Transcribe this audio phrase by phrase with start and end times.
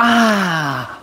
[0.00, 1.00] 아.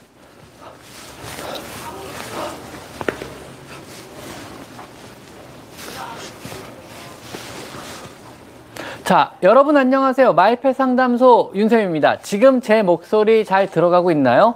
[9.04, 10.31] 자, 여러분 안녕하세요.
[10.31, 12.20] 마이펫 상담소 윤쌤입니다.
[12.20, 14.55] 지금 제 목소리 잘 들어가고 있나요?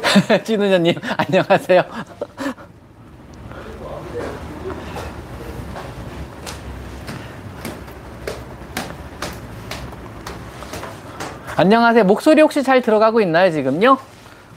[0.44, 1.82] 찐우녀님, 안녕하세요.
[11.60, 12.04] 안녕하세요.
[12.04, 13.98] 목소리 혹시 잘 들어가고 있나요, 지금요?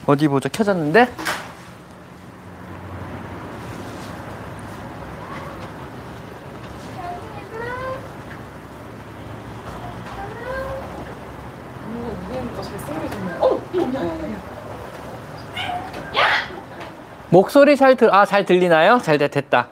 [0.06, 0.48] 어디 보자.
[0.48, 1.06] 켜졌는데?
[17.28, 18.98] 목소리 잘 들, 아, 잘 들리나요?
[19.02, 19.68] 잘 돼- 됐다.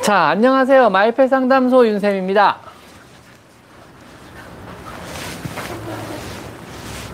[0.00, 0.88] 자, 안녕하세요.
[0.88, 2.72] 마이펫 상담소 윤쌤입니다.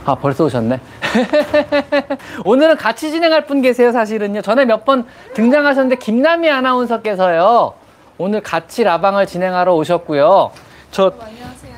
[0.04, 0.80] 아, 벌써 오셨네.
[2.44, 4.42] 오늘은 같이 진행할 분 계세요, 사실은요.
[4.42, 7.74] 전에 몇 번 등장하셨는데, 김남희 아나운서께서요.
[8.18, 10.50] 오늘 같이 라방을 진행하러 오셨고요.
[10.90, 11.70] 저 안녕하세요.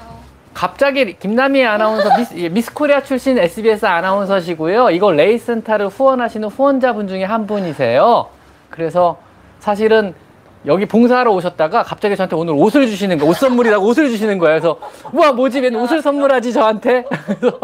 [0.55, 4.91] 갑자기 김남희 아나운서 미스, 예, 미스 코리아 출신 SBS 아나운서시고요.
[4.91, 8.27] 이거 레이센터를 후원하시는 후원자분 중에 한 분이세요.
[8.71, 9.19] 그래서
[9.61, 10.15] 사실은
[10.67, 14.61] 여기 봉사하러 오셨다가 갑자기 저한테 오늘 옷을 주시는 거, 옷 선물이라고 옷을 주시는 거예요.
[14.61, 14.79] 그래서
[15.13, 15.61] 우와 뭐지?
[15.61, 17.05] 웬 옷을 선물하지 저한테?
[17.27, 17.59] 그래서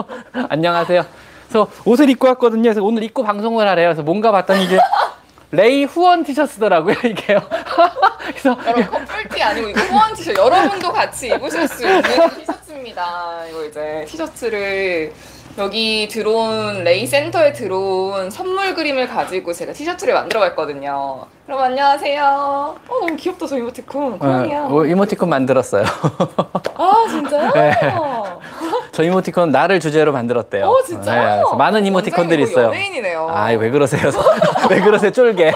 [0.48, 1.04] 안녕하세요.
[1.48, 2.62] 그래서 옷을 입고 왔거든요.
[2.62, 3.88] 그래서 오늘 입고 방송을 하래요.
[3.88, 4.78] 그래서 뭔가 봤더니 이게
[5.50, 6.94] 레이 후원 티셔츠더라고요.
[7.04, 7.40] 이게요.
[8.26, 12.02] 그래서 여러분 커플티 아니고 이거 후원 티셔츠 여러분도 같이 입으실 수 있는
[12.36, 13.46] 티셔츠입니다.
[13.48, 15.12] 이거 이제 티셔츠를
[15.58, 21.26] 여기 들어온 레이 센터에 들어온 선물 그림을 가지고 제가 티셔츠를 만들어 봤거든요.
[21.46, 22.22] 그럼 안녕하세요.
[22.24, 24.68] 어 너무 귀엽다 저 이모티콘 고양이야.
[24.70, 25.82] 어, 이모티콘 만들었어요.
[26.74, 27.50] 아 진짜요?
[27.58, 27.72] 네.
[28.92, 30.64] 저 이모티콘 나를 주제로 만들었대요.
[30.64, 31.50] 어 진짜요?
[31.50, 32.66] 네, 많은 이모티콘들이 있어요.
[32.68, 33.28] 뭐 연예인이네요.
[33.28, 34.12] 아, 왜 그러세요?
[34.70, 35.10] 왜 그러세요?
[35.10, 35.52] 쫄게.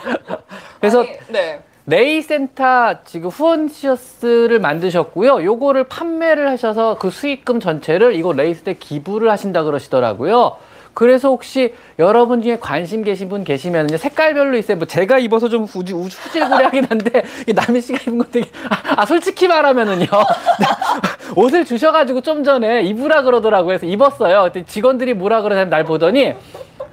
[0.80, 1.60] 그래서 아니, 네.
[1.86, 5.44] 레이센터 지금 후원 티셔츠를 만드셨고요.
[5.44, 10.56] 요거를 판매를 하셔서 그 수익금 전체를 이거 레이센터에 기부를 하신다 그러시더라고요.
[10.94, 14.78] 그래서 혹시 여러분 중에 관심 계신 분 계시면 요 색깔별로 있어요.
[14.78, 19.02] 뭐 제가 입어서 좀 우지, 우지, 후질구리하긴 한데 이 남희 씨가 입은 거 되게 아,
[19.02, 20.06] 아, 솔직히 말하면은요
[21.36, 23.78] 옷을 주셔가지고 좀 전에 입으라 그러더라고요.
[23.78, 24.50] 그래서 입었어요.
[24.66, 26.34] 직원들이 뭐라 그러냐면 날 보더니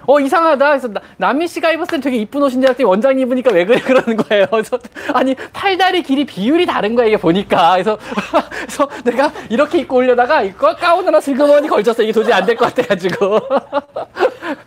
[0.05, 0.67] 어 이상하다.
[0.69, 4.17] 그래서 나- 남희 씨가 입었을 때 되게 이쁜 옷인데 했더니 원장님 입으니까 왜 그래 그러는
[4.17, 4.45] 거예요.
[4.51, 4.77] 그래서
[5.13, 7.73] 아니 팔다리 길이 비율이 다른 거야 이게 보니까.
[7.73, 7.97] 그래서
[8.51, 12.03] 그래서 내가 이렇게 입고 올려다가 이거 가운 하나 슬그머니 걸쳤어.
[12.03, 13.39] 이게 도저히 안 될 것 같아가지고.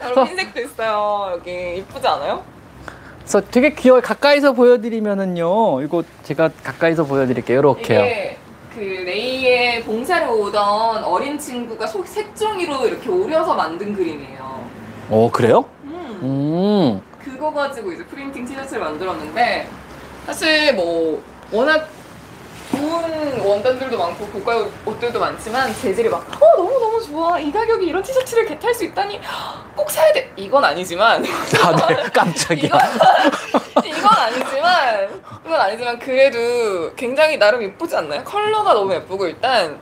[0.02, 1.30] 여러분 흰색도 있어요.
[1.32, 2.42] 여기 이쁘지 않아요?
[3.18, 4.00] 그래서 되게 귀여워.
[4.00, 5.82] 가까이서 보여드리면은요.
[5.82, 7.58] 이거 제가 가까이서 보여드릴게요.
[7.58, 8.00] 이렇게요.
[8.00, 8.36] 이게
[8.74, 14.66] 그 레이에 봉사를 오던 어린 친구가 속 색종이로 이렇게 오려서 만든 그림이에요.
[15.10, 15.64] 오 그래요?
[15.84, 16.20] 음.
[16.22, 17.02] 음.
[17.22, 19.68] 그거 가지고 이제 프린팅 티셔츠를 만들었는데
[20.26, 21.22] 사실 뭐
[21.52, 21.88] 워낙
[22.70, 28.02] 좋은 원단들도 많고 고가 옷들도 많지만 재질이 막 어, 너무 너무 좋아 이 가격에 이런
[28.02, 29.20] 티셔츠를 개탈 수 있다니
[29.76, 31.24] 꼭 사야 돼 이건 아니지만
[31.62, 32.02] 아, 네.
[32.12, 32.66] 깜짝이야.
[32.66, 32.80] 이건
[33.84, 38.24] 이건 아니지만 이건 아니지만 그래도 굉장히 나름 예쁘지 않나요?
[38.24, 39.78] 컬러가 너무 예쁘고 일단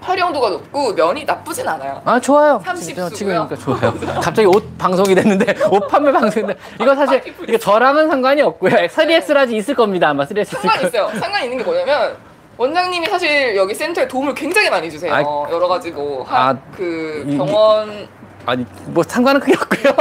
[0.00, 2.00] 활용도가 높고 면이 나쁘진 않아요.
[2.04, 2.60] 아 좋아요.
[2.64, 3.48] 30 지금 수고요.
[3.48, 4.20] 찍으니까 좋아요.
[4.20, 8.70] 갑자기 옷 방송이 됐는데 옷 판매 방송인데 이거 사실 이거 저랑은 상관이 없고요.
[8.86, 10.88] 3X large 있을 겁니다 아마 3X 있을 상관 거예요.
[10.88, 11.20] 있어요.
[11.20, 12.16] 상관 있는 게 뭐냐면
[12.56, 15.14] 원장님이 사실 여기 센터에 도움을 굉장히 많이 주세요.
[15.14, 15.20] 아,
[15.50, 18.08] 여러 가지 뭐, 아, 하, 그 이- 병원
[18.48, 19.92] 아니 뭐 상관은 크게 없고요.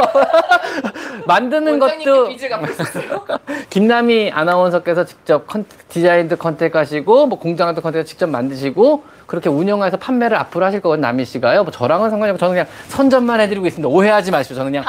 [1.28, 2.30] 만드는 것도.
[3.70, 10.66] 김남희 아나운서께서 직접 컨, 디자인도 contact하시고 뭐 공장도 contact 직접 만드시고 그렇게 운영해서 판매를 앞으로
[10.66, 11.64] 하실 거거든요 남희 씨가요.
[11.64, 13.90] 뭐 저랑은 상관이 없고 저는 그냥 선전만 해드리고 있습니다.
[13.90, 14.86] 오해하지 마시고 저는 그냥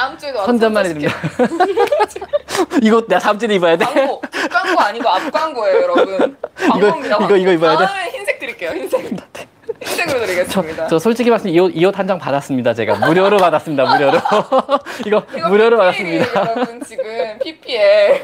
[0.46, 0.84] 선전만.
[0.86, 1.16] 해드립니다.
[2.80, 3.84] 이거 내가 다음 주에 입어야 돼.
[3.84, 4.20] 광고
[4.52, 6.36] 광고 아니고 앞 광고예요, 여러분.
[6.56, 7.16] 광고입니다.
[7.24, 7.86] 이거- 이거 입어야 돼?
[7.86, 8.70] 다음에 흰색 드릴게요.
[8.70, 9.18] 흰색.
[9.80, 10.86] 흰색으로 드리겠습니다.
[10.88, 12.74] 저 솔직히 말씀 이 옷 이 옷 한 장 받았습니다.
[12.74, 13.84] 제가 무료로 받았습니다.
[13.96, 14.18] 무료로
[15.06, 16.50] 이거, 이거 무료로 PPL 이에요, 받았습니다.
[16.50, 17.04] 여러분 지금
[17.42, 18.22] PPL.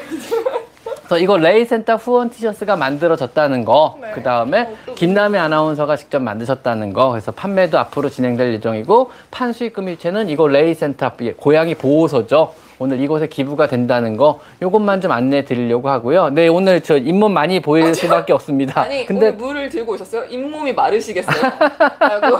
[0.99, 4.11] 그래서 이거 레이센터 후원 티셔츠가 만들어졌다는 거, 네.
[4.13, 9.53] 그 다음에 어, 또 김남희 아나운서가 직접 만드셨다는 거, 그래서 판매도 앞으로 진행될 예정이고 판
[9.53, 12.53] 수익금 일체는 이거 레이센터 고양이 보호소죠.
[12.77, 16.29] 오늘 이곳에 기부가 된다는 거, 요것만 좀 안내해 드리려고 하고요.
[16.29, 18.81] 네, 오늘 저 잇몸 많이 보일 수밖에 없습니다.
[18.81, 20.25] 아니 근데 물을 들고 오셨어요?
[20.29, 21.51] 잇몸이 마르시겠어요?
[21.99, 22.39] 라고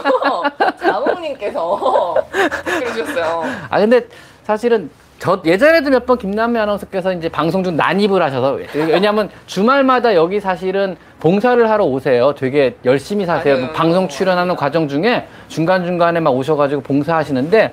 [0.80, 2.14] 자몽님께서
[2.64, 3.44] 댓글 주셨어요.
[3.70, 4.02] 아 근데
[4.44, 10.40] 사실은 저 예전에도 몇 번 김남미 아나운서께서 이제 방송 중 난입을 하셔서 왜냐하면 주말마다 여기
[10.40, 12.34] 사실은 봉사를 하러 오세요.
[12.34, 13.56] 되게 열심히 사세요.
[13.56, 13.72] 맞아요.
[13.72, 17.72] 방송 출연하는 과정 중에 중간 중간에 막 오셔가지고 봉사하시는데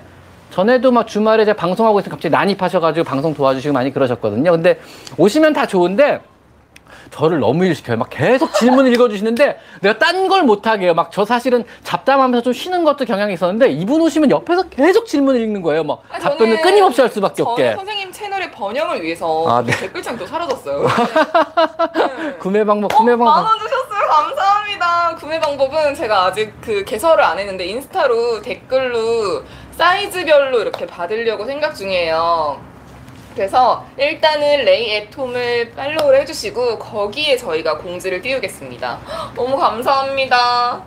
[0.54, 4.52] 전에도 막 주말에 제가 방송하고 있으면 갑자기 난입하셔가지고 방송 도와주시고 많이 그러셨거든요.
[4.52, 4.80] 근데
[5.18, 6.22] 오시면 다 좋은데
[7.10, 7.98] 저를 너무 일시켜요.
[7.98, 10.94] 막 계속 질문을 읽어주시는데 내가 딴 걸 못하게 해요.
[10.94, 15.64] 막 저 사실은 잡담하면서 좀 쉬는 것도 경향이 있었는데 이분 오시면 옆에서 계속 질문을 읽는
[15.64, 15.84] 거예요.
[15.84, 17.74] 막 아, 답변을 저는- 끊임없이 할 수밖에 없게.
[17.76, 19.76] 선생님 채널의 번영을 위해서 아, 네.
[19.76, 20.86] 댓글창 또 사라졌어요.
[21.98, 22.34] 네.
[22.40, 23.34] 구매 방법, 구매 어, 방법.
[23.34, 24.08] 만원 주셨어요.
[24.08, 25.16] 감사합니다.
[25.20, 29.44] 구매 방법은 제가 아직 그 개설을 안 했는데 인스타로 댓글로
[29.78, 32.62] 사이즈별로 이렇게 받으려고 생각 중이에요.
[33.36, 39.00] 그래서 일단은 레이 애톰을 팔로우를 해주시고 거기에 저희가 공지를 띄우겠습니다.
[39.36, 40.84] 너무 감사합니다.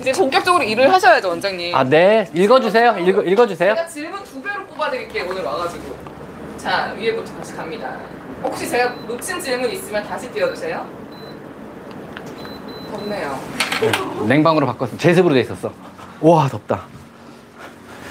[0.00, 1.74] 이제 본격적으로 일을 하셔야죠, 원장님.
[1.74, 2.28] 아, 네.
[2.34, 2.98] 읽어주세요.
[2.98, 3.74] 읽어, 읽어주세요.
[3.74, 5.96] 제가 질문 두 배로 뽑아드릴게요 오늘 와가지고
[6.56, 7.98] 자 위에부터 다시 갑니다
[8.42, 10.86] 혹시 제가 놓친 질문 있으면 다시 띄워주세요
[12.90, 13.38] 덥네요
[14.26, 14.96] 냉방으로 바꿨어.
[14.98, 15.72] 제습으로 돼 있었어.
[16.20, 16.84] 와, 덥다.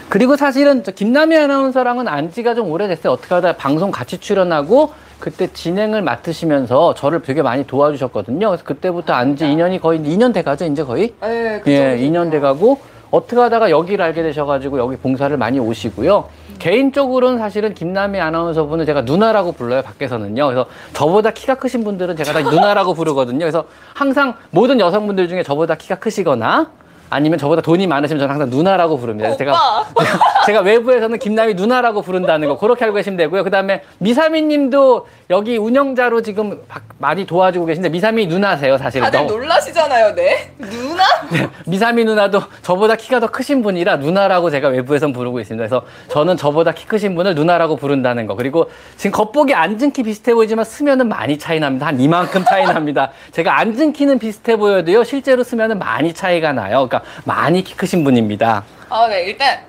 [0.10, 3.14] 그리고 사실은 저 김남희 아나운서랑은 안 지가 좀 오래됐어요.
[3.14, 8.48] 어떻게 하다 방송 같이 출연하고 그때 진행을 맡으시면서 저를 되게 많이 도와주셨거든요.
[8.48, 11.14] 그래서 그때부터 안지 인연이 거의 2년 돼가죠, 이제 거의?
[11.22, 12.80] 네, 예, 2년 돼가고
[13.12, 16.30] 어떻게 하다가 여기를 알게 되셔가지고 여기 봉사를 많이 오시고요.
[16.60, 20.46] 개인적으로는 사실은 김남희 아나운서분을 제가 누나라고 불러요, 밖에서는요.
[20.46, 23.40] 그래서 저보다 키가 크신 분들은 제가 다 누나라고 부르거든요.
[23.40, 26.72] 그래서 항상 모든 여성분들 중에 저보다 키가 크시거나
[27.10, 29.36] 아니면 저보다 돈이 많으시면 저는 항상 누나라고 부릅니다.
[29.36, 29.86] 제가
[30.46, 33.44] 제가 외부에서는 김남희 누나라고 부른다는 거 그렇게 알고 계시면 되고요.
[33.44, 39.02] 그다음에 미사미 님도 여기 운영자로 지금 박- 많이 도와주고 계신데 미사미 누나세요, 사실.
[39.02, 40.52] 다들 너무- 놀라시잖아요 네?
[40.58, 41.04] 누나?
[41.66, 45.62] 미사미 누나도 저보다 키가 더 크신 분이라 누나라고 제가 외부에선 부르고 있습니다.
[45.68, 48.36] 그래서 저는 저보다 키 크신 분을 누나라고 부른다는 거.
[48.36, 51.88] 그리고 지금 겉보기 앉은 키 비슷해 보이지만 쓰면은 많이 차이 납니다.
[51.88, 53.12] 한 이만큼 차이 납니다.
[53.32, 55.04] 제가 앉은 키는 비슷해 보여도요.
[55.04, 56.88] 실제로 쓰면은 많이 차이가 나요.
[56.88, 58.64] 그러니까 많이 키 크신 분입니다.
[58.90, 59.60] 아 네 일단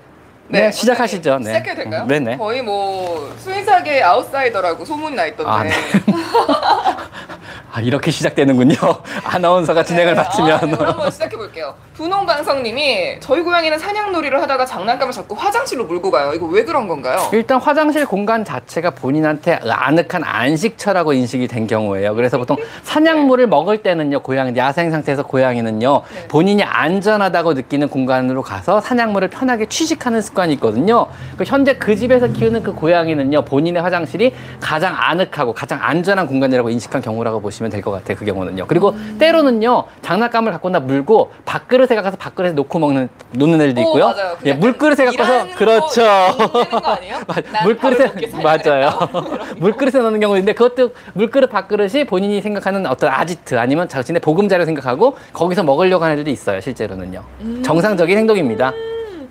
[0.48, 1.30] 네, 시작하시죠.
[1.30, 1.58] 원장님, 네.
[1.60, 2.06] 시작해도 될까요?
[2.08, 2.36] 네네.
[2.36, 5.70] 거의 뭐 수의사계 아웃사이더라고 소문이 나 있던데 아, 네.
[7.72, 8.74] 아, 이렇게 시작되는군요.
[9.24, 10.52] 아나운서가 진행을 네, 맡으면.
[10.52, 11.74] 아, 네, 그럼 한번 시작해 볼게요.
[11.94, 16.32] 분홍방성님이 저희 고양이는 사냥놀이를 하다가 장난감을 자꾸 화장실로 몰고 가요.
[16.34, 17.28] 이거 왜 그런 건가요?
[17.32, 22.14] 일단 화장실 공간 자체가 본인한테 아늑한 안식처라고 인식이 된 경우예요.
[22.14, 26.28] 그래서 보통 사냥물을 먹을 때는요, 고양이, 야생 상태에서 고양이는요, 네.
[26.28, 31.06] 본인이 안전하다고 느끼는 공간으로 가서 사냥물을 편하게 취식하는 습관이 있거든요.
[31.36, 37.02] 그 현재 그 집에서 키우는 그 고양이는요, 본인의 화장실이 가장 아늑하고 가장 안전한 공간이라고 인식한
[37.02, 38.16] 경우라고 보시면 될 것 같아요.
[38.16, 38.66] 그 경우는요.
[38.66, 39.16] 그리고 음.
[39.18, 44.04] 때로는요, 장난감을 갖고 나 물고 밥그릇에 가서 밥그릇에 놓고 먹는, 놓는 애들도 오, 있고요.
[44.06, 44.36] 맞아요.
[44.46, 46.02] 예, 물그릇에 갖고서, 그렇죠.
[47.64, 48.12] 물그릇에
[48.42, 48.90] 맞아요.
[49.58, 55.16] 물그릇에 넣는 경우도 있는데 그것도 물그릇 밥그릇이 본인이 생각하는 어떤 아지트 아니면 자신의 보금자리로 생각하고
[55.32, 56.60] 거기서 먹으려고 하는 애들도 있어요.
[56.60, 57.22] 실제로는요.
[57.40, 57.62] 음.
[57.64, 58.72] 정상적인 행동입니다.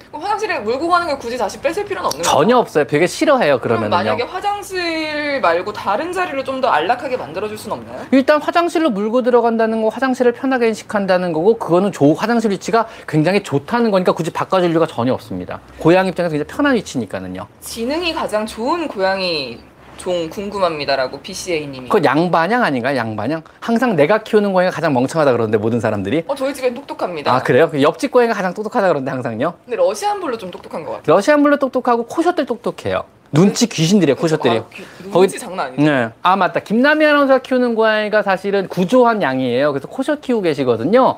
[0.09, 2.29] 그럼 화장실에 몰고 가는 걸 굳이 다시 뺏을 필요는 없는 거죠?
[2.31, 2.85] 전혀 없어요.
[2.85, 3.59] 되게 싫어해요.
[3.59, 3.89] 그럼 그러면은요.
[4.11, 8.05] 만약에 화장실 말고 다른 자리로 좀 더 안락하게 만들어줄 수는 없나요?
[8.11, 13.91] 일단 화장실로 물고 들어간다는 거 화장실을 편하게 인식한다는 거고 그거는 조, 화장실 위치가 굉장히 좋다는
[13.91, 15.61] 거니까 굳이 바꿔줄 이유가 전혀 없습니다.
[15.77, 17.47] 고양이 입장에서 굉장히 편한 위치니까는요.
[17.61, 19.59] 지능이 가장 좋은 고양이
[19.99, 21.89] 종 궁금합니다라고 BCA님이.
[21.89, 22.95] 그거 양반양 아닌가요?
[22.95, 23.43] 양반양?
[23.59, 27.33] 항상 내가 키우는 고양이가 가장 멍청하다 그러는데 모든 사람들이 어 저희 집엔 똑똑합니다.
[27.35, 27.69] 아 그래요?
[27.69, 29.53] 그 옆집 고양이가 가장 똑똑하다 그러는데 항상요?
[29.65, 31.15] 근데 Russian Blue 좀 똑똑한 것 같아요.
[31.15, 33.03] Russian Blue 똑똑하고 코숏들 똑똑해요.
[33.31, 34.57] 눈치 귀신들이에요, 코숏들이.
[34.57, 35.83] 아, 귀- 눈치 장난 아니죠.
[35.83, 36.09] 네.
[36.23, 36.61] 아, 맞다.
[36.61, 39.71] 김남희 아나운서가 키우는 고양이가 사실은 구조한 양이에요.
[39.71, 41.17] 그래서 코숏 키우고 계시거든요.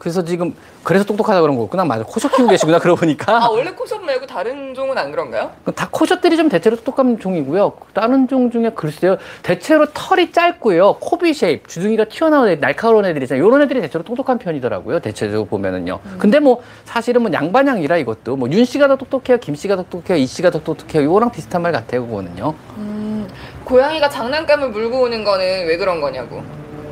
[0.00, 1.84] 그래서 지금, 그래서 똑똑하다 그런 거구나.
[1.84, 2.02] 맞아.
[2.04, 2.78] 코숏 키우고 계시구나.
[2.78, 3.50] 그러고 아 보니까.
[3.50, 5.50] 원래 코숏 말고 다른 종은 안 그런가요?
[5.76, 7.74] 다 코숏들이 좀 대체로 똑똑한 종이고요.
[7.92, 9.18] 다른 종 중에 글쎄요.
[9.42, 10.94] 대체로 털이 짧고요.
[11.00, 13.46] 코비 쉐입, 주둥이가 튀어나온 애, 날카로운 애들이 있잖아요.
[13.46, 15.00] 이런 애들이 대체로 똑똑한 편이더라고요.
[15.00, 16.00] 대체적으로 보면은요.
[16.18, 18.36] 근데 뭐, 사실은 뭐 양반양이라 이것도.
[18.36, 19.36] 뭐, 윤 씨가 더 똑똑해요.
[19.36, 20.16] 김 씨가 더 똑똑해요.
[20.16, 21.02] 이 씨가 더 똑똑해요.
[21.02, 22.06] 이거랑 비슷한 말 같아요.
[22.06, 22.54] 그거는요.
[22.78, 23.28] 음,
[23.64, 26.36] 고양이가 장난감을 물고 오는 거는 왜 그런 거냐고.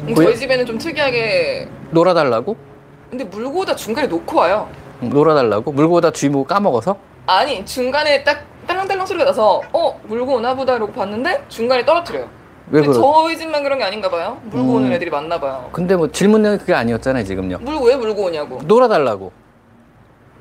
[0.02, 2.67] 음, 고야- 저희 집에는 좀 특이하게 놀아달라고?
[3.10, 4.68] 근데 물고 오다 중간에 놓고 와요.
[5.02, 5.72] 음, 놀아달라고?
[5.72, 6.96] 물고 오다 주인 보고 까먹어서?
[7.26, 12.28] 아니 중간에 딱 딸랑딸랑 소리가 나서 어 물고 오나 보다 이러고 봤는데 중간에 떨어뜨려요.
[12.70, 13.00] 왜 근데 그러?
[13.00, 14.38] 저희 집만 그런 게 아닌가 봐요.
[14.44, 14.74] 물고 음.
[14.76, 15.68] 오는 애들이 많나 봐요.
[15.72, 17.58] 근데 뭐 질문 내용이 그게 아니었잖아요 지금요.
[17.60, 18.60] 물고 왜 물고 오냐고.
[18.64, 19.32] 놀아달라고.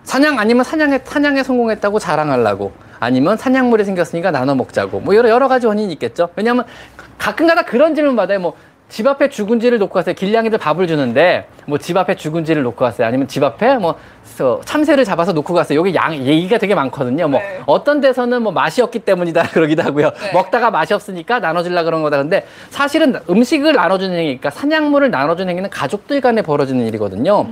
[0.04, 2.74] 사냥 아니면 사냥에 사냥에 성공했다고 자랑하려고.
[3.00, 5.00] 아니면 사냥물이 생겼으니까 나눠 먹자고.
[5.02, 6.30] 뭐 여러 여러 가지 원인이 있겠죠.
[6.36, 6.66] 왜냐하면
[7.18, 8.40] 가끔가다 그런 질문 받아요.
[8.40, 8.54] 뭐
[8.89, 13.08] 집 앞에 죽은지를 놓고 가서 길냥이들 밥을 주는데 뭐 집 앞에 죽은지를 놓고 갔어요.
[13.08, 15.77] 아니면 집 앞에 뭐 서- 참새를 잡아서 놓고 갔어요.
[15.79, 17.27] 여기 양 얘기가 되게 많거든요.
[17.27, 17.60] 뭐 네.
[17.65, 20.12] 어떤 데서는 뭐 맛이 없기 때문이다 그러기도 하고요.
[20.12, 20.32] 네.
[20.34, 22.17] 먹다가 맛이 없으니까 나눠주려 그런 거다.
[22.17, 27.48] 근데 사실은 음식을 나눠주는 행위니까 사냥물을 나눠주는 행위는 가족들 간에 벌어지는 일이거든요.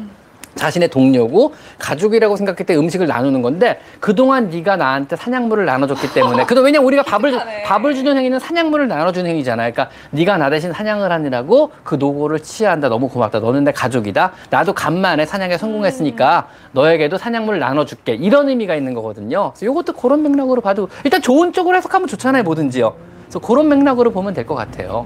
[0.56, 6.62] 자신의 동료고 가족이라고 생각할 때 음식을 나누는 건데 그동안 네가 나한테 사냥물을 나눠줬기 때문에 그도
[6.62, 7.40] 왜냐면 우리가 밥을.
[7.66, 9.72] 밥을 주는 행위는 사냥물을 나눠주는 행위잖아요.
[9.74, 12.90] 그러니까 네가 나 대신 사냥을 하느라고 그 노고를 치한다.
[12.90, 13.40] 너무 고맙다.
[13.40, 14.32] 너는 내 가족이다.
[14.50, 18.14] 나도 간만에 사냥에 성공했으니까 너에게도 사냥물을 나눠줄게.
[18.14, 19.52] 이런 의미가 있는 거거든요.
[19.56, 22.44] 그래서 이것도 그런 맥락으로 봐도 일단 좋은 쪽으로 해석하면 좋잖아요.
[22.44, 22.96] 뭐든지요.
[23.26, 25.06] 그래서 그런 맥락으로 보면 될 것 같아요.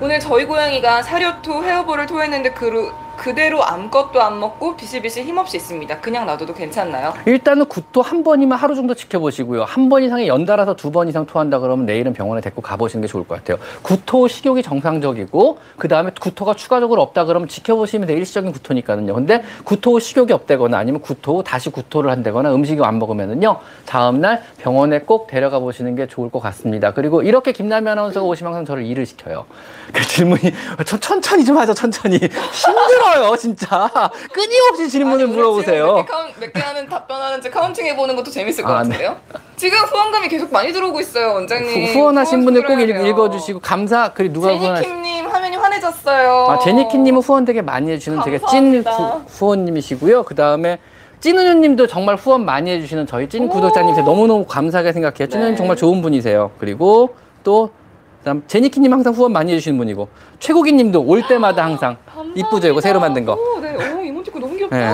[0.00, 6.00] 오늘 저희 고양이가 사료토 헤어볼을 토했는데 그, 그대로 아무것도 안 먹고 비실비실 힘없이 있습니다.
[6.00, 7.14] 그냥 놔둬도 괜찮나요?
[7.26, 9.64] 일단은 구토 한 번이면 하루 정도 지켜보시고요.
[9.64, 13.26] 한 번 이상이 연달아서 두 번 이상 토한다 그러면 내일은 병원에 데리고 가보시는 게 좋을
[13.26, 13.58] 것 같아요.
[13.82, 18.18] 구토 식욕이 정상적이고 그 다음에 구토가 추가적으로 없다 그러면 지켜보시면 돼요.
[18.18, 19.14] 일시적인 구토니까는요.
[19.14, 23.58] 근데 구토 후 식욕이 없다거나 아니면 구토 후 다시 구토를 한다거나 음식을 안 먹으면은요.
[23.86, 26.92] 다음날 병원에 꼭 데려가 보시는 게 좋을 것 같습니다.
[26.92, 29.44] 그리고 이렇게 김남희 아나운서가 오시면 항상 저를 일을 시켜요.
[29.92, 30.52] 그 질문이
[30.84, 31.74] 천- 천천히 좀 하죠.
[31.74, 33.36] 천천히 힘들어 요.
[33.36, 33.88] 진짜
[34.32, 36.04] 끊임없이 질문을 아니, 물어보세요.
[36.40, 38.88] 몇개 하는 답변하는지 counting 해보는 것도 재밌을 것 아, 네.
[38.90, 39.16] 같은데요?
[39.56, 41.86] 지금 후원금이 계속 많이 들어오고 있어요, 원장님.
[41.86, 42.88] 후- 후원하신 분들 꼭 읽.
[42.90, 46.46] 읽어주시고 감사 그리고 누가 후원하 제니킴님 화면이 환해졌어요.
[46.50, 48.90] 아 제니키님은 후원 되게 많이 해주시는 되게 찐 감사합니다.
[48.92, 50.24] 후, 후원님이시고요.
[50.24, 50.78] 그 다음에
[51.20, 53.48] 찐우유님도 정말 후원 많이 해주시는 저희 찐 오.
[53.48, 55.26] 구독자님 너무너무 감사하게 생각해요.
[55.28, 55.56] 찐우유님 네.
[55.56, 56.50] 정말 좋은 분이세요.
[56.58, 57.70] 그리고 또
[58.26, 60.08] 그다음 제니키님 항상 후원 많이 해주시는 분이고
[60.40, 61.96] 최고기님도 올 때마다 항상
[62.34, 63.34] 이쁘죠 이거 새로 만든 거.
[63.34, 63.76] 오, 네.
[63.76, 64.76] 오, 이모티콘 너무 귀엽다.
[64.76, 64.92] 네.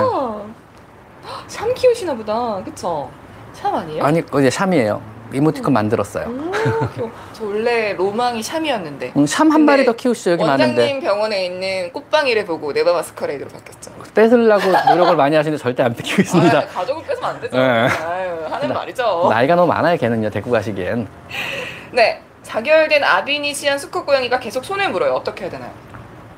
[1.49, 2.63] 샴 키우시나 보다.
[2.63, 3.11] 그쵸?
[3.55, 4.05] 샴 아니에요?
[4.05, 5.01] 아니 이제 샴이에요.
[5.33, 6.27] 이모티콘 만들었어요.
[6.27, 6.51] 오,
[6.93, 7.11] 귀여워.
[7.33, 9.15] 저 원래 로망이 샴이었는데.
[9.17, 13.93] 음, 샴한 마리 더 키우시죠 여기 원장님 많은데 병원에 있는 꽃방이를 보고 네바 마스카레이드로 바뀌었죠.
[14.15, 16.59] 뺏으려고 노력을 많이 하시는데 절대 안 뺏기고 있습니다.
[16.59, 17.57] 아, 가족을 뺏으면 안 되죠.
[17.57, 17.63] 네.
[17.63, 19.29] 아유, 하는 나- 말이죠.
[19.31, 21.09] 나이가 너무 많아요 걔는요 데리고 가시기엔.
[21.93, 22.21] 네.
[22.43, 25.13] 자결된 아비니시안 수컷 고양이가 계속 손을 물어요.
[25.13, 25.71] 어떻게 해야 되나요?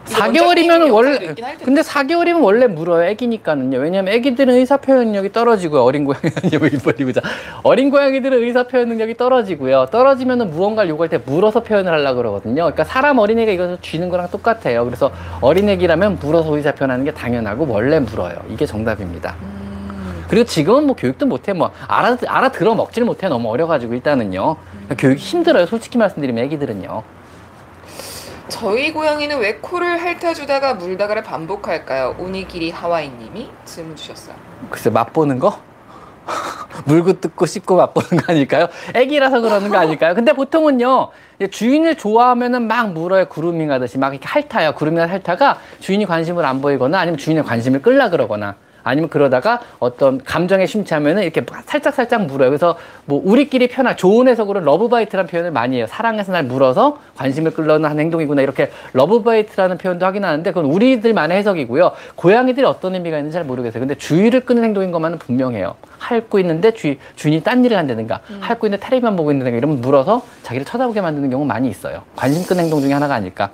[0.06, 1.34] 이거 4개월이면 원장님 원래.
[1.64, 3.78] 근데 4개월이면 원래 물어요 애기니까는요.
[3.78, 5.82] 왜냐면 애기들은 의사 표현 능력이 떨어지고요.
[5.82, 7.23] 어린 고양이 아니고 입 벌리고 자.
[7.62, 9.87] 어린 고양이들은 의사 표현 능력이 떨어지고요.
[9.90, 12.54] 떨어지면은 무언가를 요구할 때 물어서 표현을 하려고 그러거든요.
[12.64, 14.84] 그러니까 사람 어린애가 이것을 쥐는 거랑 똑같아요.
[14.84, 18.37] 그래서 어린애기라면 물어서 의사 표현하는 게 당연하고 원래 물어요.
[18.50, 19.37] 이게 정답입니다.
[19.40, 24.94] 음, 그리고 지금은 뭐 교육도 못해 뭐 알아 알아들어 먹지를 못해 너무 어려가지고 일단은요 그러니까
[24.96, 27.02] 교육이 힘들어요 솔직히 말씀드리면 애기들은요
[28.48, 32.16] 저희 고양이는 왜 코를 핥아주다가 물다가를 반복할까요?
[32.18, 34.36] 오니기리 하와이님이 질문 주셨어요.
[34.70, 35.58] 글쎄 맛보는 거?
[36.84, 38.68] 물고 뜯고 씹고 맛보는 거 아닐까요?
[38.94, 40.14] 애기라서 그러는 거 아닐까요?
[40.14, 41.10] 근데 보통은요
[41.50, 46.98] 주인을 좋아하면은 막 물어요 그루밍 하듯이 막 이렇게 핥아요 그루밍 핥다가 주인이 관심을 안 보이거나
[46.98, 52.50] 아니면 주인의 관심을 끌라 그러거나 아니면 그러다가 어떤 감정에 심취하면은 이렇게 살짝 살짝 물어요.
[52.50, 52.76] 그래서
[53.06, 55.86] 뭐 우리끼리 편한 좋은 해석으로 love bite라는 표현을 많이 해요.
[55.88, 61.36] 사랑해서 날 물어서 관심을 끌려는 한 행동이구나 이렇게 love bite라는 표현도 하긴 하는데 그건 우리들만의
[61.38, 61.92] 해석이고요.
[62.14, 63.80] 고양이들이 어떤 의미가 있는지 잘 모르겠어요.
[63.80, 65.74] 근데 주의를 끄는 행동인 것만은 분명해요.
[65.98, 70.66] 핥고 있는데 주, 주인이 딴 일을 한다든가 핥고 있는데 텔레비만 보고 있는다든가 이러면 물어서 자기를
[70.66, 72.02] 쳐다보게 만드는 경우 많이 있어요.
[72.14, 73.50] 관심 끄는 행동 중에 하나가 아닐까.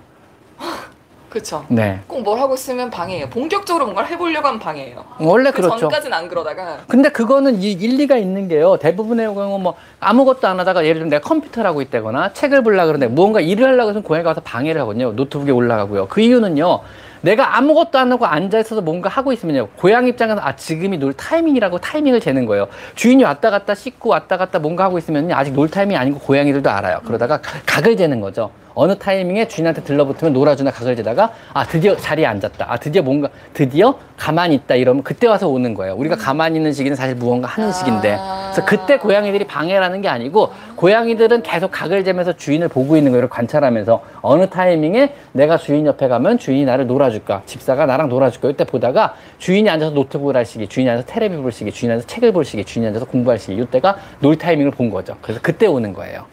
[1.30, 1.64] 그쵸.
[1.68, 2.00] 네.
[2.08, 3.28] 꼭 뭘 하고 있으면 방해해요.
[3.30, 5.04] 본격적으로 뭔가를 해보려고 하면 방해해요.
[5.20, 5.78] 원래 그 그렇죠.
[5.78, 8.76] 전까지는 안 그러다가 근데 그거는 이 일리가 있는 게요.
[8.76, 13.06] 대부분의 경우 뭐 아무것도 안 하다가 예를 들면 내가 컴퓨터를 하고 있다거나 책을 보려고 그러는데
[13.14, 15.12] 무언가 일을 하려고 해서 고양이가 와서 방해를 하거든요.
[15.12, 16.08] 노트북에 올라가고요.
[16.08, 16.80] 그 이유는요.
[17.22, 19.68] 내가 아무것도 안 하고 앉아 있어서 뭔가 하고 있으면요.
[19.76, 22.68] 고양이 입장에서 아 지금이 놀 타이밍이라고 타이밍을 재는 거예요.
[22.94, 26.70] 주인이 왔다 갔다 씻고 왔다 갔다 뭔가 하고 있으면 아직 놀 타이밍이 아닌 거 고양이들도
[26.70, 27.00] 알아요.
[27.04, 28.50] 그러다가 가- 각을 재는 거죠.
[28.72, 32.66] 어느 타이밍에 주인한테 들러붙으면 놀아주나 각을 재다가 아 드디어 자리에 앉았다.
[32.68, 35.94] 아 드디어 뭔가 드디어 가만히 있다 이러면 그때 와서 오는 거예요.
[35.96, 37.72] 우리가 가만히 있는 시기는 사실 무언가 하는 아.
[37.72, 38.16] 시기인데
[38.52, 44.02] 그래서 그때 고양이들이 방해라는 게 아니고 고양이들은 계속 각을 재면서 주인을 보고 있는 거를 관찰하면서
[44.22, 49.14] 어느 타이밍에 내가 주인 옆에 가면 주인이 나를 놀아 줄까 집사가 나랑 놀아줄까 이때 보다가
[49.38, 52.64] 주인이 앉아서 노트북을 할 시기 주인이 앉아서 테레비 볼 시기 주인이 앉아서 책을 볼 시기
[52.64, 55.16] 주인이 앉아서 공부할 시기 이때가 놀 타이밍을 본 거죠.
[55.20, 56.26] 그래서 그때 오는 거예요.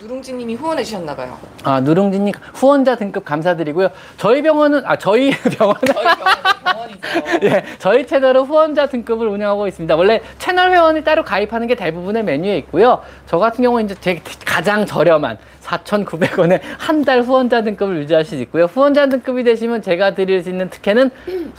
[0.00, 1.36] 누룽지님이 후원해 주셨나 봐요.
[1.64, 3.90] 아 누룽지님 후원자 등급 감사드리고요.
[4.16, 7.00] 저희 병원은 아 저희 병원은 저희 병원, 병원이죠.
[7.42, 9.96] 예, 저희 채널은 후원자 등급을 운영하고 있습니다.
[9.96, 13.02] 원래 채널 회원이 따로 가입하는 게 대부분의 메뉴에 있고요.
[13.26, 15.36] 저 같은 경우는 이제 제 가장 저렴한
[15.68, 18.64] 4,900원에 한 달 후원자 등급을 유지할 수 있고요.
[18.64, 21.10] 후원자 등급이 되시면 제가 드릴 수 있는 특혜는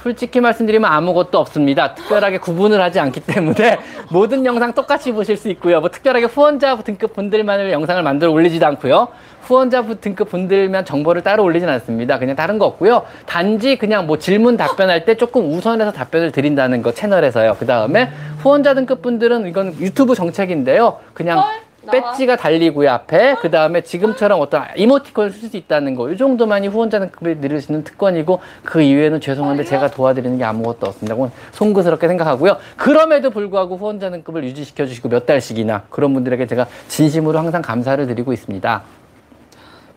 [0.03, 1.95] 솔직히 말씀드리면 아무것도 없습니다.
[1.95, 3.79] 특별하게 구분을 하지 않기 때문에
[4.11, 5.79] 모든 영상 똑같이 보실 수 있고요.
[5.79, 9.07] 뭐 특별하게 후원자 등급 분들만을 영상을 만들어 올리지도 않고요.
[9.41, 12.19] 후원자 등급 분들만 정보를 따로 올리진 않습니다.
[12.19, 13.03] 그냥 다른 거 없고요.
[13.25, 17.55] 단지 그냥 뭐 질문 답변할 때 조금 우선해서 답변을 드린다는 거 채널에서요.
[17.57, 20.97] 그 다음에 후원자 등급 분들은 이건 유튜브 정책인데요.
[21.13, 21.39] 그냥.
[21.89, 26.99] 배지가 달리고요 앞에 그 다음에 지금처럼 어떤 이모티콘을 쓸 수 있다는 거 이 정도만이 후원자
[26.99, 31.15] 등급을 누릴 수 있는 특권이고 그 이외에는 죄송한데 제가 도와드리는 게 아무것도 없습니다.
[31.53, 32.57] 송구스럽게 생각하고요.
[32.77, 38.33] 그럼에도 불구하고 후원자 등급을 유지시켜 주시고 몇 달씩이나 그런 분들에게 제가 진심으로 항상 감사를 드리고
[38.33, 38.81] 있습니다.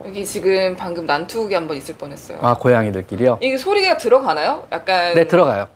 [0.05, 2.39] 여기 지금 방금 난투극이 한번 있을 뻔했어요.
[2.43, 3.39] 아 고양이들끼리요?
[3.41, 4.65] 이게 소리가 들어가나요?
[4.73, 5.67] 약간 네 들어가요.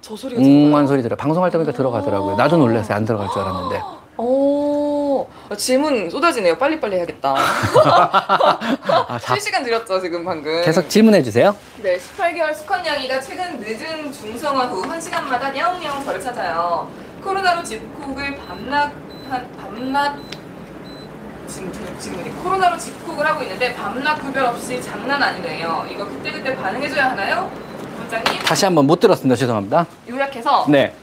[0.00, 0.40] 저 소리가.
[0.40, 1.16] 웅한 소리 들어.
[1.16, 2.36] 방송할 때 보니까 들어가더라고요.
[2.36, 2.96] 나도 놀랐어요.
[2.96, 3.80] 안 들어갈 줄 알았는데.
[4.18, 6.56] 오, 아, 질문 쏟아지네요.
[6.56, 7.34] 빨리빨리 해야겠다.
[7.36, 10.62] 아, 자, 실시간 드렸죠, 지금 방금.
[10.64, 11.54] 계속 질문해 주세요.
[11.82, 16.88] 네, 18개월 수컷 양이가 최근 늦은 중성화 후 1시간마다 야옹야옹 저를 찾아요.
[17.22, 18.92] 코로나로 집콕을 밤낮,
[19.28, 20.16] 한, 밤낮,
[21.46, 25.86] 지금, 지금 코로나로 집콕을 하고 있는데 밤낮 구별 없이 장난 아니네요.
[25.90, 27.50] 이거 그때그때 반응해줘야 하나요?
[27.98, 29.36] 원장님, 다시 한번 못 들었습니다.
[29.36, 29.86] 죄송합니다.
[30.08, 30.94] 요약해서 네.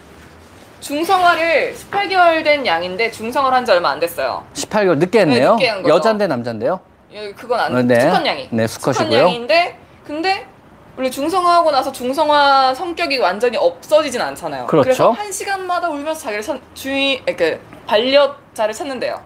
[0.83, 4.43] 중성화를 18개월 된 양인데 중성화를 한 지 얼마 안 됐어요.
[4.53, 5.51] 18개월 늦게 했네요.
[5.51, 5.95] 네, 늦게 한 거죠.
[5.95, 6.79] 여잔데 남잔데요?
[7.13, 8.01] 예, 그건 안 어, 네.
[8.01, 8.49] 수컷 양이.
[8.51, 9.19] 네, 수컷 수컷이고요.
[9.21, 10.45] 양인데 근데
[10.97, 14.67] 원래 중성화하고 나서 중성화 성격이 완전히 없어지진 않잖아요.
[14.67, 14.89] 그렇죠.
[14.89, 19.21] 래서 한 시간마다 울면서 자기를 찾, 주인, 그 반려자를 찾는데요.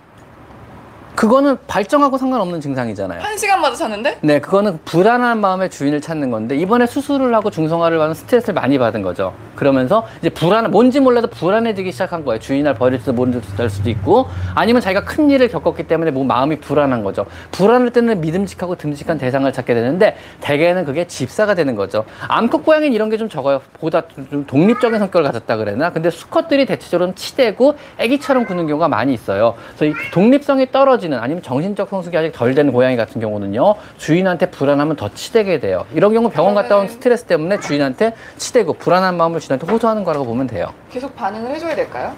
[1.18, 3.22] 그거는 발정하고 상관없는 증상이잖아요.
[3.22, 8.14] 한 시간마다 찾는데 네, 그거는 불안한 마음에 주인을 찾는 건데 이번에 수술을 하고 중성화를 받은
[8.14, 9.34] 스트레스를 많이 받은 거죠.
[9.56, 12.40] 그러면서 이제 불안, 뭔지 몰라도 불안해지기 시작한 거예요.
[12.40, 17.26] 주인을 버릴지도 모를 수도 있고 아니면 자기가 큰 일을 겪었기 때문에 뭐 마음이 불안한 거죠.
[17.52, 22.06] 불안할 때는 믿음직하고 듬직한 대상을 찾게 되는데 대개는 그게 집사가 되는 거죠.
[22.28, 23.60] 암컷 고양이는 이런 게 좀 적어요.
[23.80, 29.56] 보다 좀 독립적인 성격을 가졌다 그래나 근데 수컷들이 대체적으로 치대고 애기처럼 구는 경우가 많이 있어요.
[29.76, 34.50] 그래서 이 독립성이 떨어지 는 아니면 정신적 성숙이 아직 덜 된 고양이 같은 경우는요 주인한테
[34.52, 35.86] 불안하면 더 치대게 돼요.
[35.94, 40.48] 이런 경우 병원 갔다 온 스트레스 때문에 주인한테 치대고 불안한 마음을 주인한테 호소하는 거라고 보면
[40.48, 40.68] 돼요.
[40.92, 42.14] 계속 반응을 해줘야 될까요?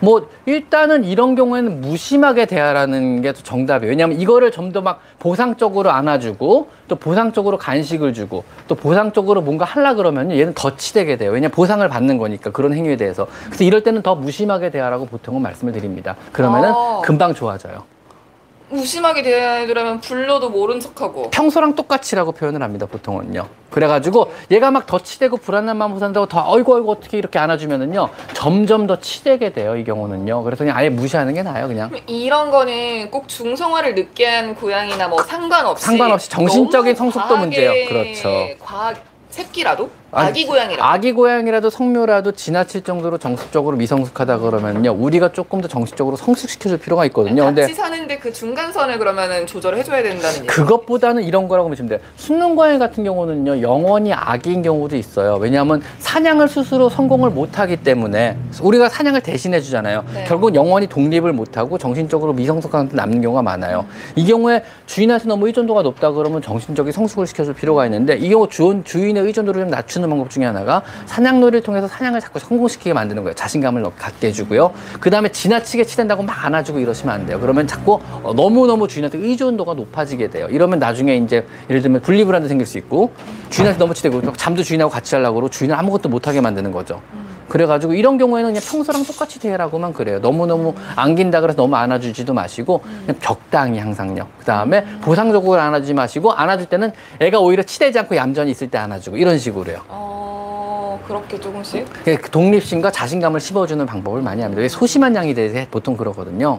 [0.00, 3.90] 뭐 일단은 이런 경우에는 무심하게 대하라는 게 정답이에요.
[3.90, 9.94] 왜냐하면 이거를 좀 더 막 보상적으로 안아주고 또 보상적으로 간식을 주고 또 보상적으로 뭔가 하려
[9.94, 11.30] 그러면 얘는 더 치대게 돼요.
[11.30, 13.26] 왜냐 면 보상을 받는 거니까 그런 행위에 대해서.
[13.46, 16.16] 그래서 이럴 때는 더 무심하게 대하라고 보통은 말씀을 드립니다.
[16.32, 17.02] 그러면은 어.
[17.04, 17.84] 금방 좋아져요.
[18.72, 23.46] 무심하게 대하려면 불러도 모른 척하고 평소랑 똑같이라고 표현을 합니다, 보통은요.
[23.70, 28.86] 그래가지고 얘가 막 더 치대고 불안한 마음 호산다고 더 어이구 어이구 어떻게 이렇게 안아주면은요 점점
[28.86, 30.42] 더 치대게 돼요, 이 경우는요.
[30.42, 31.90] 그래서 그냥 아예 무시하는 게 나아요, 그냥.
[32.06, 37.88] 이런 거는 꼭 중성화를 늦게 한 고양이나 뭐 상관없이 상관없이 정신적인 성숙도 문제예요.
[37.88, 38.30] 그렇죠.
[38.60, 38.96] 과학
[39.30, 46.16] 새끼라도 아기 고양이라도 아기 고양이라도 성묘라도 지나칠 정도로 정신적으로 미성숙하다 그러면요 우리가 조금 더 정신적으로
[46.16, 47.44] 성숙시켜줄 필요가 있거든요.
[47.44, 50.46] 같이 근데 사는데 그 중간선을 그러면은 조절을 해줘야 된다는.
[50.46, 51.98] 그것보다는 이런 거라고 보시면 돼요.
[52.16, 55.36] 순능 고양이 같은 경우는요 영원히 아기인 경우도 있어요.
[55.36, 60.04] 왜냐하면 사냥을 스스로 성공을 못하기 때문에 우리가 사냥을 대신해 주잖아요.
[60.12, 60.24] 네.
[60.28, 63.86] 결국 영원히 독립을 못하고 정신적으로 미성숙한 데 남는 경우가 많아요.
[64.14, 68.82] 이 경우에 주인한테 너무 의존도가 높다 그러면 정신적인 성숙을 시켜줄 필요가 있는데 이 경우 주,
[68.84, 73.34] 주인의 의존도를 좀 낮추는 방법 중에 하나가 사냥놀이를 통해서 사냥을 자꾸 성공시키게 만드는 거예요.
[73.34, 74.72] 자신감을 넣- 갖게 해주고요.
[75.00, 77.38] 그 다음에 지나치게 치댄다고 막 안아주고 이러시면 안 돼요.
[77.40, 80.46] 그러면 자꾸 어, 너무너무 주인한테 의존도가 높아지게 돼요.
[80.50, 83.12] 이러면 나중에 이제 예를 들면 분리불안도 생길 수 있고
[83.50, 87.00] 주인한테 너무 치대고 잠도 주인하고 같이 하려고 그러고 주인을 아무것도 못하게 만드는 거죠.
[87.52, 90.20] 그래가지고 이런 경우에는 그냥 평소랑 똑같이 대하라고만 그래요.
[90.20, 94.26] 너무너무 안긴다 그래서 너무 안아주지도 마시고 그냥 적당히 항상요.
[94.38, 99.18] 그 다음에 보상적으로 안아주지 마시고 안아줄 때는 애가 오히려 치대지 않고 얌전히 있을 때 안아주고
[99.18, 99.82] 이런 식으로요.
[99.88, 101.86] 어 그렇게 조금씩.
[102.04, 104.62] 그 독립심과 자신감을 씹어주는 방법을 많이 합니다.
[104.62, 106.58] 왜 소심한 양이 대해 보통 그러거든요.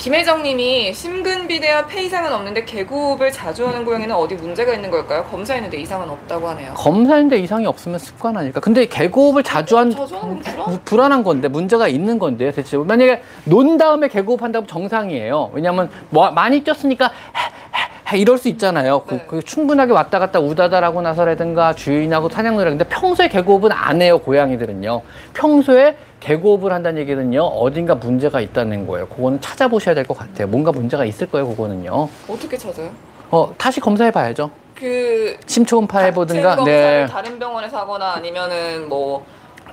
[0.00, 5.24] 김혜정님이 심근비대와 폐 이상은 없는데 개고흡을 자주 하는 고양이는 어디 문제가 있는 걸까요?
[5.24, 6.72] 검사했는데 이상은 없다고 하네요.
[6.72, 8.60] 검사인데 이상이 없으면 습관 아닐까?
[8.60, 10.80] 근데 개고흡을 자주 한 자주 하는 건 불안?
[10.86, 15.50] 불안한 건데 문제가 있는 건데 대체 만약에 논 다음에 개고흡 한다면 정상이에요.
[15.52, 17.04] 왜냐하면 뭐 많이 뛰었으니까
[17.36, 17.40] 헤,
[17.78, 19.02] 헤, 헤 이럴 수 있잖아요.
[19.06, 19.24] 그, 네.
[19.28, 25.02] 그 충분하게 왔다 갔다 우다다라고 나서라든가 주인하고 사냥놀이 근데 평소에 개고흡은 안 해요 고양이들은요.
[25.34, 29.06] 평소에 개고흡을 한다는 얘기는요 어딘가 문제가 있다는 거예요.
[29.08, 30.46] 그거는 찾아보셔야 될 것 같아요.
[30.48, 31.48] 뭔가 문제가 있을 거예요.
[31.48, 32.08] 그거는요.
[32.28, 32.90] 어떻게 찾아요?
[33.30, 34.50] 어 다시 검사해 봐야죠.
[34.74, 36.64] 그 심초음파 해보든가.
[36.64, 37.06] 네.
[37.06, 39.24] 다른 병원에서 하거나 아니면은 뭐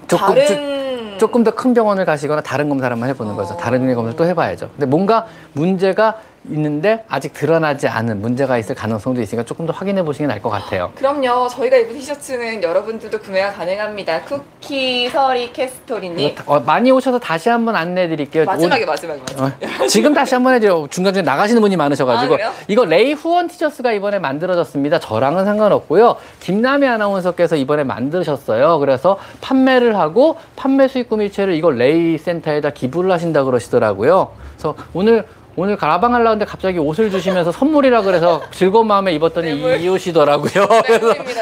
[0.08, 3.56] 조금- 다른 조금 더 큰 병원을 가시거나 다른 검사를 한번 해보는 거죠.
[3.56, 3.58] 어.
[3.58, 4.70] 다른 종의 검사를 또 해봐야죠.
[4.72, 6.18] 근데 뭔가 문제가
[6.50, 10.50] 있는데 아직 드러나지 않은 문제가 있을 가능성도 있으니까 조금 더 확인해 보시는 게 나을 것
[10.50, 10.92] 같아요.
[10.96, 11.48] 그럼요.
[11.50, 14.22] 저희가 입은 티셔츠는 여러분들도 구매가 가능합니다.
[14.22, 16.36] 쿠키 서리 캐스토리님.
[16.46, 18.46] 어, 많이 오셔서 다시 한번 안내해 드릴게요.
[18.46, 19.66] 마지막에 마지막에 마지막에.
[19.84, 20.88] 어, 지금 다시 한번 해줘요.
[20.90, 22.36] 중간중간 나가시는 분이 많으셔가지고.
[22.36, 22.54] 아?
[22.68, 25.00] 이거 레이 후원 티셔츠가 이번에 만들어졌습니다.
[25.00, 26.18] 저랑은 상관없고요.
[26.40, 28.80] 김남희 아나운서께서 이번에 만드셨어요.
[28.80, 34.32] 그래서 판매를 하고 판매 수익금 일체를 이거 레이 센터에다 기부를 하신다 그러시더라고요.
[34.58, 35.26] 그래서 오늘
[35.60, 39.82] 오늘 가방 하려고 했는데 갑자기 옷을 주시면서 선물이라 그래서 즐거운 마음에 입었더니 뇌물.
[39.82, 40.68] 이 옷이더라고요.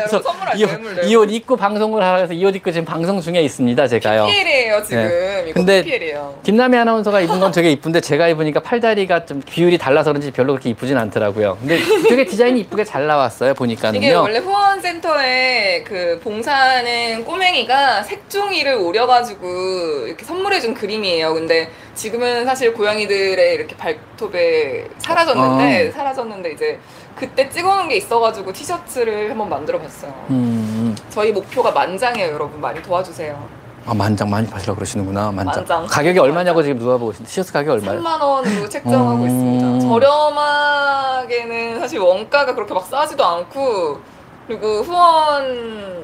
[0.09, 0.57] 선물할
[1.05, 3.87] 이 옷- 입고 방송을 하라 해서 이 옷 입고 지금 방송 중에 있습니다.
[3.89, 4.25] 제가요.
[4.27, 5.03] PL이에요 지금.
[5.03, 5.51] 네.
[5.53, 6.39] 근데 PL이에요.
[6.43, 10.69] 김남희 아나운서가 입은 건 되게 이쁜데 제가 입으니까 팔다리가 좀 비율이 달라서 그런지 별로 그렇게
[10.69, 11.57] 이쁘진 않더라고요.
[11.59, 13.53] 근데 되게 디자인이 이쁘게 잘 나왔어요.
[13.53, 14.01] 보니까는요.
[14.01, 21.33] 이게 원래 후원센터에 그 봉사하는 꼬맹이가 색종이를 오려가지고 이렇게 선물해준 그림이에요.
[21.33, 25.91] 근데 지금은 사실 고양이들의 이렇게 발 톱에 사라졌는데 어.
[25.91, 26.79] 사라졌는데 이제
[27.15, 30.13] 그때 찍어놓은 게 있어가지고 티셔츠를 한번 만들어봤어요.
[30.29, 32.59] 음, 저희 목표가 만장이에요, 여러분.
[32.61, 33.65] 많이 도와주세요.
[33.87, 35.31] 아 만장 많이 파시라고 그러시는구나.
[35.31, 35.55] 만장.
[35.57, 35.85] 만장.
[35.85, 38.01] 가격이 얼마냐고 지금 누가 보고 티셔츠 가격 얼마예요?
[38.01, 39.27] 3만 원으로 책정하고 음.
[39.27, 39.79] 있습니다.
[39.87, 43.99] 저렴하게는 사실 원가가 그렇게 막 싸지도 않고
[44.47, 46.03] 그리고 후원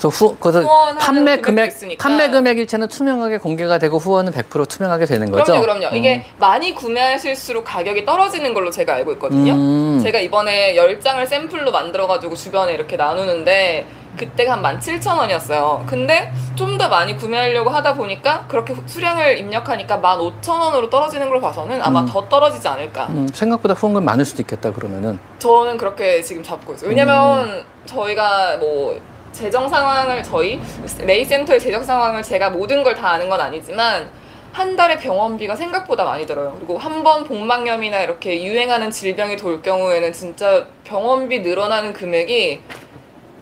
[0.00, 0.66] 그래서 후, 그래서
[0.98, 2.02] 판매 금액 있으니까.
[2.02, 5.44] 판매 금액 일체는 투명하게 공개가 되고 후원은 100% 투명하게 되는 거죠.
[5.60, 5.86] 그럼요, 그럼요.
[5.88, 5.96] 음.
[5.96, 9.52] 이게 많이 구매하실수록 가격이 떨어지는 걸로 제가 알고 있거든요.
[9.52, 10.00] 음.
[10.02, 13.86] 제가 이번에 10장을 샘플로 만들어 가지고 주변에 이렇게 나누는데
[14.16, 15.86] 그때가 한 17,000원이었어요.
[15.86, 22.00] 근데 좀 더 많이 구매하려고 하다 보니까 그렇게 수량을 입력하니까 15,000원으로 떨어지는 걸 봐서는 아마
[22.00, 22.06] 음.
[22.06, 23.06] 더 떨어지지 않을까.
[23.10, 25.18] 음, 생각보다 후원금 많을 수도 있겠다 그러면은.
[25.40, 26.88] 저는 그렇게 지금 잡고 있어요.
[26.88, 28.98] 왜냐면 저희가 뭐
[29.32, 30.60] 재정 상황을 저희
[31.00, 34.10] 레이 센터의 재정 상황을 제가 모든 걸 다 아는 건 아니지만
[34.52, 36.54] 한 달에 병원비가 생각보다 많이 들어요.
[36.56, 42.60] 그리고 한 번 복막염이나 이렇게 유행하는 질병이 돌 경우에는 진짜 병원비 늘어나는 금액이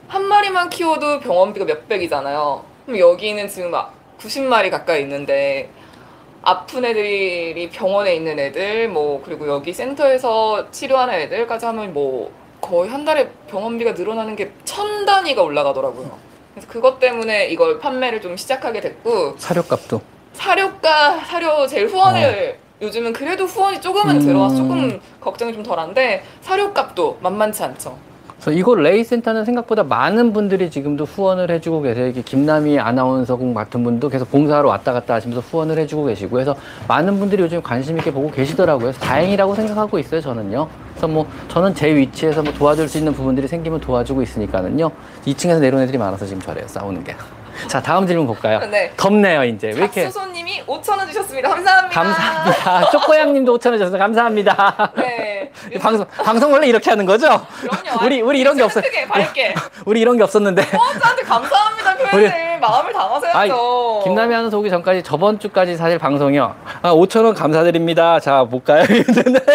[0.09, 2.64] 한 마리만 키워도 병원비가 몇백이잖아요.
[2.85, 5.70] 그럼 여기는 지금 막 90마리 가까이 있는데
[6.42, 13.05] 아픈 애들이 병원에 있는 애들 뭐 그리고 여기 센터에서 치료하는 애들까지 하면 뭐 거의 한
[13.05, 16.18] 달에 병원비가 늘어나는 게 천 단위가 올라가더라고요.
[16.55, 20.01] 그래서 그것 때문에 이걸 판매를 좀 시작하게 됐고 사료값도.
[20.35, 24.21] 사료가 사료 제일 후원을 요즘은 그래도 후원이 조금은 음.
[24.21, 27.99] 들어와서 조금 걱정이 좀 덜한데 사료값도 만만치 않죠.
[28.48, 32.06] 그래서 이거 레이 센터는 생각보다 많은 분들이 지금도 후원을 해주고 계세요.
[32.06, 36.56] 이게 김남희 아나운서국 같은 분도 계속 봉사하러 왔다 갔다 하시면서 후원을 해주고 계시고 해서
[36.88, 38.92] 많은 분들이 요즘 관심 있게 보고 계시더라고요.
[38.92, 40.22] 다행이라고 생각하고 있어요.
[40.22, 40.66] 저는요.
[40.92, 44.90] 그래서 뭐 저는 제 위치에서 뭐 도와줄 수 있는 부분들이 생기면 도와주고 있으니까는요.
[45.26, 46.66] 2층에서 내려온 애들이 많아서 지금 저래요.
[46.68, 47.14] 싸우는 게.
[47.66, 48.61] 자 다음 질문 볼까요?
[48.71, 48.92] 네.
[48.97, 51.49] 덥네요 이제 왜 이렇게 박수소님이 5천 원 주셨습니다.
[51.49, 52.01] 감사합니다.
[52.01, 52.90] 감사합니다.
[52.90, 54.92] 쪼꼬양님도 5천 원 주셔서 감사합니다.
[54.97, 55.51] 네.
[55.81, 57.47] 방송 방송 원래 이렇게 하는 거죠?
[57.61, 58.05] 그럼요.
[58.05, 58.81] 우리 우리 이런 게 없어.
[58.81, 59.55] 크게 밝게.
[59.85, 60.62] 우리 이런 게 없었는데.
[60.62, 64.01] 후원자한테 감사합니다 표현을 마음을 담아서야죠.
[64.05, 66.55] 김남희 아나운서 오기 전까지 저번 주까지 사실 방송이요.
[66.83, 68.21] 아, 5천 원 감사드립니다.
[68.21, 68.85] 자 볼까요?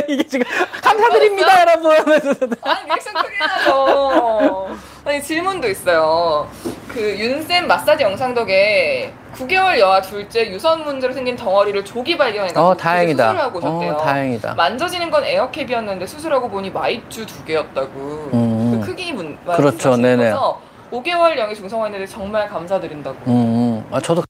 [0.08, 0.46] 이게 지금
[0.82, 1.92] 감사드립니다 여러분.
[1.92, 4.68] 아니 리액션 크게 하죠.
[5.06, 6.48] 아니 질문도 있어요.
[6.88, 12.78] 그 윤쌤 마사지 영상 덕에 9개월 여아 둘째 유선 문제로 생긴 덩어리를 조기 발견해가지고 어
[12.78, 13.28] 다행이다.
[13.30, 13.94] 수술하고 오셨대요.
[13.94, 14.54] 어 다행이다.
[14.56, 18.30] 만져지는 건 에어캡이었는데 수술하고 보니 마이쮸 두 개였다고.
[18.34, 18.80] 음.
[18.80, 20.32] 그 크기 문 그렇죠, 네네.
[20.32, 20.62] 거죠?
[20.91, 23.18] 5개월령에 중성화인데 정말 감사드린다고.
[23.28, 23.86] 음, 음.
[23.92, 24.24] 아, 저도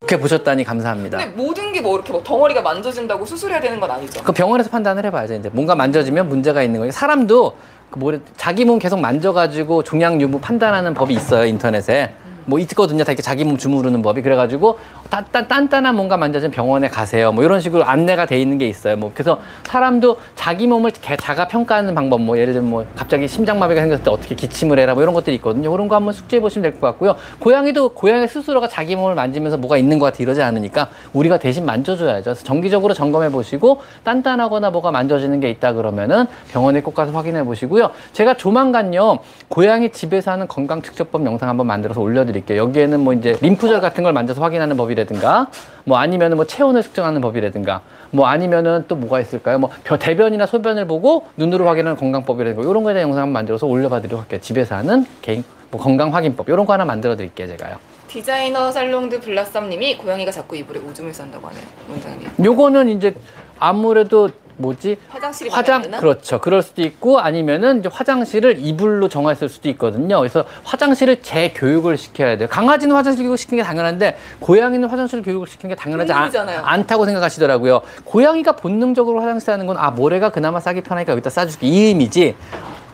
[0.00, 1.16] 그렇게 보셨다니 감사합니다.
[1.18, 4.22] 근데 모든 게 뭐 이렇게 뭐 덩어리가 만져진다고 수술해야 되는 건 아니죠.
[4.22, 5.34] 그 병원에서 판단을 해봐야죠.
[5.34, 6.92] 이제 뭔가 만져지면 문제가 있는 거예요.
[6.92, 7.56] 사람도
[7.94, 12.12] 그 뭐, 자기 몸 계속 만져가지고 종양 유무 판단하는 법이 있어요 인터넷에.
[12.46, 13.04] 뭐 있거든요.
[13.04, 14.78] 다 이렇게 자기 몸 주무르는 법이 그래가지고
[15.10, 17.32] 단단 단단한 뭔가 만져지면 병원에 가세요.
[17.32, 18.96] 뭐 이런 식으로 안내가 돼 있는 게 있어요.
[18.96, 23.80] 뭐 그래서 사람도 자기 몸을 개- 자가 평가하는 방법 뭐 예를 들면 뭐 갑자기 심장마비가
[23.80, 25.70] 생겼을 때 어떻게 기침을 해라 뭐 이런 것들이 있거든요.
[25.70, 27.16] 그런 거 한번 숙지해 보시면 될 것 같고요.
[27.38, 32.24] 고양이도 고양이 스스로가 자기 몸을 만지면서 뭐가 있는 것 같아 이러지 않으니까 우리가 대신 만져줘야죠.
[32.24, 37.90] 그래서 정기적으로 점검해 보시고 단단하거나 뭐가 만져지는 게 있다 그러면은 병원에 꼭 가서 확인해 보시고요.
[38.12, 42.33] 제가 조만간요 고양이 집에서 하는 건강 측정법 영상 한번 만들어서 올려드릴게요.
[42.48, 45.48] 여기에는 뭐 이제 림프절 같은 걸 만져서 확인하는 법이라든가
[45.84, 49.58] 뭐 아니면은 뭐 체온을 측정하는 법이라든가 뭐 아니면은 또 뭐가 있을까요?
[49.58, 54.00] 뭐 벼- 대변이나 소변을 보고 눈으로 확인하는 건강법이라든가 이런 거에 대한 영상 한번 만들어서 올려봐
[54.00, 54.40] 드리도록 할게요.
[54.40, 57.76] 집에서 하는 개인 뭐 건강 확인법 이런 거 하나 만들어 드릴게요, 제가요.
[58.08, 62.28] 디자이너 살롱드 블라썸님이 고양이가 자꾸 이불에 오줌을 싼다고 하네요, 원장님.
[62.44, 63.12] 요거는 이제
[63.58, 65.82] 아무래도 뭐지 화장실이 화장?
[66.00, 66.40] 그렇죠.
[66.40, 70.18] 그럴 수도 있고 아니면은 이제 화장실을 이불로 정했을 수도 있거든요.
[70.18, 72.48] 그래서 화장실을 재교육을 시켜야 돼요.
[72.50, 76.30] 강아지는 화장실 교육 시키는 게 당연한데 고양이는 화장실 교육을 시키는 게 당연하지 않.
[76.64, 77.82] 않다고 생각하시더라고요.
[78.04, 82.36] 고양이가 본능적으로 화장실 하는 건 아 모래가 그나마 싸기 편하니까 여기다 싸줄게 이 의미지.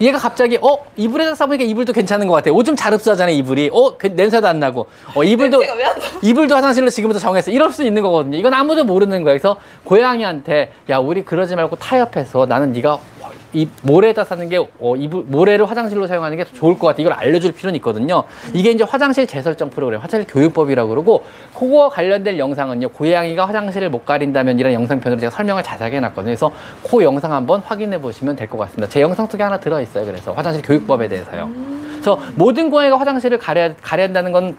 [0.00, 2.50] 얘가 갑자기 어 이불에다 싸보니까 이불도 괜찮은 것 같아.
[2.50, 3.70] 오줌 잘 흡수하잖아요 이불이.
[3.72, 4.86] 어 그, 냄새도 안 나고.
[5.14, 5.62] 어 이불도?
[6.22, 7.50] 이불도 화장실로 지금부터 정했어.
[7.50, 8.38] 이럴 수 있는 거거든요.
[8.38, 9.38] 이건 아무도 모르는 거예요.
[9.38, 12.98] 그래서 고양이한테 야 우리 그러지 말고 타협해서 나는 네가
[13.52, 17.00] 이 모래에다 사는 게 어, 이불 모래를 화장실로 사용하는 게더 좋을 것 같아.
[17.02, 18.24] 이걸 알려줄 필요는 있거든요.
[18.54, 21.24] 이게 이제 화장실 재설정 프로그램, 화장실 교육법이라고 그러고
[21.56, 22.90] 그거 관련된 영상은요.
[22.90, 26.24] 고양이가 화장실을 못 가린다면 이런 영상편으로 제가 설명을 자세하게 해놨거든요.
[26.26, 26.52] 그래서
[26.88, 28.88] 그 영상 한번 확인해 보시면 될 것 같습니다.
[28.88, 30.04] 제 영상 속에 하나 들어 있어요.
[30.04, 31.50] 그래서 화장실 교육법에 대해서요.
[31.92, 34.56] 그래서 모든 고양이가 화장실을 가려야, 가려야 한다는 건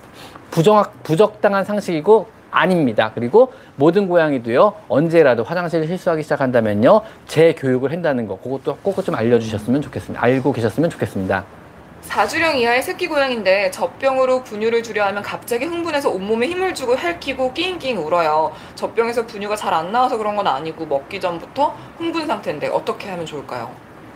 [0.52, 3.12] 부정확, 부적당한 상식이고 아닙니다.
[3.16, 10.24] 그리고 모든 고양이도요, 언제라도 화장실을 실수하기 시작한다면요, 재교육을 한다는 거, 그것도 꼭 좀 알려주셨으면 좋겠습니다.
[10.24, 11.44] 알고 계셨으면 좋겠습니다.
[12.08, 17.98] 4주령 이하의 새끼 고양인데 젖병으로 분유를 주려 하면 갑자기 흥분해서 온몸에 힘을 주고 핥히고 낑낑
[17.98, 18.52] 울어요.
[18.76, 23.70] 젖병에서 분유가 잘 안 나와서 그런 건 아니고 먹기 전부터 흥분 상태인데 어떻게 하면 좋을까요?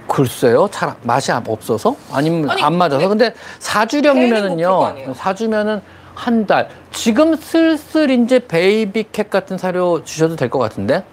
[0.08, 1.96] 글쎄요, 잘 맛이 없어서?
[2.12, 3.08] 아니면 아니, 안 맞아서?
[3.08, 5.14] 근데 먹을 거 사주령이면은요, 아니에요.
[5.14, 5.82] 사주면은
[6.16, 6.70] 한 달.
[6.92, 11.04] 지금 슬슬 이제 베이비캣 같은 사료 주셔도 될 것 같은데?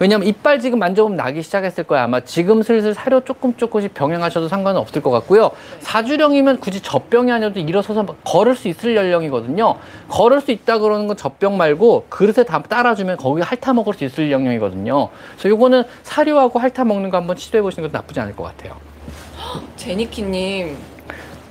[0.00, 2.04] 왜냐면 이빨 지금 만져보면 나기 시작했을 거야.
[2.04, 5.50] 아마 지금 슬슬 사료 조금 조금씩 병행하셔도 상관은 없을 것 같고요.
[5.80, 9.74] 사주령이면 굳이 젖병이 아니어도 일어서서 막 걸을 수 있을 연령이거든요.
[10.08, 14.30] 걸을 수 있다 그러는 건 젖병 말고 그릇에 다 따라주면 거기 핥아 먹을 수 있을
[14.30, 15.08] 연령이거든요.
[15.32, 18.76] 그래서 요거는 사료하고 핥아 먹는 거 한번 시도해 보시는 것도 나쁘지 않을 것 같아요.
[19.74, 20.76] 제니키님,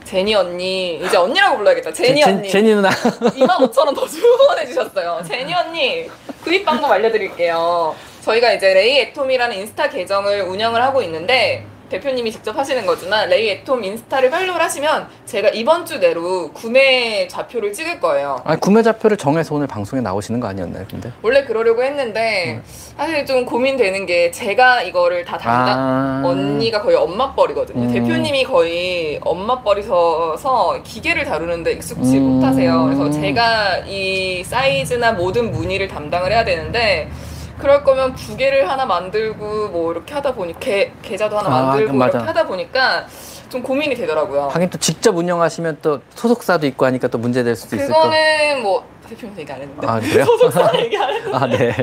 [0.07, 1.91] 제니 언니, 이제 언니라고 불러야겠다.
[1.91, 2.49] 제니 제- 언니.
[2.49, 2.89] 제니 누나.
[3.35, 5.21] 25,000원 더 후원해 주셨어요.
[5.27, 6.09] 제니 언니
[6.45, 7.93] 구입 방법 알려드릴게요.
[8.21, 13.83] 저희가 이제 레이 애톰이라는 인스타 계정을 운영을 하고 있는데 대표님이 직접 하시는 거지만 레이 애톰
[13.83, 18.41] 인스타를 팔로우를 하시면 제가 이번 주 내로 구매 좌표를 찍을 거예요.
[18.43, 21.11] 아니, 구매 좌표를 정해서 오늘 방송에 나오시는 거 아니었나요, 근데?
[21.21, 22.61] 원래 그러려고 했는데
[22.97, 26.21] 사실 좀 고민되는 게 제가 이거를 다 담당 아.
[26.25, 27.83] 언니가 거의 엄마 뻘이거든요.
[27.83, 27.93] 음.
[27.93, 32.23] 대표님이 거의 엄마 뻘이셔서 기계를 다루는데 익숙지 음.
[32.23, 32.83] 못하세요.
[32.85, 37.09] 그래서 제가 이 사이즈나 모든 무늬를 담당을 해야 되는데
[37.59, 42.11] 그럴 거면 부계를 하나 만들고 뭐 이렇게 하다 보니 계, 계좌도 하나 아, 만들고 맞아.
[42.19, 43.07] 이렇게 하다 보니까
[43.49, 44.49] 좀 고민이 되더라고요.
[44.49, 47.93] 하긴 또 직접 운영하시면 또 소속사도 있고 하니까 또 문제 될 수도 있을 거.
[48.01, 50.25] 그거는 뭐 대표님 얘기 안 했는데 아, 그래요?
[50.37, 51.75] 소속사 얘기 안 했는데 아, 네.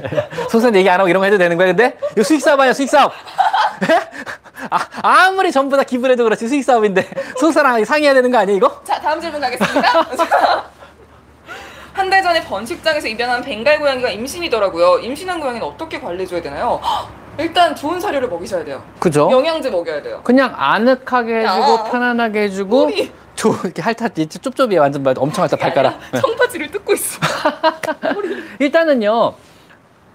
[0.44, 1.96] 소속사 얘기 안 하고 이런 거 해도 되는 거야, 근데?
[2.12, 3.12] 이거 수익 사업 아니야, 수익 사업.
[4.70, 7.08] 아, 아무리 전부 다 기부해도 그렇지, 수익 사업인데.
[7.38, 8.80] 소속사랑 상의해야 되는 거 아니야, 이거?
[8.84, 10.06] 자, 다음 질문 가겠습니다.
[11.94, 14.98] 한 달 전에 번식장에서 입양한 벵갈 고양이가 임신이더라고요.
[14.98, 16.80] 임신한 고양이는 어떻게 관리해줘야 되나요?
[16.82, 18.82] 헉, 일단 좋은 사료를 먹이셔야 돼요.
[18.98, 19.28] 그죠?
[19.30, 20.20] 영양제 먹여야 돼요.
[20.24, 21.84] 그냥 아늑하게 해주고, 야.
[21.90, 25.98] 편안하게 해주고, 우리 저 이렇게 핥아, 쩝쩝이에 완전 말- 엄청 핥아, 발가락.
[26.20, 27.18] 청바지를 뜯고 있어.
[28.58, 29.34] 일단은요,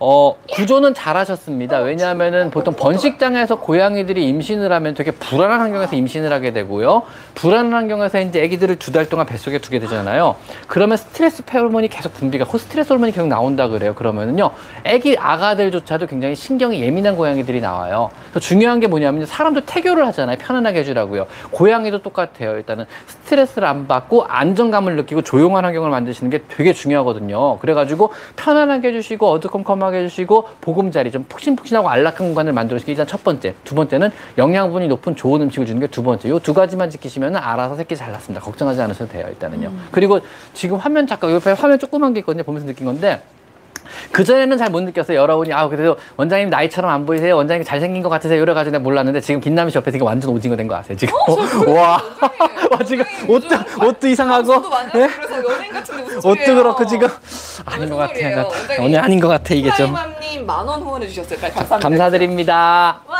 [0.02, 1.80] 어, 구조는 잘하셨습니다.
[1.80, 7.04] 왜냐하면은 보통 번식장에서 고양이들이 임신을 하면 되게 불안한 환경에서 임신을 하게 되고요.
[7.36, 10.36] 불안한 환경에서 이제 아기들을 두 달 동안 뱃속에 두게 되잖아요.
[10.68, 13.94] 그러면 스트레스 호르몬이 계속 분비가, 그 스트레스 호르몬이 계속 나온다 그래요.
[13.94, 14.52] 그러면은요,
[14.86, 18.10] 아기 아가들조차도 굉장히 신경이 예민한 고양이들이 나와요.
[18.40, 20.38] 중요한 게 뭐냐면 사람도 태교를 하잖아요.
[20.40, 21.28] 편안하게 해주라고요.
[21.52, 22.52] 고양이도 똑같아요.
[22.56, 27.60] 일단은 스트레스를 안 받고 안정감을 느끼고 조용한 환경을 만드시는 게 되게 중요하거든요.
[27.60, 33.54] 그래가지고 편안하게 해주시고 어두컴컴하게 해주시고 보금자리 좀 푹신푹신하고 안락한 공간을 만들어주는 게 일단 첫 번째.
[33.64, 36.30] 두 번째는 영양분이 높은 좋은 음식을 주는 게 두 번째.
[36.30, 38.44] 요 두 가지만 지키시면 알아서 새끼 잘 낳습니다.
[38.44, 39.26] 걱정하지 않으셔도 돼요.
[39.30, 39.72] 일단은요.
[39.92, 40.20] 그리고
[40.54, 42.44] 지금 화면 잠깐 옆에 화면 조그만 게 있거든요.
[42.44, 43.22] 보면서 느낀 건데
[44.12, 45.18] 그전에는 잘 못 느꼈어요.
[45.20, 47.36] 여러분이, 아, 그래도 원장님 나이처럼 안 보이세요?
[47.36, 48.42] 원장님 잘생긴 것 같으세요?
[48.42, 50.96] 이래가지고 내가 몰랐는데 지금 김남희 씨 옆에 되게 완전 오징어 된 거 아세요?
[50.98, 51.14] 지금.
[51.76, 52.02] 와.
[52.72, 53.56] 와, 지금 옷도,
[53.86, 54.54] 옷도 이상하고.
[54.96, 55.08] 예?
[55.08, 56.56] 그래서 무슨 옷도?
[56.56, 57.08] 그렇고 지금.
[57.66, 57.96] 아닌 것.
[57.98, 58.46] 원장님.
[58.86, 59.92] 오늘 아닌 것 같아, 이게 좀.
[59.92, 61.40] 프라이맘님 만원 후원해 주셨어요.
[61.40, 61.90] 빨리 감사합니다.
[61.90, 63.02] 감사드립니다.
[63.08, 63.18] 와.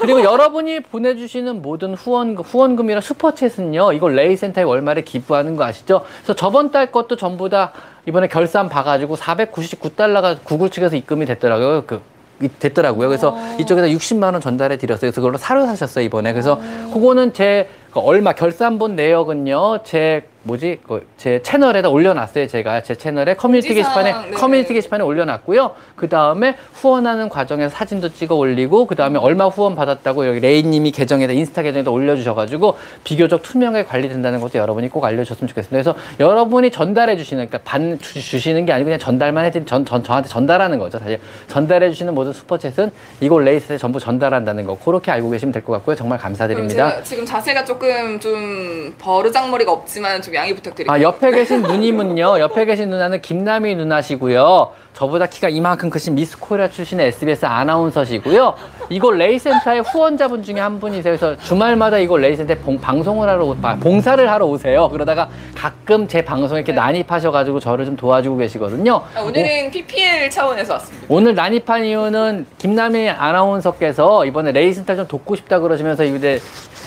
[0.00, 6.04] 그리고 여러분이 보내주시는 모든 후원, 후원금이랑 슈퍼챗은요, 이거 레이센터에 월말에 기부하는 거 아시죠?
[6.18, 7.72] 그래서 저번 달 것도 전부 다
[8.06, 11.84] 이번에 결산 봐가지고 499달러가 구글 측에서 입금이 됐더라고요.
[11.86, 12.02] 그,
[12.42, 13.08] 이- 됐더라고요.
[13.08, 13.56] 그래서 어.
[13.60, 15.00] 이쪽에서 60만 원 전달해 드렸어요.
[15.10, 16.32] 그래서 그걸로 사료 사셨어요, 이번에.
[16.32, 16.60] 그래서
[16.92, 17.68] 그거는 제그
[18.00, 22.46] 얼마, 결산본 내역은요, 제 뭐지 그 제 채널에다 올려놨어요.
[22.48, 24.36] 제가 제 채널에 커뮤니티 공지사항, 게시판에 네네.
[24.36, 25.74] 커뮤니티 게시판에 올려놨고요.
[25.96, 31.32] 그 다음에 후원하는 과정에서 사진도 찍어 올리고 그 다음에 얼마 후원 받았다고 여기 레이님이 계정에다
[31.32, 35.92] 인스타 계정에다 올려주셔가지고 비교적 투명하게 관리된다는 것도 여러분이 꼭 알려주셨으면 좋겠습니다.
[35.92, 40.04] 그래서 여러분이 전달해 주시는 그러니까 반 주- 주시는 게 아니고 그냥 전달만 해드린 전, 전
[40.04, 40.98] 저한테 전달하는 거죠.
[40.98, 45.72] 사실 전달해 주시는 모든 슈퍼챗은 이걸 레이센터에 전부 전달한다는 거 그렇게 알고 계시면 될 것
[45.72, 45.96] 같고요.
[45.96, 47.02] 정말 감사드립니다.
[47.02, 50.92] 지금 자세가 조금 좀 버르장머리가 없지만 좀 양해 부탁드릴게요.
[50.92, 54.72] 아, 옆에 계신 누님은요, 옆에 계신 누나는 김남희 누나시고요.
[54.94, 58.54] 저보다 키가 이만큼 크신 미스 코리아 출신의 SBS 아나운서시고요.
[58.90, 61.16] 이곳 레이센터의 후원자분 중에 한 분이세요.
[61.16, 64.88] 그래서 주말마다 이곳 레이센터에 봉- 방송을 하러, 오- 아, 봉사를 하러 오세요.
[64.90, 66.78] 그러다가 가끔 제 방송에 이렇게 네.
[66.78, 69.02] 난입하셔가지고 저를 좀 도와주고 계시거든요.
[69.16, 71.06] 아, 오늘은 PPL 차원에서 왔습니다.
[71.08, 76.40] 오늘 난입한 이유는 김남희 아나운서께서 이번에 레이센터 좀 돕고 싶다 그러시면서 이제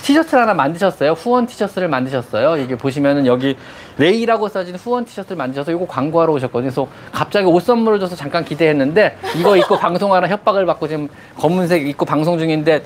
[0.08, 1.12] 티셔츠를 하나 만드셨어요.
[1.12, 2.63] 후원 티셔츠를 만드셨어요.
[2.63, 3.58] 이게 보시면은 여기
[3.98, 6.70] 레이라고 써진 후원 티셔츠를 만드셔서 이거 광고하러 오셨거든요.
[6.70, 12.06] 그래서 갑자기 옷 선물을 줘서 잠깐 기대했는데 이거 입고 방송하라 협박을 받고 지금 검은색 입고
[12.06, 12.84] 방송 중인데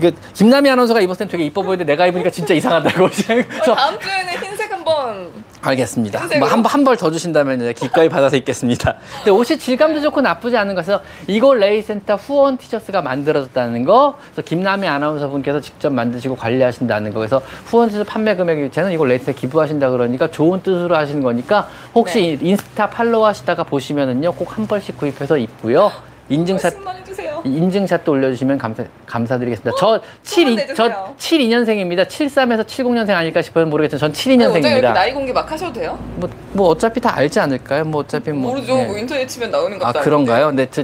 [0.00, 3.06] 이게 김남희 아나운서가 입었을 땐 되게 이뻐 보이는데 내가 입으니까 진짜 이상하다고.
[3.24, 6.20] 그래서 다음 주에는 흰색 한번 알겠습니다.
[6.20, 6.38] 흰색으로?
[6.40, 8.94] 뭐한한 벌 더 주신다면 이제 기꺼이 받아서 입겠습니다.
[9.18, 14.86] 근데 옷이 질감도 좋고 나쁘지 않은 것에서 이거 레이센터 후원 티셔츠가 만들어졌다는 거, 그래서 김남희
[14.86, 19.90] 아나운서 분께서 직접 만드시고 관리하신다는 거, 그래서 후원 티셔츠 판매 금액이 저는 이거 레이센터 기부하신다
[19.90, 25.90] 그러니까 좋은 뜻으로 하시는 거니까 혹시 인스타 팔로우 하시다가 보시면은요 꼭 한 벌씩 구입해서 입고요.
[26.28, 27.42] 인증샷 10만 해주세요.
[27.44, 29.72] 인증샷도 올려주시면 감사, 감사드리겠습니다.
[29.78, 30.74] 저 72, 내주세요.
[30.76, 32.06] 저 72년생입니다.
[32.06, 33.66] 73에서 70년생 아닐까 싶어요.
[33.66, 34.94] 모르겠지만 전 어제 이렇게 72년생입니다.
[34.94, 35.98] 나이 공개 막 하셔도 돼요?
[36.16, 37.84] 뭐, 뭐 어차피 다 알지 않을까요?
[37.84, 38.52] 뭐 어차피 뭐.
[38.52, 38.74] 모르죠.
[38.74, 38.86] 네.
[38.86, 40.02] 뭐 인터넷 치면 나오는 것도 아.
[40.02, 40.50] 그런가요?
[40.52, 40.82] 네, 저,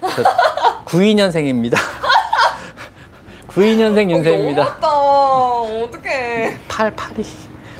[0.00, 0.22] 저
[0.86, 1.76] 92년생입니다.
[3.48, 4.78] 92년생 윤세입니다.
[4.80, 4.88] 너무했다.
[5.84, 6.58] 어떡해.
[6.68, 7.24] 8, 8이,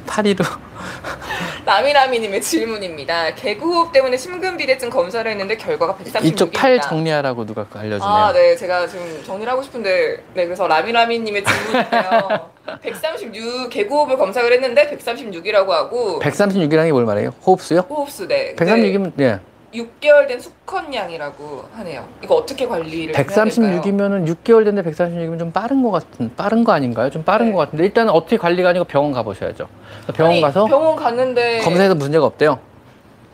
[0.07, 0.67] 8이로.
[1.64, 3.35] 라미라미님의 질문입니다.
[3.35, 6.25] 개구호흡 때문에 심근비대증 검사를 했는데 결과가 136입니다.
[6.25, 8.03] 이쪽 팔 정리하라고 누가 알려주네요.
[8.03, 8.57] 아, 네.
[8.57, 10.45] 제가 지금 정리를 하고 싶은데, 네.
[10.47, 12.51] 그래서 라미라미님의 질문인데요.
[12.83, 17.35] 136, 개구호흡을 검사를 했는데 136이라고 하고, 136이라는 게 뭘 말해요?
[17.47, 17.81] 호흡수요?
[17.81, 18.55] 호흡수, 네.
[18.57, 19.41] 136이면, 예.
[19.74, 22.09] 6개월 된 수컷량이라고 하네요.
[22.22, 23.44] 이거 어떻게 관리를 해야 될까요?
[23.46, 27.11] 136이면은 6개월 됐는데 136이면 좀 빠른 것 같은, 빠른 거 아닌가요?
[27.11, 27.52] 좀 빠른 네.
[27.52, 29.68] 것 같은데, 일단 어떻게 관리가 아니고 병원 가보셔야죠.
[30.14, 32.59] 병원 아니, 가서 병원 갔는데 검사해서 문제가 없대요.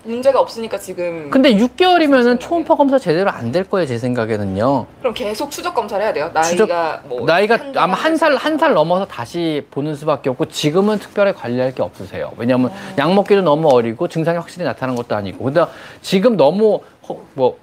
[0.05, 4.87] 문제가 없으니까 지금 근데 6개월이면은 초음파 검사 제대로 안 될 거예요, 제 생각에는요.
[5.01, 6.31] 그럼 계속 추적 검사를 해야 돼요.
[6.35, 11.33] 나이가 추적- 뭐 나이가 한두 아마 한살살한 살 넘어서 다시 보는 수밖에 없고 지금은 특별히
[11.33, 12.33] 관리할 게 없으세요.
[12.37, 12.75] 왜냐하면 어.
[12.99, 15.45] 약 먹기도 너무 어리고 증상이 확실히 나타나는 것도 아니고.
[15.45, 15.65] 근데
[16.03, 17.59] 지금 너무 허- 뭐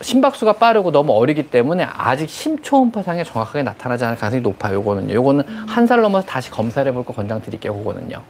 [0.00, 4.74] 심박수가 빠르고 너무 어리기 때문에 아직 심초음파상에 정확하게 나타나지 않을 가능성이 높아요.
[4.76, 5.12] 요거는요.
[5.12, 7.74] 요거는 한살 넘어서 다시 검사를 해볼 거 권장 드릴게요.
[7.74, 8.22] 그거는요.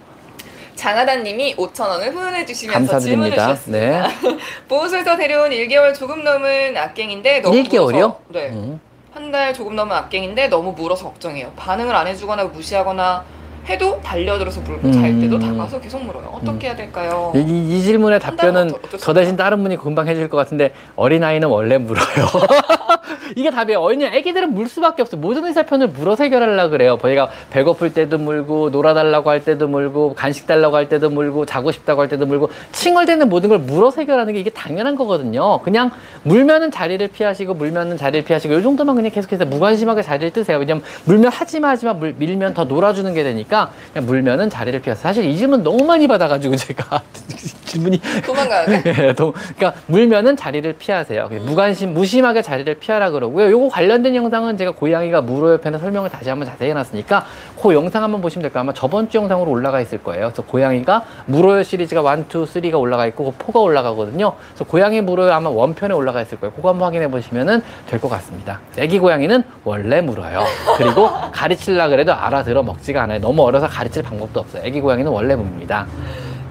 [0.79, 3.55] 장하다님이 5천 원을 후원해 주시면서 질문을 감사드립니다.
[3.57, 4.09] 주셨습니다.
[4.09, 4.39] 네.
[4.69, 7.93] 보호소에서 데려온 1개월 조금 넘은 악갱인데 너무 1개월이요?
[7.93, 8.49] 물어서 네.
[8.51, 8.81] 음.
[9.13, 11.51] 한달 조금 넘은 악갱인데 너무 물어서 걱정해요.
[11.57, 13.25] 반응을 안 해주거나 무시하거나
[13.69, 15.41] 해도 달려들어서 물고 잘 때도 음.
[15.41, 16.31] 다가서 계속 물어요.
[16.33, 17.33] 어떻게 해야 될까요?
[17.35, 18.99] 이, 이 질문의 한 답변은 어떠-?
[18.99, 22.05] 저 대신 다른 분이 금방 해줄 것 같은데 어린아이는 원래 물어요.
[23.37, 23.81] 이게 답이에요.
[23.81, 25.21] 어린이 애기들은 물 수밖에 없어요.
[25.21, 26.99] 모든 의사편을 물어서 해결하려고 그래요.
[27.01, 32.01] 저희가 배고플 때도 물고 놀아달라고 할 때도 물고 간식 달라고 할 때도 물고 자고 싶다고
[32.03, 35.61] 할 때도 물고 칭얼대는 모든 걸 물어서 해결하는 게 이게 당연한 거거든요.
[35.63, 35.91] 그냥
[36.23, 40.59] 물면은 자리를 피하시고 물면은 자리를 피하시고 이 정도만 그냥 계속해서 무관심하게 자리를 뜨세요.
[40.59, 45.03] 왜냐면 물면 하지마 하지마 물, 밀면 더 놀아주는 게 되니까 그냥 물면은 자리를 피하세요.
[45.03, 47.03] 사실 이 질문 너무 많이 받아가지고 제가
[47.65, 48.95] 질문이 도망가야 돼?
[49.09, 51.29] 예, 도- 그러니까 물면은 자리를 피하세요.
[51.47, 53.51] 무관심, 무심하게 자리를 피하 라 그러고요.
[53.51, 57.25] 요거 관련된 영상은 제가 고양이가 물어요 편에 설명을 다시 한번 자세히 해놨으니까
[57.63, 58.63] 그 영상 한번 보시면 될 거예요.
[58.63, 60.27] 아마 저번 주 영상으로 올라가 있을 거예요.
[60.27, 64.33] 그래서 고양이가 물어요 시리즈가 1, 2, 3가 올라가 있고 그 4가 올라가거든요.
[64.49, 66.53] 그래서 고양이 물어요 아마 원편에 올라가 있을 거예요.
[66.55, 68.61] 그거 한번 확인해 보시면은 될 것 같습니다.
[68.77, 70.45] 애기 고양이는 원래 물어요.
[70.77, 73.21] 그리고 가르치려 그래도 알아들어 먹지가 않아요.
[73.21, 74.63] 너무 어려서 가르칠 방법도 없어요.
[74.65, 75.87] 애기 고양이는 원래 묵니다.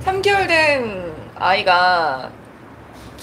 [0.05, 2.29] 3개월 된 아이가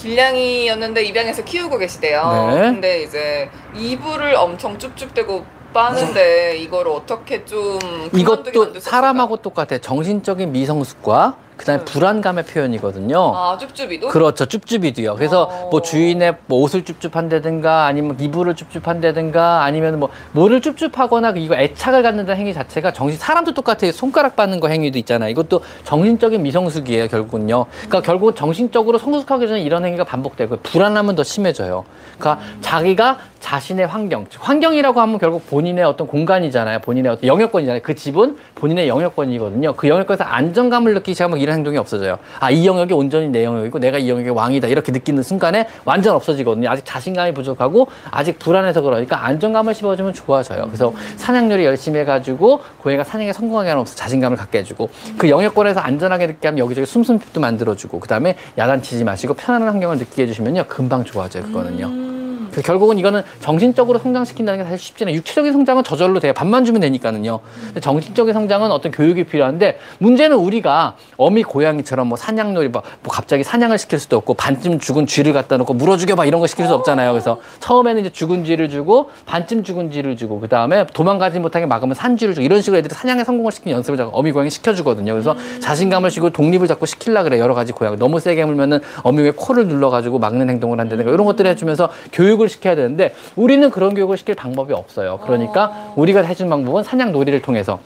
[0.05, 2.51] 길냥이였는데 입양해서 키우고 계시대요.
[2.53, 2.61] 네.
[2.61, 9.79] 근데 이제 이불을 엄청 쭉쭉대고 빠는데 이걸 어떻게 좀 그만두게 이것도 만들 수 사람하고 똑같아요.
[9.79, 13.33] 정신적인 미성숙과 그다음에 불안감의 표현이거든요.
[13.35, 14.09] 아, 쭈쭈비도?
[14.09, 14.45] 그렇죠.
[14.45, 15.15] 쭈쭈비도요.
[15.15, 15.69] 그래서 어.
[15.71, 22.39] 뭐 주인의 뭐 옷을 쭈쭈한다든가 아니면 이불을 쭈쭈한다든가 아니면 뭐 뭐를 쭈쭈하거나 이거 애착을 갖는다는
[22.39, 23.91] 행위 자체가 정신 사람도 똑같아요.
[23.91, 25.29] 손가락 받는 거 행위도 있잖아요.
[25.29, 27.07] 이것도 정신적인 미성숙이에요.
[27.07, 27.65] 결국은요.
[27.87, 31.85] 그러니까 결국 정신적으로 성숙하기 전에 이런 행위가 반복되고 불안하면 더 심해져요.
[32.17, 36.79] 그러니까 자기가 자신의 환경, 즉 환경이라고 하면 결국 본인의 어떤 공간이잖아요.
[36.79, 37.81] 본인의 어떤 영역권이잖아요.
[37.83, 39.73] 그 집은 본인의 영역권이거든요.
[39.73, 42.17] 그 영역권에서 안정감을 느끼기 시작하면 이런 행동이 없어져요.
[42.39, 44.67] 아, 이 영역이 온전히 내 영역이고 내가 이 영역의 왕이다.
[44.67, 46.69] 이렇게 느끼는 순간에 완전 없어지거든요.
[46.69, 50.65] 아직 자신감이 부족하고 아직 불안해서 그러니까 안정감을 씹어주면 좋아져요.
[50.65, 56.47] 그래서 사냥놀이 열심히 해가지고 고양이가 사냥에 성공하게 하면서 자신감을 갖게 해주고 그 영역권에서 안전하게 느끼게
[56.47, 60.65] 하면 여기저기 숨숨집도 만들어주고 그 다음에 야단치지 마시고 편안한 환경을 느끼게 해주시면요.
[60.67, 61.43] 금방 좋아져요.
[61.43, 61.85] 그거는요.
[61.85, 62.14] 음.
[62.55, 65.17] 그래서 결국은 이거는 정신적으로 성장시킨다는 게 사실 쉽지는 않아요.
[65.17, 66.31] 육체적인 성장은 저절로 돼요.
[66.33, 67.39] 밥만 주면 되니까는요.
[67.81, 73.77] 정신적인 성장은 어떤 교육이 필요한데 문제는 우리가 어미 고양이처럼 뭐 사냥놀이 뭐, 뭐 갑자기 사냥을
[73.77, 77.11] 시킬 수도 없고 반쯤 죽은 쥐를 갖다 놓고 물어 죽여봐 이런 거 시킬 수 없잖아요.
[77.11, 81.93] 그래서 처음에는 이제 죽은 쥐를 주고 반쯤 죽은 쥐를 주고 그 다음에 도망가지 못하게 막으면
[81.95, 85.11] 산쥐를 주고 이런 식으로 애들이 사냥에 성공을 시키는 연습을 자꾸 어미 고양이 시켜주거든요.
[85.11, 89.67] 그래서 자신감을 주고 독립을 자꾸 시키려 그래 여러 가지 고양이 너무 세게 물면은 어미의 코를
[89.67, 94.73] 눌러가지고 막는 행동을 한다든가 이런 것들을 해주면서 교육을 시켜야 되는데 우리는 그런 교육을 시킬 방법이
[94.73, 95.19] 없어요.
[95.23, 97.79] 그러니까 우리가 해준 방법은 사냥 놀이를 통해서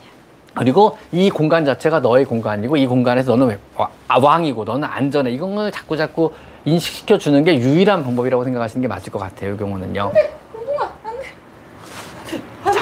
[0.55, 5.95] 그리고 이 공간 자체가 너의 공간이고 이 공간에서 너는 아, 왕이고 너는 안전해 이걸 자꾸
[5.95, 6.34] 자꾸
[6.66, 9.53] 인식시켜 주는 게 유일한 방법이라고 생각하시는 게 맞을 것 같아요.
[9.53, 10.12] 이 경우는요.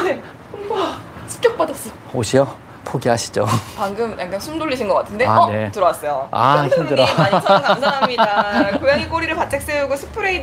[0.08, 0.22] 안돼
[0.52, 0.98] 홍보가
[1.28, 2.68] 습격받았어 옷이요?
[2.86, 3.46] 포기하시죠.
[3.76, 5.70] 방금 약간 숨 돌리신 것 같은데 아, 어 네.
[5.72, 7.06] 들어왔어요 아, 힘들어.
[7.18, 10.42] 많이 천 감사합니다 고양이 꼬리를 바짝 세우고 스프레이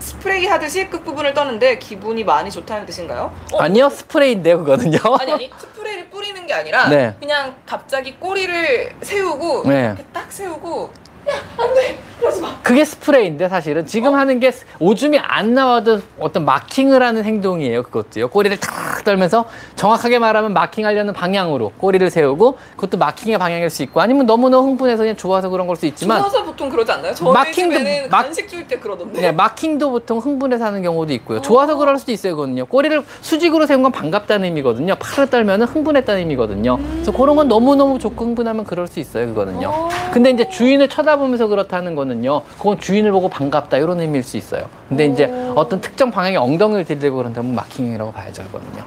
[0.00, 3.32] 스프레이 하듯이 끝부분을 떠는데 기분이 많이 좋다는 뜻인가요?
[3.52, 4.98] 어, 아니요, 스프레이인데요, 그거는요.
[5.20, 7.14] 아니 아니 스프레이를 뿌리는 게 아니라 네.
[7.20, 9.84] 그냥 갑자기 꼬리를 세우고 네.
[9.86, 11.09] 이렇게 딱 세우고 야
[11.58, 17.24] 안돼 그러지 마 그게 스프레이인데 사실은 지금 하는 게 오줌이 안 나와도 어떤 마킹을 하는
[17.24, 17.82] 행동이에요.
[17.84, 18.28] 그것도요.
[18.28, 19.46] 꼬리를 탁 떨면서
[19.76, 25.16] 정확하게 말하면 마킹하려는 방향으로 꼬리를 세우고 그것도 마킹의 방향일 수 있고 아니면 너무너무 흥분해서 그냥
[25.16, 27.14] 좋아서 그런 걸 수 있지만 좋아서 보통 그러지 않나요?
[27.14, 31.40] 마킹도- 막- 간식 줄 때 그러던데 네, 마킹도 보통 흥분해서 하는 경우도 있고요.
[31.40, 32.66] 좋아서 그럴 수도 있어요, 그거는요.
[32.66, 34.94] 꼬리를 수직으로 세운 건 반갑다는 의미거든요.
[34.96, 36.78] 팔을 떨면 흥분했다는 의미거든요.
[36.92, 39.68] 그래서 그런 건 너무너무 좋고 흥분하면 그럴 수 있어요, 그거는요.
[39.72, 39.88] 어.
[40.12, 42.42] 근데 이제 주인을 쳐다 보면서 그렇다는 거는요.
[42.58, 44.64] 그건 주인을 보고 반갑다 이런 의미일 수 있어요.
[44.88, 45.52] 근데 이제 오.
[45.56, 48.84] 어떤 특정 방향에 엉덩이를 들이대고 그런다면 마킹이라고 봐야죠, 그거는요.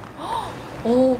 [0.84, 1.18] 오.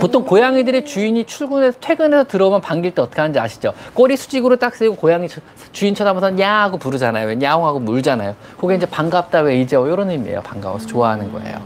[0.00, 3.72] 보통 고양이들이 주인이 출근해서 퇴근해서 들어오면 반길 때 어떻게 하는지 아시죠?
[3.94, 7.28] 꼬리 수직으로 딱 세우고 고양이 쳐- 주인 쳐다보면서 야 하고 부르잖아요.
[7.28, 8.34] 왜 야옹하고 물잖아요.
[8.58, 10.42] 그게 이제 반갑다 왜 이제 이런 의미예요.
[10.42, 11.58] 반가워서 좋아하는 거예요.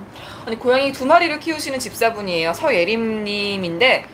[0.47, 2.53] 아니 고양이 두 마리를 키우시는 집사분이에요.
[2.53, 4.05] 서예림님인데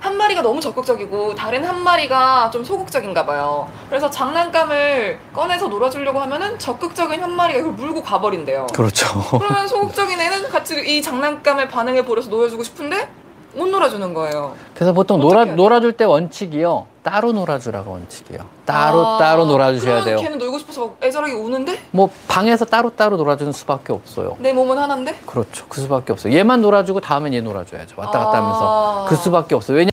[0.00, 3.68] 한 마리가 너무 적극적이고 다른 한 마리가 좀 소극적인가 봐요.
[3.88, 8.68] 그래서 장난감을 꺼내서 놀아주려고 하면은 적극적인 한 마리가 이걸 물고 가버린대요.
[8.72, 9.22] 그렇죠.
[9.38, 13.08] 그러면 소극적인 애는 같이 이 장난감의 반응을 보여서 놀아주고 싶은데
[13.56, 14.54] 못 놀아주는 거예요.
[14.74, 15.44] 그래서 보통 놀아?
[15.44, 16.86] 놀아줄 때 원칙이요.
[17.02, 18.38] 따로 놀아주라고 원칙이요.
[18.64, 20.16] 따로 아, 따로 놀아주셔야 돼요.
[20.18, 24.36] 걔는 놀고 싶어서 애절하게 우는데 뭐 방에서 따로 따로 놀아주는 수밖에 없어요.
[24.40, 25.66] 내 몸은 하나인데 그렇죠.
[25.68, 26.34] 그 수밖에 없어요.
[26.34, 27.94] 얘만 놀아주고 다음엔 얘 놀아줘야죠.
[27.96, 29.08] 왔다 갔다 하면서 아.
[29.08, 29.78] 그 수밖에 없어요.
[29.78, 29.90] 왜냐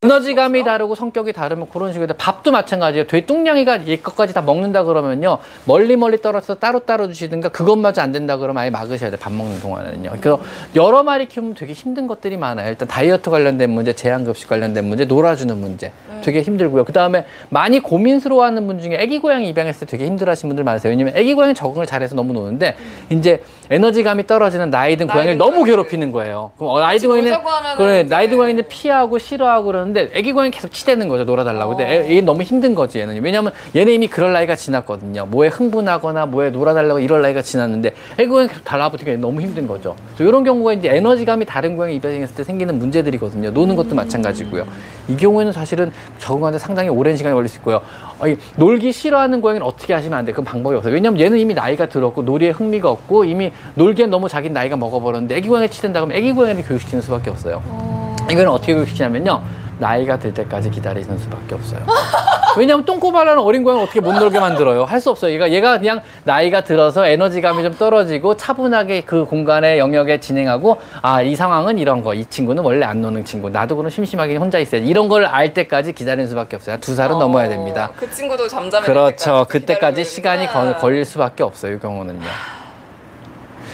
[0.00, 2.14] 에너지감이 다르고 성격이 다르면 그런 식으로 돼.
[2.16, 3.08] 밥도 마찬가지예요.
[3.08, 5.38] 돼 뚱냥이가 얘 것까지 다 먹는다 그러면요.
[5.64, 9.18] 멀리 멀리 떨어져서 따로따로 주시든가 그것마저 안 된다 그러면 아예 막으셔야 돼요.
[9.20, 10.10] 밥 먹는 동안에는요.
[10.20, 10.38] 그래서
[10.76, 12.68] 여러 마리 키우면 되게 힘든 것들이 많아요.
[12.68, 15.90] 일단 다이어트 관련된 문제, 제한급식 관련된 문제, 놀아주는 문제.
[16.22, 16.84] 되게 힘들고요.
[16.84, 20.90] 그 다음에 많이 고민스러워하는 분 중에 애기 고양이 입양했을 때 되게 힘들어하시는 분들 많으세요.
[20.92, 22.76] 왜냐면 애기 고양이 적응을 잘해서 너무 노는데
[23.10, 25.64] 이제 에너지감이 떨어지는 나이 든 고양이를 너무.
[25.64, 26.52] 괴롭히는 거예요.
[26.56, 30.10] 그럼 어, 나이 든 같이 고양이는 그래 이제 나이 든 고양이는 피하고 싫어하고 그러는 데
[30.14, 31.76] 애기 고양이 계속 치대는 거죠 놀아달라고.
[31.76, 33.22] 근데 애- 얘 너무 힘든 거지 얘는.
[33.22, 35.26] 왜냐면 얘는 이미 그럴 나이가 지났거든요.
[35.26, 39.94] 뭐에 흥분하거나 뭐에 놀아달라고 이럴 나이가 지났는데 애기 고양이 계속 달라붙으니까 너무 힘든 거죠.
[40.18, 43.50] 이런 경우가 이제 에너지감이 다른 고양이 입양했을 때 생기는 문제들이거든요.
[43.50, 44.66] 노는 것도 마찬가지고요.
[45.08, 47.80] 이 경우에는 사실은 적응하는데 상당히 오랜 시간이 걸릴 수 있고요.
[48.20, 50.32] 아니, 놀기 싫어하는 고양이는 어떻게 하시면 안 돼?
[50.32, 50.92] 그건 방법이 없어요.
[50.92, 55.48] 왜냐면 얘는 이미 나이가 들었고 놀이에 흥미가 없고 이미 놀기엔 너무 자기 나이가 먹어버렸는데 애기
[55.48, 57.62] 고양이 치댄다 그러면 애기 고양이를 교육시키는 수밖에 없어요.
[58.30, 59.40] 이거는 어떻게 교육시키냐면요.
[59.78, 61.80] 나이가 들 때까지 기다리는 수밖에 없어요.
[62.58, 64.84] 왜냐면 똥꼬발라는 어린 고양이 어떻게 못 놀게 만들어요?
[64.84, 65.32] 할 수 없어요.
[65.32, 71.36] 얘가, 얘가 그냥 나이가 들어서 에너지감이 좀 떨어지고 차분하게 그 공간의 영역에 진행하고 아, 이
[71.36, 72.14] 상황은 이런 거.
[72.14, 73.48] 이 친구는 원래 안 노는 친구.
[73.48, 74.86] 나도 그럼 심심하게 혼자 있어야지.
[74.86, 76.78] 이런 걸 알 때까지 기다리는 수밖에 없어요.
[76.80, 77.90] 두 살은 어, 넘어야 됩니다.
[77.96, 78.84] 그 친구도 잠잠해.
[78.86, 79.46] 그렇죠.
[79.48, 81.74] 그때까지 시간이 걸, 걸릴 수밖에 없어요.
[81.74, 82.26] 이 경우는요.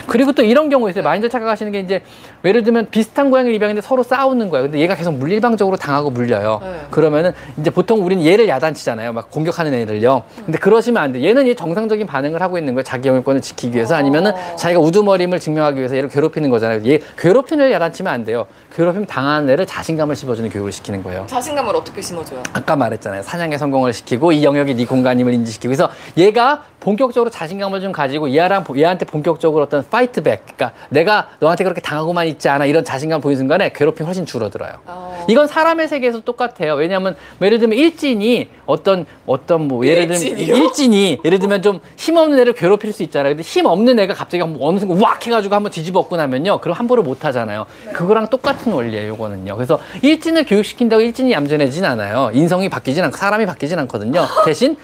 [0.07, 1.03] 그리고 또 이런 경우 있어요.
[1.05, 2.03] 많이들 착각하시는 게 이제
[2.45, 4.65] 예를 들면 비슷한 고양이를 입양했는데 서로 싸우는 거예요.
[4.65, 6.61] 근데 얘가 계속 물일방적으로 당하고 물려요.
[6.63, 6.81] 네.
[6.91, 9.13] 그러면은 이제 보통 우리는 얘를 야단치잖아요.
[9.13, 10.23] 막 공격하는 애들요.
[10.45, 11.23] 근데 그러시면 안 돼.
[11.23, 12.85] 얘는 얘 정상적인 반응을 하고 있는 거예요.
[12.85, 14.57] 자기 영유권을 지키기 위해서 아니면은 어.
[14.57, 16.85] 자기가 우두머림을 증명하기 위해서 얘를 괴롭히는 거잖아요.
[16.87, 18.47] 얘 괴롭히는 애를 야단치면 안 돼요.
[18.75, 21.27] 괴롭히면 당하는 애를 자신감을 심어주는 교육을 시키는 거예요.
[21.29, 22.43] 자신감을 어떻게 심어줘요?
[22.53, 23.23] 아까 말했잖아요.
[23.23, 28.65] 사냥에 성공을 시키고 이 영역이 네 공간임을 인지시키고 그래서 얘가 본격적으로 자신감을 좀 가지고 얘랑
[28.77, 33.39] 얘한테 본격적으로 어떤 fight back, 그러니까 내가 너한테 그렇게 당하고만 있지 않아 이런 자신감 보이는
[33.39, 34.73] 순간에 괴롭힘이 훨씬 줄어들어요.
[34.85, 35.25] 어.
[35.29, 36.75] 이건 사람의 세계에서 똑같아요.
[36.75, 40.57] 왜냐하면 뭐 예를 들면 일진이 어떤 어떤 뭐 예를 들면 일진이요?
[40.57, 43.33] 일진이 예를 들면 좀 힘없는 애를 괴롭힐 수 있잖아요.
[43.35, 46.59] 근데 힘 없는 애가 갑자기 어느 순간 왁 해가지고 한번 뒤집어 엎고 나면요.
[46.61, 47.65] 그럼 함부로 못 하잖아요.
[47.95, 49.15] 그거랑 똑같은 원리예요.
[49.15, 49.57] 이거는요.
[49.57, 52.31] 그래서 일진을 교육시킨다고 일진이 얌전해지진 않아요.
[52.33, 54.27] 인성이 바뀌진 않고 사람이 바뀌진 않거든요.
[54.45, 54.77] 대신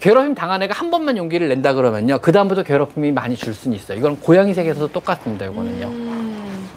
[0.00, 2.18] 괴롭힘 당한 애가 한 번만 용기를 낸다 그러면요.
[2.18, 3.98] 그 다음부터 괴롭힘이 많이 줄 수는 있어요.
[3.98, 5.46] 이건 고양이 세계에서도 똑같습니다.
[5.46, 5.86] 이거는요.
[5.86, 6.70] 음.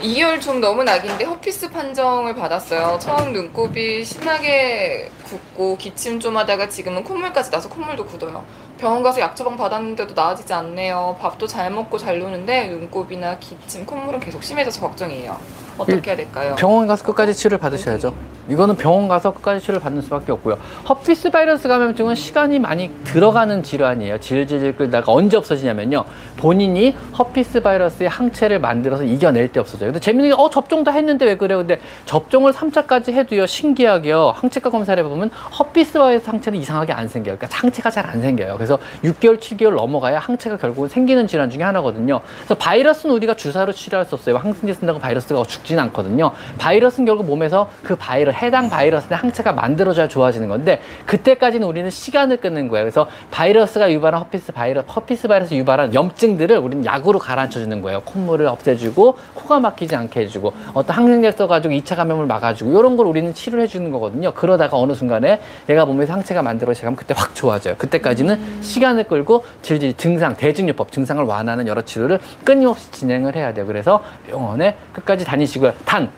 [0.00, 2.98] 2개월 좀 넘은 아기인데 허피스 판정을 받았어요.
[3.00, 8.42] 처음 눈곱이 신나게 굳고 기침 좀 하다가 지금은 콧물까지 나서 콧물도 굳어요.
[8.78, 11.18] 병원 가서 약 처방 받았는데도 나아지지 않네요.
[11.20, 15.38] 밥도 잘 먹고 잘 노는데 눈곱이나 기침, 콧물은 계속 심해져서 걱정이에요.
[15.78, 16.54] 어떻게 해야 될까요?
[16.58, 18.14] 병원 가서 끝까지 치료를 받으셔야죠.
[18.48, 20.58] 이거는 병원 가서 끝까지 치료를 받는 수밖에 없고요.
[20.88, 24.18] 허피스 바이러스 감염증은 시간이 많이 들어가는 질환이에요.
[24.18, 26.04] 질질질 끌다가 언제 없어지냐면요.
[26.36, 29.88] 본인이 허피스 바이러스의 항체를 만들어서 이겨낼 때 없어져요.
[29.90, 31.58] 근데 재밌는 게, 어, 접종 다 했는데 왜 그래요?
[31.58, 34.32] 근데 접종을 3차까지 해도요, 신기하게요.
[34.36, 37.36] 항체가 검사를 해보면 허피스 바이러스 항체는 이상하게 안 생겨요.
[37.36, 38.54] 그러니까 항체가 잘 안 생겨요.
[38.56, 42.20] 그래서 6개월, 7개월 넘어가야 항체가 결국은 생기는 질환 중에 하나거든요.
[42.38, 44.36] 그래서 바이러스는 우리가 주사로 치료할 수 없어요.
[44.38, 46.32] 항생제 쓴다고 바이러스가 죽진 않거든요.
[46.58, 52.66] 바이러스는 결국 몸에서 그 바이러, 해당 바이러스의 항체가 만들어져야 좋아지는 건데 그때까지는 우리는 시간을 끄는
[52.66, 52.84] 거예요.
[52.84, 58.00] 그래서 바이러스가 유발한 herpes 바이러스, herpes 바이러스 유발한 염증들을 우리는 약으로 가라앉혀 주는 거예요.
[58.00, 63.32] 콧물을 없애주고 코가 막히지 않게 해주고 어떤 항생제 써가지고 2차 감염을 막아주고 이런 걸 우리는
[63.32, 64.32] 치료를 해주는 거거든요.
[64.32, 67.76] 그러다가 어느 순간에 얘가 몸에서 항체가 만들어지면 그때 확 좋아져요.
[67.78, 73.66] 그때까지는 시간을 끌고 질질 증상, 대증요법 증상을 완화하는 여러 치료를 끊임없이 진행을 해야 돼요.
[73.66, 75.72] 그래서 병원에 끝까지 다니시 고요.
[75.84, 76.10] 단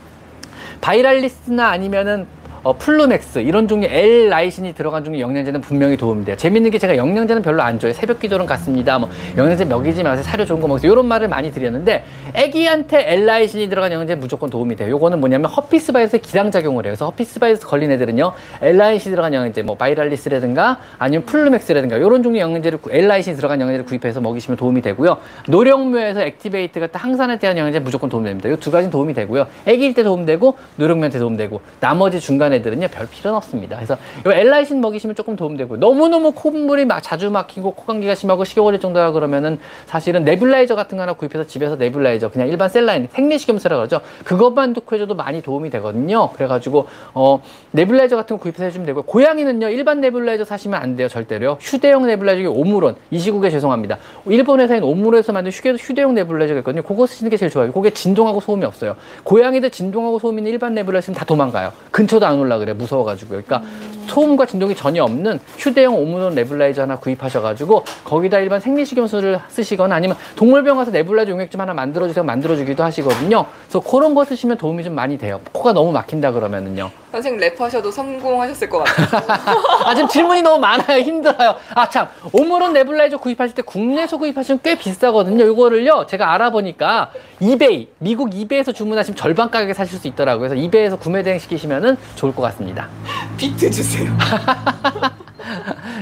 [0.81, 2.27] 바이랄리스나 아니면은
[2.65, 6.37] 어, 플루맥스 이런 종류 L-lysine이 들어간 종류 영양제는 분명히 도움이 돼요.
[6.37, 7.93] 재밌는 게 제가 영양제는 별로 안 줘요.
[7.93, 9.01] 새벽 기도는 같습니다.
[9.01, 10.23] 뭐 영양제 먹이지 마세요.
[10.23, 10.93] 사료 좋은 거 먹으세요.
[10.93, 12.05] 이런 말을 많이 드렸는데
[12.35, 14.91] 애기한테 L-lysine이 들어간 영양제 는 무조건 도움이 돼요.
[14.91, 16.93] 요거는 뭐냐면 herpes 바이러스에 길항작용을 해요.
[16.93, 18.33] 그래서 herpes 바이러스 걸린 애들은요.
[18.61, 24.21] L-lysine이 들어간 영양제 뭐 바이랄리스라든가 아니면 플루맥스라든가 이런 종류 영양제를 구- L-lysine이 들어간 영양제를 구입해서
[24.21, 25.17] 먹이시면 도움이 되고요.
[25.49, 28.49] 노령묘에서 액티베이트 같은 항산화에 대한 영양제 무조건 도움이 됩니다.
[28.49, 29.49] 이 두 가지는 도움이 되고요.
[29.67, 33.77] 애기일 때 도움되고 노령묘한테 도움되고 나머지 중간 애들은요 별 필요는 없습니다.
[33.77, 33.97] 그래서
[34.27, 39.13] 이 L-lysine 먹이시면 조금 도움되고 너무너무 콧물이 막 자주 막히고 코감기가 심하고 식욕 걸릴 정도라
[39.13, 44.01] 그러면은 사실은 nebulizer 같은 거 하나 구입해서 집에서 nebulizer 그냥 일반 saline 생리식염수라 그러죠.
[44.25, 46.31] 그것만 넣고 해줘도 많이 도움이 되거든요.
[46.33, 47.43] 그래가지고 어
[47.75, 51.59] nebulizer 같은 거 구입해서 해주면 되고 고양이는요 일반 nebulizer 사시면 안 돼요 절대로요.
[51.61, 53.99] 휴대용 nebulizer 오므론 이 시국에 죄송합니다.
[54.27, 56.83] 일본 회사인 오므론에서 만든 휴대, 휴대용 네뷸라이저가 있거든요.
[56.83, 57.73] 그거 쓰시는 게 제일 좋아요.
[57.73, 58.97] 그게 진동하고 소음이 없어요.
[59.25, 61.73] 고양이들 진동하고 소음 있는 일반 네뷸라이저 있으면 다 도망가요.
[61.91, 63.29] 근처도 안 올라 그래 무서워가지고.
[63.31, 63.63] 그러니까
[64.09, 70.77] 소음과 진동이 전혀 없는 휴대용 오므론 네뷸라이저 하나 구입하셔가지고 거기다 일반 생리식염수를 쓰시거나 아니면 동물병
[70.77, 72.25] 가서 네뷸라이저 용액 좀 하나 만들어주세요.
[72.25, 73.47] 만들어주기도 하시거든요.
[73.69, 75.41] 그래서 그런 거 쓰시면 도움이 좀 많이 돼요.
[75.53, 76.91] 코가 너무 막힌다 그러면은요.
[77.13, 79.23] 선생님 랩하셔도 성공하셨을 것 같아요.
[79.85, 81.01] 아, 지금 질문이 너무 많아요.
[81.03, 81.57] 힘들어요.
[81.75, 82.09] 아, 참.
[82.33, 85.45] 오므론 네뷸라이저 구입하실 때 국내에서 구입하시면 꽤 비싸거든요.
[85.45, 90.49] 이거를요, 제가 알아보니까 이베이, 미국 이베이에서 주문하시면 절반 가격에 사실 수 있더라고요.
[90.49, 92.89] 그래서 이베이에서 구매 대행 시키시면 좋을 것 같습니다.
[93.37, 94.11] 비트 주세요.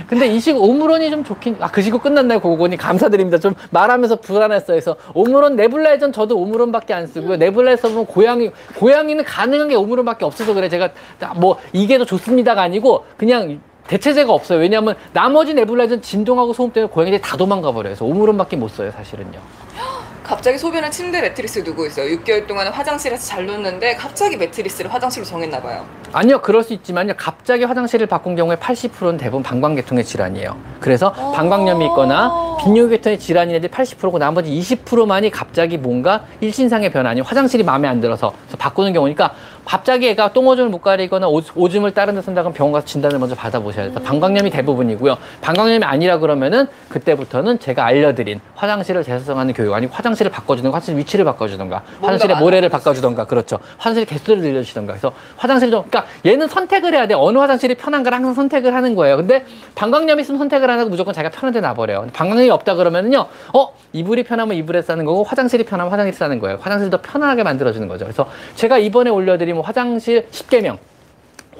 [0.06, 2.40] 근데 이 시국 오므론이 좀 좋긴, 아, 그 시국 끝났나요?
[2.40, 3.38] 고고니 감사드립니다.
[3.38, 4.66] 좀 말하면서 불안했어요.
[4.66, 7.38] 그래서 오므론 네뷸라이저는 저도 오므론밖에 안 쓰고요.
[7.38, 10.68] 네뷸라이저 보면 고양이, 고양이는 가능한 게 오므론밖에 없어서 그래.
[10.68, 10.90] 제가
[11.36, 14.60] 뭐 이게 더 좋습니다가 아니고 그냥 대체제가 없어요.
[14.60, 17.90] 왜냐하면 나머지 네뷸라이저는 진동하고 소음 때문에 고양이들이 다 도망가 버려요.
[17.90, 19.38] 그래서 오므론밖에 못 써요, 사실은요.
[20.30, 22.16] 갑자기 소변을 침대 매트리스 두고 있어요.
[22.16, 25.84] 6개월 동안 화장실에서 잘 놓는데 갑자기 매트리스를 화장실로 정했나 봐요.
[26.12, 27.14] 아니요, 그럴 수 있지만요.
[27.16, 30.56] 갑자기 화장실을 바꾼 경우에 80%는 대부분 방광계통의 질환이에요.
[30.78, 31.32] 그래서 어.
[31.32, 37.88] 방광염이 있거나 빈뇨계통의 질환인 애들이 80%고 나머지 20%만이 갑자기 뭔가 일신상의 변화 아니면 화장실이 마음에
[37.88, 39.34] 안 들어서 바꾸는 경우니까
[39.64, 43.90] 갑자기 애가 똥오줌을 못 가리거나 오, 오줌을 다른 데 쓴다면 병원 가서 진단을 먼저 받아보셔야
[43.90, 43.94] 돼요.
[44.02, 45.16] 방광염이 대부분이고요.
[45.40, 51.82] 방광염이 아니라 그러면은 그때부터는 제가 알려드린 화장실을 재사용하는 교육 아니고 화장실을 바꿔주는 화장실 위치를 바꿔주던가
[52.00, 52.36] 화장실의.
[52.38, 53.58] 모래를 바꿔주던가 그렇죠.
[53.78, 57.14] 화장실 개수를 늘려주시던가 그래서 화장실 좀 그러니까 얘는 선택을 해야 돼.
[57.14, 59.16] 어느 화장실이 편한가를 항상 선택을 하는 거예요.
[59.18, 59.44] 근데
[59.74, 62.08] 방광염이 있으면 선택을 안 하고 무조건 자기가 편한 데 놔버려요.
[62.12, 63.26] 방광염이 없다 그러면은요.
[63.54, 66.58] 어 이불이 편하면 이불에 싸는 거고 화장실이 편하면 화장실에 싸는 거예요.
[66.60, 68.04] 화장실 더 편하게 만들어주는 거죠.
[68.04, 70.78] 그래서 제가 이번에 올려드린 뭐 화장실 10개명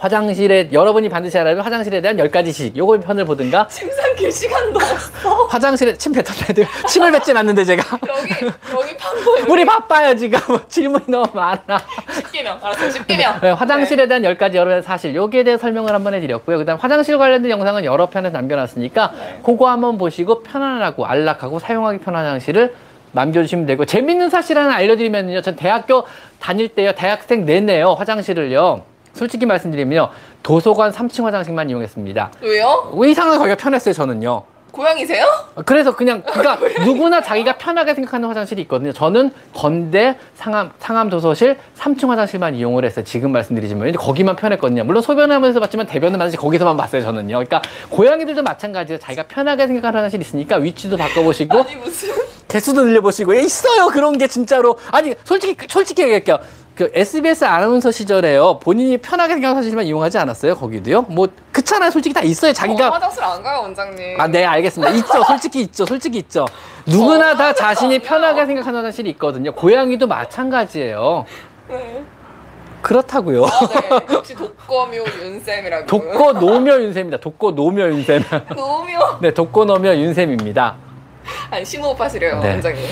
[0.01, 3.69] 화장실에 여러분이 반드시 알아야 할 화장실에 대한 10가지씩 요거 편을 보든가.
[3.69, 5.45] 침상 길 시간 넘었어.
[5.51, 7.99] 화장실에 침 뱉었다 돼 침을 뱉진 않는데 제가.
[8.09, 8.31] 여기
[8.73, 10.39] 여기 판거 우리 바빠요 지금.
[10.69, 11.61] 질문이 너무 많아.
[11.67, 12.63] 10개명.
[12.63, 13.41] 알았어 10개명.
[13.43, 15.15] 네, 화장실에 대한 10가지 여러 사실.
[15.15, 16.57] 여기에 대해 설명을 한번 해드렸고요.
[16.57, 19.41] 그 다음 화장실 관련된 영상은 여러 편에 남겨놨으니까 네.
[19.45, 22.75] 그거 한번 보시고 편안하고 안락하고 사용하기 편한 화장실을
[23.13, 25.43] 남겨주시면 되고 재밌는 사실 하나 알려드리면요.
[25.43, 26.05] 전 대학교
[26.39, 26.93] 다닐 때요.
[26.95, 27.95] 대학생 내내요.
[27.95, 28.83] 화장실을요.
[29.13, 30.11] 솔직히 말씀드리면요.
[30.43, 32.31] 도서관 3층 화장실만 이용했습니다.
[32.43, 32.93] 왜요?
[32.95, 35.25] 왜 이상하게 거기가 편했어요 저는요 고양이세요?
[35.67, 38.93] 그래서 그냥 그러니까 누구나 자기가 편하게 생각하는 화장실이 있거든요.
[38.93, 43.05] 저는 건대 상암 상암 도서실 3층 화장실만 이용을 했어요.
[43.05, 44.85] 지금 말씀드리지만 이제 거기만 편했거든요.
[44.85, 47.03] 물론 소변하면서 봤지만 대변은 마치 거기서만 봤어요.
[47.03, 47.29] 저는요.
[47.29, 48.99] 그러니까 고양이들도 마찬가지예요.
[48.99, 52.11] 자기가 편하게 생각하는 화장실 있으니까 위치도 바꿔보시고 아니 무슨
[52.49, 53.87] 개수도 늘려보시고 예, 있어요.
[53.89, 56.39] 그런 게 진짜로 아니 솔직히 솔직히 얘기할게요.
[56.75, 58.59] 그 SBS 아나운서 시절에요.
[58.61, 60.55] 본인이 편하게 생각하는 화장실만 이용하지 않았어요.
[60.55, 61.03] 거기도요.
[61.03, 61.29] 뭐
[61.61, 61.91] 그렇잖아요.
[61.91, 62.53] 솔직히 다 있어요.
[62.53, 64.21] 자기가 어, 화장실 안 가요 원장님.
[64.21, 64.93] 아, 네, 알겠습니다.
[64.95, 65.23] 있죠.
[65.25, 65.87] 솔직히 있죠.
[65.87, 66.47] 솔직히 있죠.
[66.87, 69.53] 누구나 다 자신이 편하게 생각하는 화장실이 있거든요.
[69.53, 71.25] 고양이도 마찬가지예요.
[71.69, 72.05] 네.
[72.83, 73.45] 그렇다고요.
[73.45, 73.51] 아,
[74.07, 74.07] 네.
[74.15, 75.87] 역시 독거묘 윤쌤이라고.
[75.87, 77.19] 독거 노묘 윤쌤입니다.
[77.19, 78.25] 독거 노묘 윤쌤.
[78.57, 79.19] 노묘.
[79.21, 80.77] 네, 독거 노묘 윤쌤입니다.
[81.51, 82.51] 아니 심호흡 하시래요 네.
[82.53, 82.83] 원장님.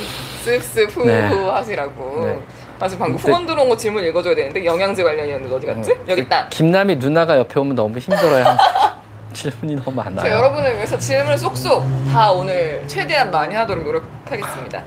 [0.45, 1.23] 쓱쓱 후후 네.
[1.29, 2.25] 하시라고.
[2.27, 2.41] 네.
[2.81, 5.95] 아 지금 방금 근데- 후원 들어온 거 질문 읽어줘야 되는데 영양제 관련이었는데 어디 갔지?
[6.09, 6.49] 여기 있다.
[6.49, 8.45] 김남희 누나가 옆에 오면 너무 힘들어요.
[9.33, 10.33] 질문이 너무 저 많아요.
[10.33, 14.83] 여러분을 위해서 질문을 쏙쏙 다 오늘 최대한 많이 하도록 노력하겠습니다.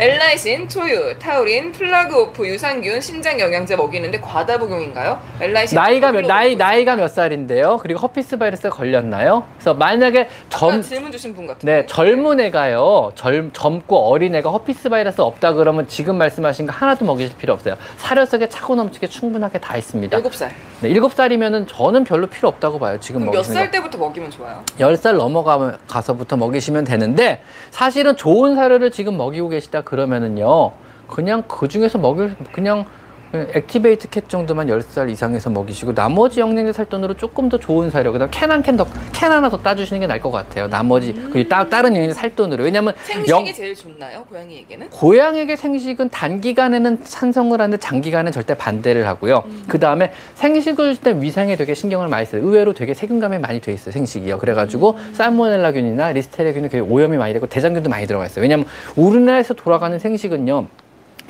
[0.00, 5.20] L-lysine, 초유, 타우린, PlaqueOff, 유산균, 신장 영양제 먹이는데 과다 복용인가요?
[5.38, 6.56] L-lysine 나이가 몇, 나이.
[6.56, 7.78] 나이가 몇 살인데요?
[7.82, 9.44] 그리고 herpes 바이러스에 걸렸나요?
[9.56, 11.80] 그래서 만약에 점, 질문 주신 분 같은데.
[11.82, 13.12] 네, 젊은 애가요.
[13.14, 17.76] 젊, 젊고 어린 애가 herpes 바이러스 없다 그러면 지금 말씀하신 거 하나도 먹이실 필요 없어요.
[17.98, 20.16] 사료 속에 차고 넘치게 충분하게 다 있습니다.
[20.16, 20.50] 일곱 살.
[20.80, 22.98] 네, 일곱 살이면은 저는 별로 필요 없다고 봐요.
[23.00, 24.62] 지금 그럼 몇 먹이시는 살 때부터 먹이면 좋아요?
[24.78, 24.86] 거.
[24.88, 30.72] 10살 넘어가서부터 먹이시면 되는데 사실은 좋은 사료를 지금 먹이고 계시다 그러면은요.
[31.08, 32.86] 그냥 그 중에서 먹일 그냥
[33.32, 38.28] 액티베이트 캣 정도만 10살 이상에서 먹이시고 나머지 영양제 살 돈으로 조금 더 좋은 사료 그다음
[38.30, 40.66] 캔 한 캔 더 캔 하나 더 따주시는 게 나을 것 같아요.
[40.68, 44.24] 나머지 그 따, 다른 영양제 살 돈으로 왜냐면 생식이 영- 제일 좋나요?
[44.24, 44.90] 고양이에게는?
[44.90, 49.44] 고양이에게 생식은 단기간에는 찬성을 하는데 장기간은 절대 반대를 하고요.
[49.68, 52.42] 그 다음에 생식을 때 위생에 되게 신경을 많이 써요.
[52.42, 53.92] 의외로 되게 세균 감염이 많이 돼 있어요.
[53.92, 54.38] 생식이요.
[54.38, 58.42] 그래가지고 살모넬라균이나 리스테리아균이 오염이 많이 되고 대장균도 많이 들어가 있어요.
[58.42, 58.66] 왜냐하면
[58.96, 60.66] 우리나라에서 돌아가는 생식은요.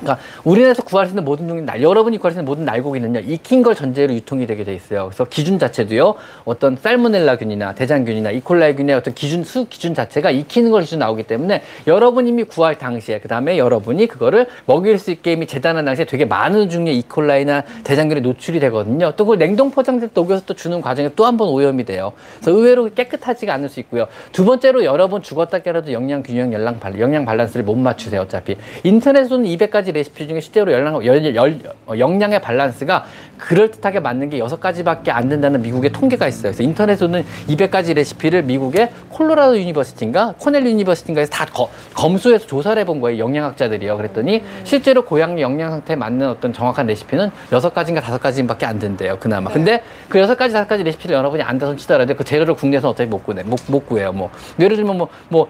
[0.01, 3.63] 그러니까 우리나라에서 구할 수 있는 모든 종류 날 여러분이 구할 수 있는 모든 날고기는요 익힌
[3.63, 5.05] 걸 전제로 유통이 되게 돼 있어요.
[5.05, 10.99] 그래서 기준 자체도요 어떤 살모넬라균이나 대장균이나 이콜라이균의 어떤 기준 수 기준 자체가 익히는 걸 기준
[10.99, 15.85] 나오기 때문에 여러분 이미 구할 당시에 그 다음에 여러분이 그거를 먹일 수 있게 이미 재단한
[15.85, 19.11] 당시에 되게 많은 종류의 이콜라이나 대장균이 노출이 되거든요.
[19.15, 22.11] 또그 냉동 포장재 녹여서 또 주는 과정에 또 한 번 오염이 돼요.
[22.41, 24.07] 그래서 의외로 깨끗하지가 않을 수 있고요.
[24.33, 28.21] 두 번째로 여러분 죽었다 깨나도 영양 균형 영양 밸런스를 못 맞추세요.
[28.21, 33.05] 어차피 인터넷에서는 200가지 레시피 중에 실제로 열량, 열, 열, 어, 영양의 밸런스가
[33.37, 36.43] 그럴듯하게 맞는 게 여섯 가지밖에 안 된다는 미국의 통계가 있어요.
[36.51, 43.17] 그래서 인터넷에서는 200가지 레시피를 미국의 콜로라도 University인가 코넬 University인가에서 다 거- 검수해서 조사를 해본 거예요.
[43.23, 43.97] 영양학자들이요.
[43.97, 49.17] 그랬더니 실제로 고양이 영양 상태에 맞는 어떤 정확한 레시피는 여섯 가지인가 다섯 가지밖에 안 된대요.
[49.19, 49.49] 그나마.
[49.49, 49.53] 네.
[49.55, 53.23] 근데 그 여섯 가지 다섯 가지 레시피를 여러분이 안다손 치더라도 그 재료를 국내에서 어차피 못
[53.23, 54.11] 구해 못, 못 구해요.
[54.11, 54.29] 뭐
[54.59, 54.97] 예를 들면
[55.29, 55.47] 뭐뭐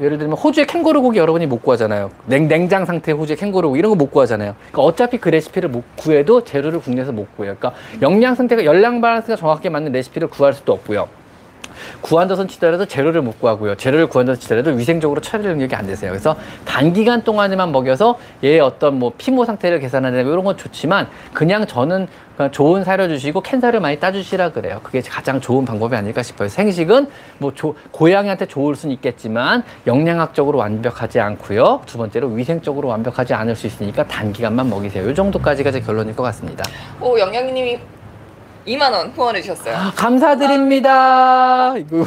[0.00, 2.10] 예를 들면 호주의 캥거루 고기 여러분이 못 구하잖아요.
[2.26, 4.56] 냉, 냉장 상태의 호주의 캥거루 고기 이런 거 못 구하잖아요.
[4.58, 7.54] 그러니까 어차피 그 레시피를 못 구해도 재료를 국내에서 못 구해요.
[7.58, 11.08] 그러니까 영양 상태가 열량 밸런스가 정확하게 맞는 레시피를 구할 수도 없고요.
[12.00, 13.76] 구한다손 치더라도 재료를 못 구하고요.
[13.76, 16.10] 재료를 구한다손 치더라도 위생적으로 처리 능력이 안 되세요.
[16.10, 22.08] 그래서 단기간 동안에만 먹여서 얘의 어떤 뭐 피모 상태를 개선하는 이런 건 좋지만 그냥 저는
[22.36, 24.80] 그냥 좋은 사료 주시고 캔 사료 많이 따주시라 그래요.
[24.82, 26.48] 그게 가장 좋은 방법이 아닐까 싶어요.
[26.48, 27.08] 생식은
[27.38, 31.82] 뭐 조- 고양이한테 좋을 수는 있겠지만 영양학적으로 완벽하지 않고요.
[31.86, 35.08] 두 번째로 위생적으로 완벽하지 않을 수 있으니까 단기간만 먹이세요.
[35.08, 36.64] 이 정도까지가 제 결론일 것 같습니다.
[37.00, 37.78] 오 영양님이
[38.66, 39.76] 2만 원 후원해 주셨어요.
[39.94, 41.76] 감사드립니다.
[41.76, 42.04] 이거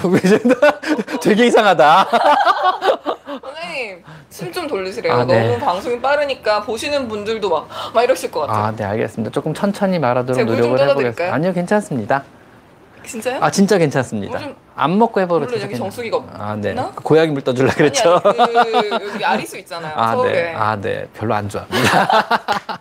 [1.21, 2.07] 되게 이상하다.
[3.77, 5.13] 팀장님 숨 좀 돌리시래요.
[5.13, 5.47] 아, 네.
[5.47, 8.65] 너무 방송이 빠르니까 보시는 분들도 막, 막 이러실 것 같아요.
[8.65, 9.31] 아, 네, 알겠습니다.
[9.31, 10.79] 조금 천천히 말하도록 노력을?
[10.79, 11.33] 해보겠습니다.
[11.33, 12.23] 아니요, 괜찮습니다.
[13.05, 13.39] 진짜요?
[13.41, 14.37] 아, 진짜 괜찮습니다.
[14.39, 16.69] 물 좀- 안 먹고 해버려도 물론 여기 정수기가 아, 네.
[16.69, 16.91] 없나?
[17.03, 18.21] 고양이 물 떠줄라 그랬죠.
[18.23, 19.91] 아니, 아니, 그 여기 아리수 있잖아요.
[19.95, 20.31] 아, 서울에.
[20.31, 20.53] 네.
[20.55, 21.07] 아, 네.
[21.15, 22.07] 별로 안 좋아합니다.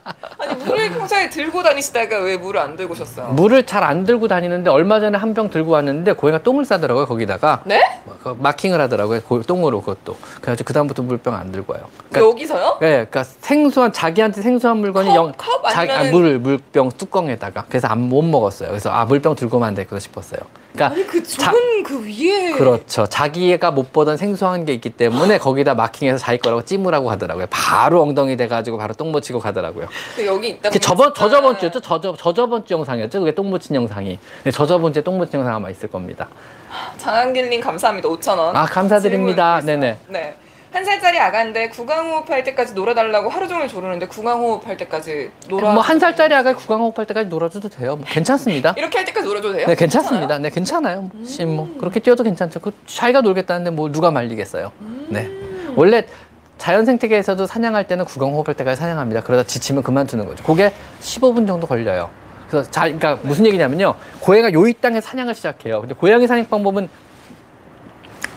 [0.38, 3.28] 아니 물을 평소에 들고 다니시다가 왜 물을 안 들고 오셨어요?
[3.28, 7.61] 물을 잘 안 들고 다니는데 얼마 전에 한 병 들고 왔는데 고양이가 똥을 싸더라고요, 거기다가.
[7.64, 7.82] 네?
[8.22, 10.16] 그 마킹을 하더라고요, 고- 똥으로 그것도.
[10.40, 11.84] 그래가지고 그다음부터 물병 안 들고 와요.
[12.11, 12.78] 그러니까, 여기서요?
[12.80, 15.14] 네, 그러니까 생소한, 자기한테 생소한 물건이 컵?
[15.16, 17.64] 영, 컵 자- 아, 물, 물병 뚜껑에다가.
[17.68, 18.68] 그래서 안 못 먹었어요.
[18.68, 20.40] 그래서 아, 물병 들고 오면 안 되겠다 싶었어요.
[20.77, 23.07] 그러니까 아니 그 자- 좁은 그 위에 그렇죠.
[23.07, 27.47] 자기가 못 보던 생소한 게 있기 때문에 거기다 마킹해서 자기 거라고 찜으라고 하더라고요.
[27.51, 29.89] 바로 엉덩이 돼가지고 바로 똥 묻히고 가더라고요.
[30.14, 31.81] 그 여기 있다 그게 보니까 저번 저 저번 주였죠.
[31.81, 33.20] 저 저 저 저번 주 영상이었죠.
[33.20, 34.18] 그게 똥 묻힌 영상이.
[34.45, 36.29] 네, 저저번 주에 똥 묻힌 영상 아마 있을 겁니다.
[36.99, 38.55] 장한길님 감사합니다 5천 원.
[38.57, 39.61] 아 감사드립니다.
[39.64, 39.99] 네네.
[40.09, 40.37] 네.
[40.77, 45.72] 한 살짜리 아가인데 구강호흡 할 때까지 놀아달라고 하루 종일 조르는데 구강호흡 할 때까지 놀아.
[45.72, 47.97] 뭐 한 살짜리 아가 구강호흡 할 때까지 놀아줘도 돼요.
[47.97, 48.74] 뭐 괜찮습니다.
[48.77, 49.66] 이렇게 할 때까지 놀아줘도 돼요?
[49.68, 50.37] 네 괜찮습니다.
[50.39, 51.11] 네 괜찮아요.
[51.24, 52.61] 씨, 뭐 그렇게 뛰어도 괜찮죠.
[52.61, 54.70] 그 자기가 놀겠다는데 뭐 누가 말리겠어요.
[55.09, 55.31] 네
[55.77, 56.05] 원래
[56.59, 59.22] 자연 생태계에서도 사냥할 때는 구강호흡할 때까지 사냥합니다.
[59.22, 60.45] 그러다 지치면 그만두는 거죠.
[60.45, 62.11] 그게 15분 정도 걸려요.
[62.51, 63.95] 그래서 자, 그러니까 무슨 얘기냐면요.
[64.20, 65.81] 고양이가 요이 땅에 사냥을 시작해요.
[65.81, 66.91] 근데 고양이 사냥 방법은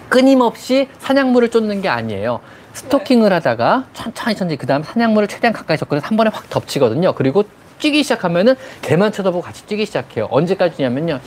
[0.10, 2.40] 끊임없이 사냥물을 쫓는 게 아니에요.
[2.74, 7.14] 스토킹을 하다가 천천히 천천히 그 다음 사냥물을 최대한 가까이 접근해서 한 번에 확 덮치거든요.
[7.14, 7.44] 그리고
[7.80, 10.28] 뛰기 시작하면은 걔만 쳐다보고 같이 뛰기 시작해요.
[10.30, 11.20] 언제까지냐면요.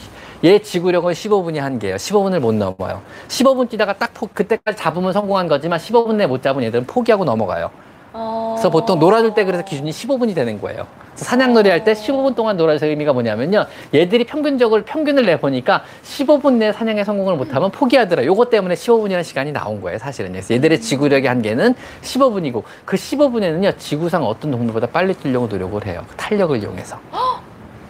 [0.44, 1.96] 얘 지구력은 15분이 한계예요.
[1.96, 3.00] 15분을 못 넘어요.
[3.28, 7.70] 15분 뛰다가 딱 포, 그때까지 잡으면 성공한 거지만 15분 내에 못 잡은 얘들은 포기하고 넘어가요.
[8.12, 8.54] 어...
[8.56, 10.86] 그래서 보통 놀아줄 때 그래서 기준이 15분이 되는 거예요.
[11.14, 13.66] 사냥놀이 할 때 15분 동안 놀아줄 의미가 뭐냐면요.
[13.94, 18.24] 얘들이 평균적으로 평균을 내보니까 15분 내에 사냥에 성공을 못하면 포기하더라.
[18.24, 20.32] 요거 때문에 15분이라는 시간이 나온 거예요, 사실은.
[20.32, 26.04] 그래서 얘들의 지구력의 한계는 15분이고 그 15분에는요, 지구상 어떤 동물보다 빨리 뛰려고 노력을 해요.
[26.08, 26.98] 그 탄력을 이용해서.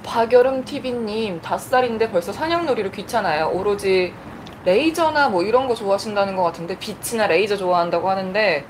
[0.04, 3.50] 박여름 TV님 다섯 살인데 벌써 사냥놀이를 귀찮아요.
[3.54, 4.12] 오로지
[4.64, 8.64] 레이저나 뭐 이런 거 좋아하신다는 것 같은데 빛이나 레이저 좋아한다고 하는데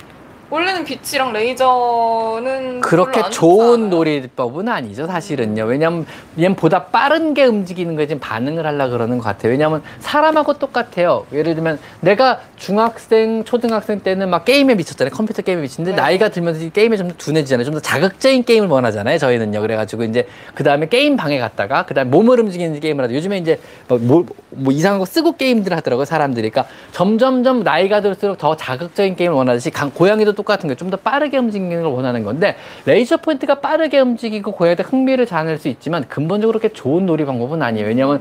[0.53, 3.89] 원래는 빛이랑 레이저는 그렇게 좋은.
[3.89, 5.65] 놀이법은 아니죠, 사실은요.
[5.65, 6.05] 왜냐면
[6.39, 9.51] 얘는 보다 빠른 게 움직이는 거에 지금 반응을 하려 그러는 것 같아요.
[9.51, 11.25] 왜냐면 사람하고 똑같아요.
[11.33, 15.15] 예를 들면 내가 중학생, 초등학생 때는 막 게임에 미쳤잖아요.
[15.15, 16.03] 컴퓨터 게임에 미쳤는데 네.
[16.03, 17.65] 나이가 들면서 이 게임에 좀 더 둔해지잖아요.
[17.65, 19.17] 좀 더 자극적인 게임을 원하잖아요.
[19.17, 19.59] 저희는요.
[19.63, 23.15] 그래가지고 이제 그 다음에 게임 방에 갔다가 그 다음에 몸을 움직이는 게임을 하죠.
[23.15, 26.05] 요즘에 이제 뭐, 뭐, 뭐 이상한 거 쓰고 게임들 하더라고요.
[26.05, 26.51] 사람들이.
[26.51, 30.77] 그러니까 점점점 나이가 들수록 더 자극적인 게임을 원하듯이 강, 고양이도 똑같은 거예요.
[30.77, 36.07] 좀더 빠르게 움직이는 걸 원하는 건데 레이저 포인트가 빠르게 움직이고 고양이한테 흥미를 자아낼 수 있지만
[36.09, 37.87] 근본적으로 그렇게 좋은 놀이 방법은 아니에요.
[37.87, 38.21] 왜냐하면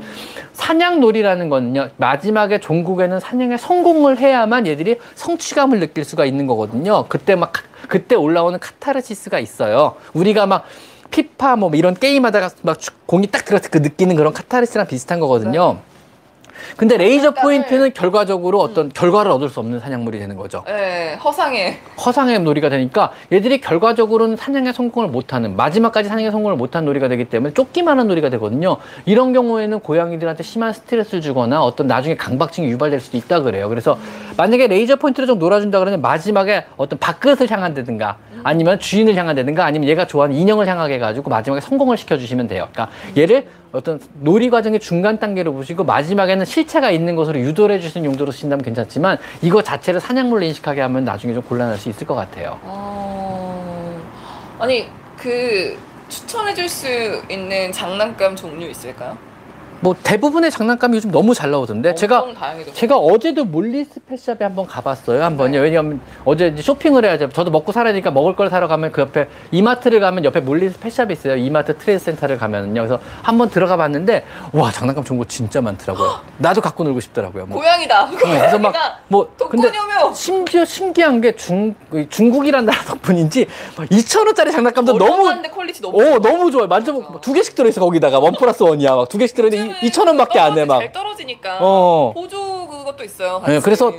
[0.52, 1.88] 사냥 놀이라는 거는요.
[1.96, 7.06] 마지막에 종국에는 사냥에 성공을 해야만 얘들이 성취감을 느낄 수가 있는 거거든요.
[7.08, 9.96] 그때 막 카- 그때 올라오는 카타르시스가 있어요.
[10.14, 10.64] 우리가 막
[11.10, 15.20] 피파 뭐 이런 게임 하다가 막 주- 공이 딱 들어서 그 느끼는 그런 카타르시랑 비슷한
[15.20, 15.78] 거거든요.
[16.76, 20.62] 근데 레이저 장난감을- 포인트는 결과적으로 어떤 결과를 얻을 수 없는 사냥놀이 되는 거죠.
[20.66, 27.08] 네, 허상에 허상의 놀이가 되니까 얘들이 결과적으로는 사냥에 성공을 못하는 마지막까지 사냥에 성공을 못한 놀이가
[27.08, 28.76] 되기 때문에 쫓기만 한 놀이가 되거든요.
[29.04, 33.68] 이런 경우에는 고양이들한테 심한 스트레스를 주거나 어떤 나중에 강박증이 유발될 수도 있다 그래요.
[33.68, 33.98] 그래서
[34.36, 40.06] 만약에 레이저 포인트를 좀 놀아준다 그러면 마지막에 어떤 밥그릇을 향한다든가 아니면 주인을 향한다든가 아니면 얘가
[40.06, 42.68] 좋아하는 인형을 향하게 해가지고 마지막에 성공을 시켜주시면 돼요.
[42.72, 48.30] 그러니까 얘를 어떤 놀이 과정의 중간 단계로 보시고 마지막에는 실체가 있는 것으로 유도를 해주시는 용도로
[48.30, 52.58] 쓰신다면 괜찮지만 이거 자체를 사냥물로 인식하게 하면 나중에 좀 곤란할 수 있을 것 같아요.
[52.62, 54.00] 어...
[54.58, 55.78] 아니 그
[56.08, 56.86] 추천해줄 수
[57.30, 59.16] 있는 장난감 종류 있을까요?
[59.82, 62.24] 뭐 대부분의 장난감이 요즘 너무 잘 나오던데 제가.
[62.72, 65.58] 제가 어제도 몰리스 펫샵에 한번 가봤어요 한 번요 네.
[65.58, 69.26] 왜냐면 어제 이제 쇼핑을 해야죠 저도 먹고 살아야 되니까 먹을 걸 사러 가면 그 옆에
[69.50, 74.70] 이마트를 가면 옆에 몰리스 펫샵이 있어요 이마트 트레이드 센터를 가면요 그래서 한번 들어가 봤는데 와
[74.70, 77.58] 장난감 좋은 거 진짜 많더라고요 나도 갖고 놀고 싶더라고요 뭐.
[77.58, 78.06] 고양이다.
[78.10, 78.58] 네, 그래서.
[78.58, 79.70] 막뭐 근데.
[80.14, 81.74] 심지어 신기한 게 중,
[82.08, 86.66] 중국이란 나라 덕분인지 2,000원짜리 장난감도 너무 퀄리티 너무 오 너무 좋아요.
[86.66, 88.94] 만져보고 두 개씩 들어있어 거기다가 원 플러스 원이야.
[88.94, 90.78] 막 두 개씩 들어있는 데 2,000원밖에 안 해 막.
[90.80, 91.58] 잘 떨어지니까.
[91.60, 92.12] 어.
[92.14, 93.42] 보조 그것도 있어요.
[93.46, 93.64] 네, 같이.
[93.64, 93.92] 그래서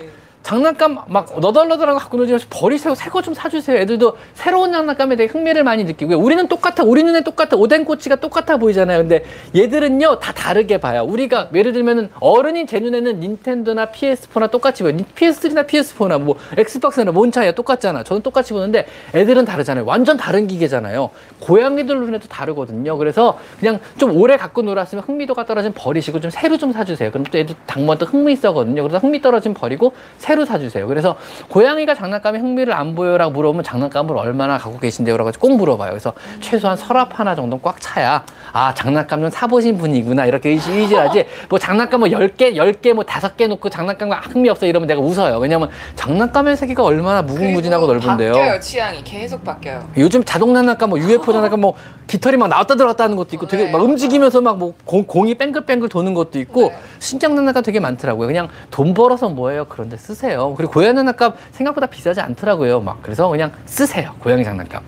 [0.43, 2.93] 장난감 막 너덜너덜한 거 갖고 놀지 마시고 버리세요.
[2.95, 3.77] 새 거 좀 사주세요.
[3.79, 6.17] 애들도 새로운 장난감에 되게 흥미를 많이 느끼고요.
[6.19, 6.83] 우리는 똑같아.
[6.83, 7.55] 우리 눈에 똑같아.
[7.55, 8.97] 오뎅 꼬치가 똑같아 보이잖아요.
[8.99, 9.23] 근데
[9.55, 11.03] 얘들은요 다 다르게 봐요.
[11.07, 14.97] 우리가 예를 들면은 어른인 제 눈에는 닌텐도나 PS4나 똑같이 보여요.
[15.15, 18.03] PS3나 PS4나 뭐 엑스박스나 뭔 차이야 똑같잖아.
[18.03, 18.85] 저는 똑같이 보는데
[19.15, 19.85] 애들은 다르잖아요.
[19.85, 21.09] 완전 다른 기계잖아요.
[21.39, 22.97] 고양이들 눈에도 다르거든요.
[22.97, 27.11] 그래서 그냥 좀 오래 갖고 놀았으면 흥미도가 떨어지면 버리시고 좀 새로 좀 사주세요.
[27.11, 27.55] 그럼 또 애들
[27.99, 28.81] 또 흥미 있어거든요.
[28.83, 30.87] 그래서 흥미 떨어지면 버리고 새로 새로 사주세요.
[30.87, 31.15] 그래서
[31.49, 35.15] 고양이가 장난감에 흥미를 안 보여라고 물어보면 장난감을 얼마나 갖고 계신데요?
[35.15, 35.91] 라고 꼭 물어봐요.
[35.91, 41.27] 그래서 최소한 서랍 하나 정도는 꽉 차야 아 장난감 좀 사보신 분이구나 이렇게 의지- 의지하지
[41.49, 45.37] 뭐 장난감 뭐 10개, 10개 뭐 5개 놓고 장난감과 흥미 없어 이러면 내가 웃어요.
[45.37, 48.33] 왜냐면 장난감의 세계가 얼마나 무궁무진하고 넓은데요.
[48.33, 49.87] 바뀌어요 취향이 계속 바뀌어요.
[49.97, 51.75] 요즘 자동 장난감 뭐 UFO 장난감 뭐
[52.07, 54.73] 깃털이 막 나왔다 들어갔다 하는 것도 있고 되게 네, 막 움직이면서 막 뭐
[55.05, 56.75] 공이 뺑글뺑글 도는 것도 있고 네.
[56.99, 58.27] 신장 장난감 되게 많더라고요.
[58.27, 59.65] 그냥 돈 벌어서 뭐예요?
[59.67, 60.22] 그런데 쓰세요.
[60.55, 62.79] 그리고 고양이 장난감 생각보다 비싸지 않더라고요.
[62.79, 64.15] 막 그래서 그냥 쓰세요.
[64.19, 64.81] 고양이 장난감.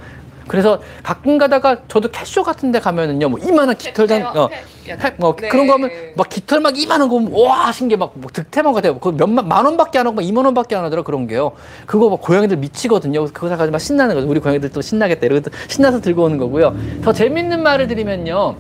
[0.48, 5.36] 그래서 가끔 가다가 저도 캐쇼 같은 데 가면은요 뭐 이만한 깃털 장 어, 해- 뭐
[5.36, 5.48] 네.
[5.50, 9.00] 그런 거 하면 막 깃털 막 이만한 거 보면 와 신기해 막, 뭐 득템왕 같아요.
[9.00, 11.54] 그 몇만 만 원밖에 안 하고 막 2만 원밖에 안 하더라 그런 게요.
[11.88, 13.22] 그거 막 고양이들 미치거든요.
[13.22, 14.28] 그래서 그거 사가지고 막 신나는 거죠.
[14.30, 16.76] 우리 고양이들 또 신나겠다 이러고 또 신나서 들고 오는 거고요.
[17.04, 18.56] 더 재밌는 말을 드리면요.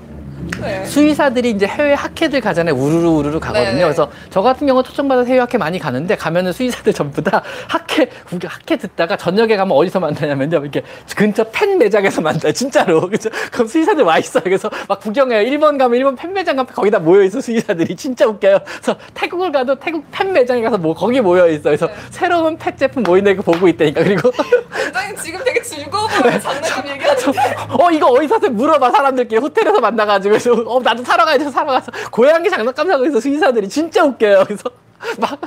[0.61, 0.85] 네.
[0.85, 2.75] 수의사들이 이제 해외 학회들 가잖아요.
[2.75, 3.73] 우르르 우르르 가거든요.
[3.73, 3.81] 네.
[3.83, 8.49] 그래서 저 같은 경우 초청받아서 해외 학회 많이 가는데 가면은 수의사들 전부 다 학회 구경
[8.51, 10.59] 학회 듣다가 저녁에 가면 어디서 만나냐면요.
[10.59, 10.83] 이렇게
[11.15, 12.51] 근처 펜 매장에서 만나요.
[12.51, 13.09] 진짜로.
[13.09, 13.29] 그죠?
[13.51, 14.43] 그럼 수의사들 와 있어요.
[14.43, 15.41] 그래서 막 구경해요.
[15.41, 18.59] 일본 가면 일본 펜 매장 가면 거기다 모여 있어 수의사들이 진짜 웃겨요.
[18.65, 21.63] 그래서 태국을 가도 태국 펜 매장에 가서 뭐 거기 모여 있어.
[21.63, 21.93] 그래서 네.
[22.11, 24.03] 새로운 펫 제품 모이는 거 보고 있다니까.
[24.03, 24.31] 그리고
[24.75, 27.39] 굉장히 지금 되게 즐거워 보여요 장난감 얘기하는 게.
[27.69, 28.49] 어 이거 어디서 사?
[28.49, 33.05] 물어봐 사람들끼리 호텔에서 만나가지고 그래서 어 나도 사러 가야 돼 사러 가서 고양이 장난감 사고
[33.05, 34.43] 있어 수의사들이 진짜 웃겨요.
[34.45, 34.69] 그래서
[35.19, 35.39] 막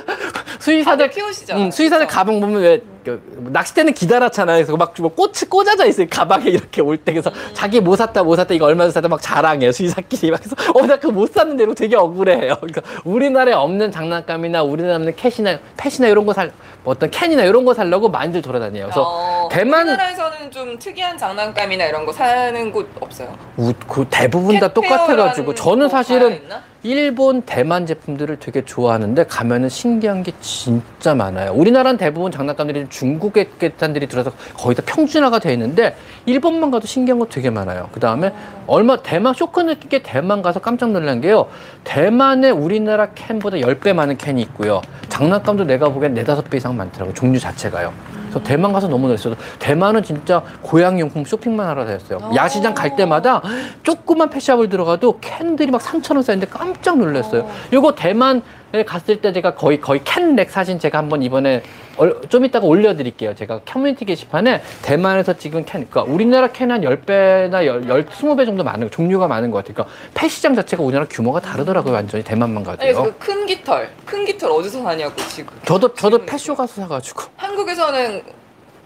[0.59, 1.53] 수의사들 키우시죠?
[1.55, 2.15] 응, 수의사들 그쵸?
[2.17, 3.21] 가방 보면 왜 그,
[3.51, 4.57] 낚싯대는 기다랗잖아요.
[4.65, 6.07] 그래서 막뭐 꽃이 꽂아져 있어요.
[6.09, 7.11] 가방에 이렇게 올 때.
[7.13, 8.53] 그래서 자기 뭐 샀다 뭐 샀다.
[8.53, 9.07] 이거 얼마 샀다.
[9.07, 10.31] 막 자랑해요 수의사끼리.
[10.31, 12.55] 막 그래서 어 나 그거 못 샀는데 이러고 되게 억울해해요.
[12.57, 16.51] 그러니까 우리나라에 없는 장난감이나 우리나라에 없는 캣이나 펫이나 이런 거살뭐
[16.85, 18.85] 어떤 캔이나 이런 거 살려고 많이들 돌아다녀요.
[18.85, 23.35] 그래서 어, 대만- 우리나라에서는 좀 특이한 장난감이나 이런 거 사는 곳 없어요.
[23.57, 26.41] 우- 그 대부분 다 똑같아가지고 저는 뭐 사실은?
[26.81, 31.51] 일본, 대만 제품들을 되게 좋아하는데 가면은 신기한 게 진짜 많아요.
[31.51, 37.25] 우리나라는 대부분 장난감들이 중국의 계산들이 들어서 거의 다 평준화가 돼 있는데 일본만 가도 신기한 거
[37.25, 37.89] 되게 많아요.
[37.91, 38.33] 그 다음에
[38.65, 41.47] 얼마 대만 쇼크 느낀 게 대만 가서 깜짝 놀란 게요.
[41.83, 44.81] 대만에 우리나라 캔보다 10배 많은 캔이 있고요.
[45.09, 47.13] 장난감도 내가 보기엔 네다섯 배 이상 많더라고요.
[47.13, 47.91] 종류 자체가요.
[48.29, 49.35] 그래서 대만 가서 너무 놀랐어요.
[49.57, 52.19] 대만은 진짜 고양이용품 쇼핑만 하러 다녔어요.
[52.21, 52.31] 어.
[52.35, 53.41] 야시장 갈 때마다
[53.83, 57.41] 조그만 펫샵을 들어가도 캔들이 막 산처럼 쌓였는데 깜짝 놀랐어요.
[57.41, 57.51] 어.
[57.73, 58.41] 요거 대만에
[58.85, 61.63] 갔을 때 제가 거의 거의 캔렉 사진 제가 한번 이번에
[61.97, 63.35] 얼- 좀 이따가 올려드릴게요.
[63.35, 68.87] 제가 커뮤니티 게시판에 대만에서 찍은 캔, 그러니까 우리나라 캔한 10배나 10, 10, 20배 정도 많은
[68.87, 69.73] 거, 종류가 많은 것 같아요.
[69.73, 71.93] 그러니까 펫 시장 자체가 우리나라 규모가 다르더라고요.
[71.93, 72.93] 완전히 대만만 아니 가도요.
[72.93, 75.51] 그래서 큰 깃털, 큰 깃털 어디서 사냐고 지금.
[75.65, 78.21] 저도 저도 펫쇼 가서 사가지고 한국에서는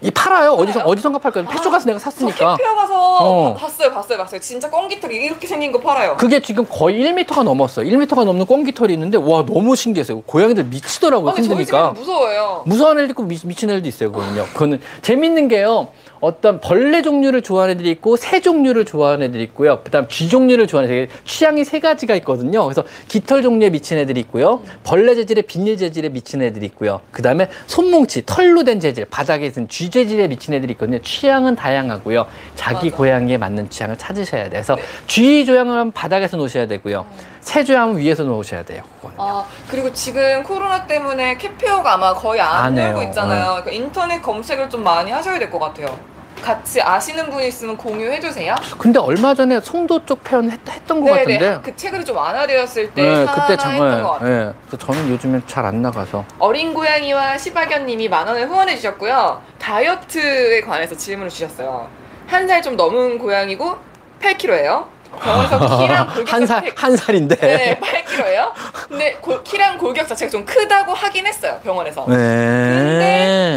[0.04, 0.52] 이 팔아요.
[0.52, 0.92] 어디서 팔아요?
[0.92, 1.48] 어디선가 팔 거예요.
[1.48, 2.56] 펫쇼 가서 내가 저 샀으니까.
[2.58, 3.54] 캡페어 가서 어.
[3.54, 4.38] 봤어요, 봤어요, 봤어요.
[4.38, 6.16] 진짜 꽁 깃털이 이렇게 생긴 거 팔아요.
[6.18, 7.88] 그게 지금 거의 1m가 넘었어요.
[7.88, 10.20] 1m가 넘는 꽁기털이 있는데 와 너무 신기했어요.
[10.20, 11.30] 고양이들 미치더라고요.
[11.30, 11.42] 아니.
[11.42, 12.64] 집에는 무서워요.
[12.66, 14.12] 무서운 애들 있고 미, 미친 애들도 있어요.
[14.12, 14.44] 그거는요.
[14.52, 15.88] 그거는 재밌는 게요.
[16.20, 19.80] 어떤 벌레 종류를 좋아하는 애들이 있고 새 종류를 좋아하는 애들이 있고요.
[19.84, 22.64] 그다음 쥐 종류를 좋아하는 애들이 취향이 세 가지가 있거든요.
[22.64, 24.62] 그래서 깃털 종류에 미친 애들이 있고요.
[24.84, 27.00] 벌레 재질에 비닐 재질에 미친 애들이 있고요.
[27.10, 30.98] 그다음에 손뭉치 털로 된 재질 바닥에 있는 쥐 재질에 미친 애들이 있거든요.
[30.98, 32.26] 취향은 다양하고요.
[32.56, 32.96] 자기 맞아.
[32.96, 34.82] 고양이에 맞는 취향을 찾으셔야 돼서 네.
[35.06, 37.06] 쥐 조향은 바닥에서 놓으셔야 되고요.
[37.40, 38.82] 새 조향은 위에서 놓으셔야 돼요.
[38.96, 39.16] 그거는.
[39.20, 43.00] 아 그리고 지금 코로나 때문에 캡페어가 아마 거의 안 해요.
[43.04, 43.62] 있잖아요.
[43.62, 45.96] 그러니까 인터넷 검색을 좀 많이 하셔야 될 것 같아요.
[46.42, 48.54] 같이 아시는 분 있으면 공유해 주세요.
[48.78, 51.60] 근데 얼마 전에 송도 쪽 표현 했, 던것 같은데.
[51.62, 54.54] 그 책으로 좀 완화되었을 때 네, 하나 그때 장, 했던 것 같아요.
[54.68, 56.24] 그래서 저는 요즘엔 잘 안 나가서.
[56.38, 59.40] 어린 고양이와 시바견님이 만 원을 후원해 주셨고요.
[59.58, 61.88] 다이어트에 관해서 질문을 주셨어요.
[62.26, 63.76] 한 살 좀 넘은 고양이고
[64.20, 64.86] 8kg예요.
[65.16, 67.36] 병원에서 키랑 골격 한 살, 한 살인데.
[67.36, 68.52] 네, 8kg예요.
[68.88, 71.60] 근데 골- 키랑 골격 자체가 좀 크다고 하긴 했어요.
[71.62, 72.04] 병원에서.
[72.04, 72.18] 근데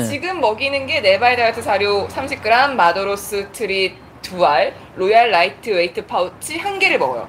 [0.02, 0.04] 네.
[0.10, 6.58] 지금 먹이는 게 네발 다이어트 사료 30g, 마도로스 트릿 두 알, 로얄 라이트 웨이트 파우치
[6.58, 7.28] 한 개를 먹어요.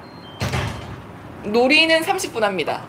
[1.43, 2.81] 놀이는 30분 합니다.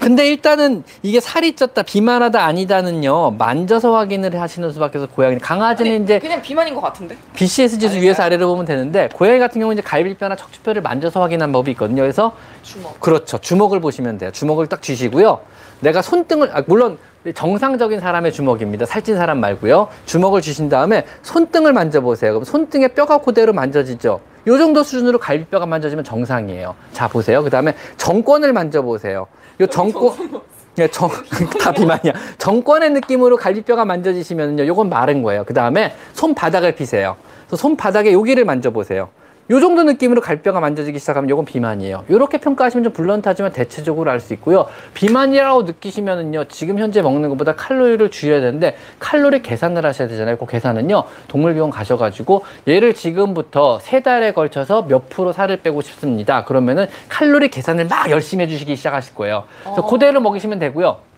[0.00, 5.38] 근데 일단은 이게 살이 쪘다, 비만하다, 아니다는요, 만져서 확인을 하시는 수밖에 없어, 고양이.
[5.38, 7.16] 강아지는 아니, 이제 그냥 비만인 것 같은데?
[7.34, 7.98] BCS 지수?
[7.98, 12.00] 위에서 아래로 보면 되는데, 고양이 같은 경우는 이제 갈비뼈나 척추뼈를 만져서 확인하는 법이 있거든요.
[12.02, 12.32] 그래서
[12.62, 12.98] 주먹.
[12.98, 13.38] 그렇죠.
[13.38, 14.30] 주먹을 보시면 돼요.
[14.32, 15.40] 주먹을 딱 쥐시고요.
[15.80, 16.98] 내가 손등을, 아, 물론
[17.34, 18.86] 정상적인 사람의 주먹입니다.
[18.86, 19.88] 살찐 사람 말고요.
[20.06, 22.32] 주먹을 쥐신 다음에 손등을 만져보세요.
[22.32, 24.20] 그럼 손등에 뼈가 그대로 만져지죠.
[24.46, 26.74] 요 정도 수준으로 갈비뼈가 만져지면 정상이에요.
[26.92, 27.42] 자, 보세요.
[27.42, 29.26] 그 다음에 정권을 만져보세요.
[29.60, 30.42] 요 정권,
[30.78, 31.10] 예, 정,
[31.60, 32.12] 다 비만이야.
[32.38, 34.66] 정권의 느낌으로 갈비뼈가 만져지시면요.
[34.66, 35.44] 요건 마른 거예요.
[35.44, 37.16] 그 다음에 손바닥을 피세요.
[37.54, 39.10] 손바닥에 여기를 만져보세요.
[39.50, 42.04] 요 정도 느낌으로 갈뼈가 만져지기 시작하면 요건 비만이에요.
[42.08, 44.66] 이렇게 평가하시면 좀 불런하지만 대체적으로 알 수 있고요.
[44.94, 50.36] 비만이라고 느끼시면은요, 지금 현재 먹는 것보다 칼로리를 줄여야 되는데 칼로리 계산을 하셔야 되잖아요.
[50.36, 56.44] 그 계산은요, 동물병원 가셔가지고 얘를 지금부터 세 달에 걸쳐서 몇 프로 살을 빼고 싶습니다.
[56.44, 59.44] 그러면은 칼로리 계산을 막 열심히 해주시기 시작하실 거예요.
[59.64, 59.86] 그래서 어.
[59.86, 61.09] 그대로 먹이시면 되고요.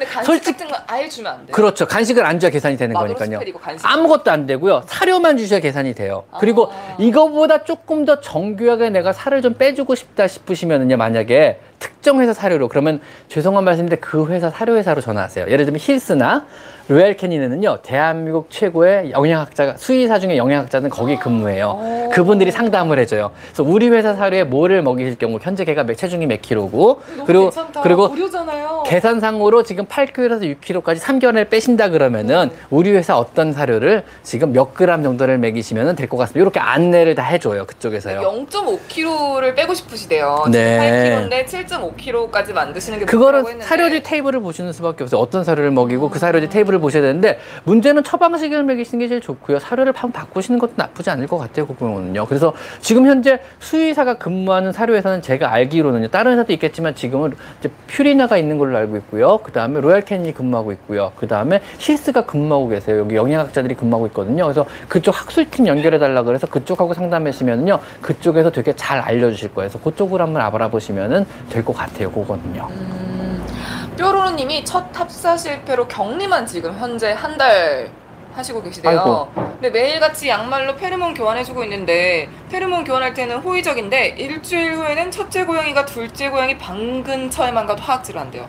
[0.00, 1.54] 근데 간식 솔직- 같은 건 아예 주면 안 돼요.
[1.54, 1.86] 그렇죠.
[1.86, 3.38] 간식을 안 줘야 계산이 되는 거니까요.
[3.82, 4.82] 아무것도 안 되고요.
[4.86, 6.24] 사료만 주셔야 계산이 돼요.
[6.38, 6.96] 그리고 아.
[6.98, 13.00] 이거보다 조금 더 정교하게 내가 살을 좀 빼주고 싶다 싶으시면은요, 만약에 특정 회사 사료로 그러면
[13.28, 15.46] 죄송한 말씀인데 그 회사 사료 회사로 전화하세요.
[15.48, 16.46] 예를 들면 힐스나
[16.88, 21.78] 로얄 캐니는요, 대한민국 최고의 영양학자가 수의사 중에 영양학자는 거기 근무해요.
[21.80, 22.08] 오.
[22.10, 23.30] 그분들이 상담을 해줘요.
[23.44, 27.82] 그래서 우리 회사 사료에 뭐를 먹이실 경우 현재 걔가 몇- 체중이 몇 킬로고 그리고 괜찮다.
[27.82, 28.82] 그리고 무료잖아요.
[28.86, 35.38] 계산상으로 지금 8kg에서 6kg까지 3개월에 빼신다 그러면은 우리 회사 어떤 사료를 지금 몇 그램 정도를
[35.38, 36.40] 먹이시면 될 것 같습니다.
[36.40, 37.66] 이렇게 안내를 다 해줘요.
[37.66, 38.20] 그쪽에서요.
[38.20, 40.46] 0.5kg를 빼고 싶으시대요.
[40.50, 41.04] 네.
[41.04, 45.20] 지금 8kg인데 7.5kg까지 만드시는 게 그거는 사료지 테이블을 보시는 수밖에 없어요.
[45.20, 49.58] 어떤 사료를 먹이고 그 사료지 테이블을 보셔야 되는데 문제는 처방식을 먹이시는 게 제일 좋고요.
[49.58, 51.66] 사료를 한번 바꾸시는 것도 나쁘지 않을 것 같아요.
[51.66, 52.26] 그 부분은요.
[52.26, 56.08] 그래서 지금 현재 수의사가 근무하는 사료회사는 제가 알기로는요.
[56.08, 59.38] 다른 회사도 있겠지만 지금은 이제 퓨리나가 있는 걸로 알고 있고요.
[59.38, 61.12] 그 다음에 로얄 캔이 근무하고 있고요.
[61.16, 62.98] 그 다음에 힐스가 근무하고 계세요.
[63.00, 64.44] 여기 영양학자들이 근무하고 있거든요.
[64.44, 67.78] 그래서 그쪽 학술팀 연결해 달라 그래서 그쪽하고 상담하시면요.
[68.00, 69.70] 그쪽에서 되게 잘 알려주실 거예요.
[69.70, 71.26] 그래서 그쪽으로 한번 알아보시면
[71.60, 72.10] 될 것 같아요.
[72.10, 72.68] 그거는요.
[72.70, 73.46] 음,
[73.96, 77.90] 뾰로로님이 첫 합사 실패로 격리만 지금 현재 한 달
[78.34, 79.00] 하시고 계시대요.
[79.00, 79.28] 아이고.
[79.34, 86.30] 근데 매일같이 양말로 페르몬 교환해주고 있는데 페르몬 교환할 때는 호의적인데 일주일 후에는 첫째 고양이가 둘째
[86.30, 88.46] 고양이 방 근처에만 가도 하악질을 한대요.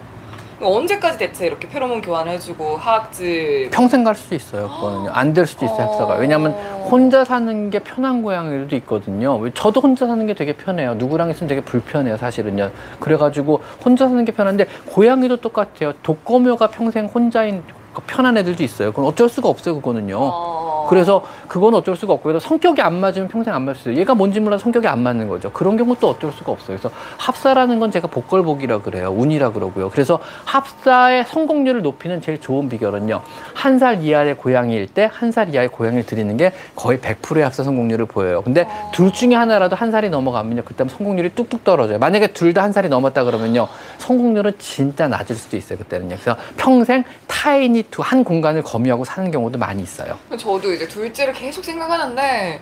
[0.61, 4.67] 언제까지 대체 이렇게 페로몬 교환해주고 하악질 평생 갈 수 있어요.
[4.69, 5.11] 그거는요.
[5.11, 5.91] 안될 수도 있어요, 어.
[5.91, 6.15] 합사가.
[6.15, 6.51] 왜냐하면
[6.89, 9.37] 혼자 사는 게 편한 고양이들도 있거든요.
[9.37, 10.95] 왜 저도 혼자 사는 게 되게 편해요.
[10.95, 12.71] 누구랑 있으면 되게 불편해요, 사실은요.
[12.99, 15.93] 그래가지고 혼자 사는 게 편한데 고양이도 똑같아요.
[16.03, 17.63] 독거묘가 평생 혼자인
[18.07, 18.91] 편한 애들도 있어요.
[18.91, 20.17] 그건 어쩔 수가 없어요, 그거는요.
[20.19, 20.87] 어.
[20.89, 23.99] 그래서 그건 어쩔 수가 없고 그래서 성격이 안 맞으면 평생 안 맞을 수 있어요.
[24.01, 25.51] 얘가 뭔지 몰라도 성격이 안 맞는 거죠.
[25.51, 26.77] 그런 경우도 어쩔 수가 없어요.
[26.77, 29.09] 그래서 합사라는 건 제가 복걸복이라 그래요.
[29.15, 29.89] 운이라 그러고요.
[29.89, 33.21] 그래서 합사의 성공률을 높이는 제일 좋은 비결은요.
[33.53, 38.05] 한 살 이하의 고양이일 때 한 살 이하의 고양이를 드리는 게 거의 100%의 합사 성공률을
[38.05, 38.41] 보여요.
[38.41, 40.63] 근데 둘 중에 하나라도 한 살이 넘어가면요.
[40.65, 41.99] 그때 성공률이 뚝뚝 떨어져요.
[41.99, 43.67] 만약에 둘 다 한 살이 넘었다 그러면요.
[43.97, 45.77] 성공률은 진짜 낮을 수도 있어요.
[45.79, 46.17] 그때는요.
[46.21, 50.17] 그래서 평생 타이 한 공간을 거미하고 사는 경우도 많이 있어요.
[50.37, 52.61] 저도 이제 둘째를 계속 생각하는데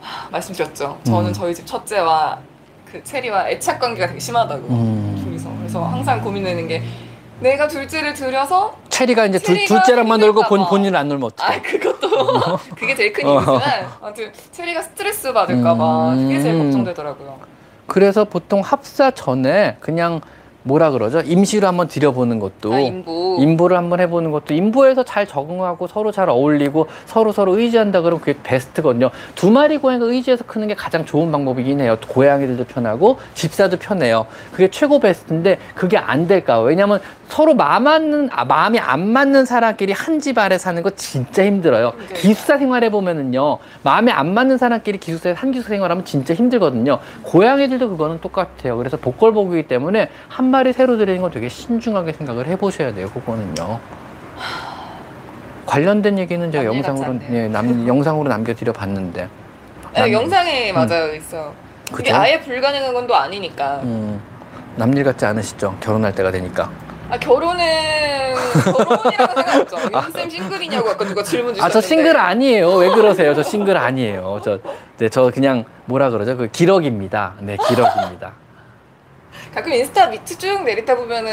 [0.00, 0.98] 하, 말씀드렸죠.
[1.04, 1.32] 저는 음.
[1.32, 2.38] 저희 집 첫째와
[2.90, 5.20] 그 체리와 애착 관계가 되게 심하다고 음.
[5.24, 6.82] 둘이서 그래서 항상 고민되는 게
[7.40, 10.64] 내가 둘째를 들여서 체리가 이제 둘, 둘째랑만 놀고 본.
[10.66, 11.56] 본인은 안 놀면 어떡해.
[11.56, 13.60] 아 그것도 그게 제일 큰 이유지만
[14.00, 16.64] 아무튼 체리가 스트레스 받을까봐 그게 제일 음.
[16.64, 17.40] 걱정되더라고요.
[17.86, 20.20] 그래서 보통 합사 전에 그냥
[20.64, 21.20] 뭐라 그러죠?
[21.20, 23.36] 임시로 한번 들여보는 것도 아, 인부.
[23.40, 28.36] 인부를 한번 해보는 것도 인부에서 잘 적응하고 서로 잘 어울리고 서로 서로 의지한다 그러면 그게
[28.42, 29.10] 베스트거든요.
[29.34, 31.96] 두 마리 고양이가 의지해서 크는 게 가장 좋은 방법이긴 해요.
[32.08, 34.26] 고양이들도 편하고 집사도 편해요.
[34.52, 36.60] 그게 최고 베스트인데 그게 안 될까?
[36.60, 41.44] 왜냐면 서로 마음 맞는 아, 마음이 안 맞는 사람끼리 한 집 아래 사는 거 진짜
[41.44, 41.94] 힘들어요.
[41.98, 42.14] 힘들죠.
[42.14, 43.58] 기숙사 생활해 보면은요.
[43.82, 46.98] 마음에 안 맞는 사람끼리 기숙사에 한 기숙사 생활하면 진짜 힘들거든요.
[47.22, 48.76] 고양이들도 그거는 똑같아요.
[48.76, 53.08] 그래서 복걸복이기 때문에 한 마리 새로 들이는 건 되게 신중하게 생각을 해보셔야 돼요.
[53.10, 53.80] 그거는요.
[55.64, 57.18] 관련된 얘기는 제가 영상으로.
[57.30, 59.28] 예, 남, 영상으로 남겨드려 봤는데.
[59.94, 60.74] 네, 영상에 음.
[60.74, 61.54] 맞아요 있어.
[61.90, 62.12] 그게?
[62.12, 63.80] 아예 불가능한 건 또 아니니까.
[63.82, 64.20] 음,
[64.76, 65.76] 남일 같지 않으시죠?
[65.80, 66.70] 결혼할 때가 되니까.
[67.10, 67.64] 아 결혼은
[68.62, 69.76] 결혼이라고 생각 없죠.
[70.14, 71.62] 윤쌤 싱글이냐고 아까 누가 질문 주셨는데.
[71.62, 72.70] 아, 저 싱글 아니에요.
[72.74, 73.34] 왜 그러세요?
[73.34, 74.40] 저 싱글 아니에요.
[74.44, 74.58] 저,
[74.98, 76.36] 네, 저 그냥 뭐라 그러죠?
[76.36, 77.34] 그 기럭입니다.
[77.40, 78.32] 네, 기럭입니다.
[79.54, 81.30] 가끔 인스타 밑에 쭉 내리다 보면은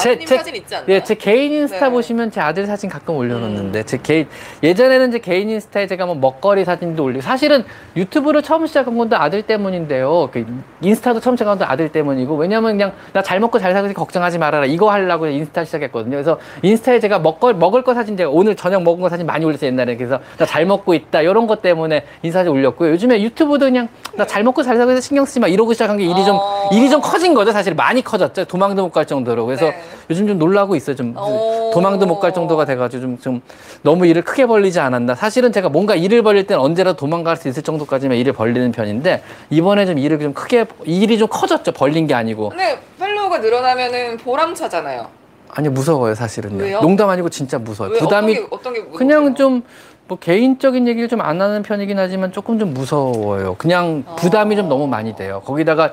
[0.00, 0.86] 제- 아드님 제- 사진 있지 않나요?
[0.88, 1.90] 예, 제 개인 인스타 네.
[1.92, 4.26] 보시면 제 아들 사진 가끔 올려놓는데 제 개인
[4.60, 7.64] 예전에는 제 개인 인스타에 제가 뭐 먹거리 사진도 올리고 사실은
[7.96, 10.30] 유튜브를 처음 시작한 건도 아들 때문인데요.
[10.32, 10.44] 그
[10.80, 14.66] 인스타도 처음 시작한 건도 아들 때문이고 왜냐면 그냥 나 잘 먹고 잘 살고 걱정하지 말아라
[14.66, 16.10] 이거 하려고 인스타 시작했거든요.
[16.16, 19.68] 그래서 인스타에 제가 먹거 먹을 거 사진 제가 오늘 저녁 먹은 거 사진 많이 올렸어요
[19.70, 22.90] 옛날에 그래서 나 잘 먹고 있다 이런 것 때문에 인스타 사진 올렸고요.
[22.90, 26.04] 요즘에 유튜브도 그냥 나 잘 먹고 잘 살고 해서 신경 쓰지 마 이러고 시작한 게
[26.04, 26.68] 일이 좀 어.
[26.72, 27.52] 일이 좀 커진 거죠.
[27.60, 28.46] 사실 많이 커졌죠.
[28.46, 29.80] 도망도 못 갈 정도로 그래서 네.
[30.08, 30.96] 요즘 좀 놀라고 있어요.
[30.96, 31.70] 좀 오.
[31.72, 33.40] 도망도 못 갈 정도가 돼가지고 좀, 좀
[33.82, 35.14] 너무 일을 크게 벌리지 않았나.
[35.14, 39.86] 사실은 제가 뭔가 일을 벌릴 때는 언제라도 도망갈 수 있을 정도까지만 일을 벌리는 편인데 이번에
[39.86, 41.72] 좀 일을 좀 크게 일이 좀 커졌죠.
[41.72, 42.48] 벌린 게 아니고.
[42.48, 45.06] 근데 팔로워가 늘어나면은 보람차잖아요.
[45.52, 46.62] 아니 무서워요 사실은요.
[46.64, 46.80] 왜요?
[46.80, 47.94] 농담 아니고 진짜 무서워요.
[47.94, 48.98] 왜 부담이 어떤 게, 어떤 게 무서워요?
[48.98, 49.62] 그냥 좀
[50.10, 53.54] 뭐 개인적인 얘기를 좀 안 하는 편이긴 하지만 조금 좀 무서워요.
[53.58, 55.40] 그냥 부담이 좀 너무 많이 돼요.
[55.44, 55.92] 거기다가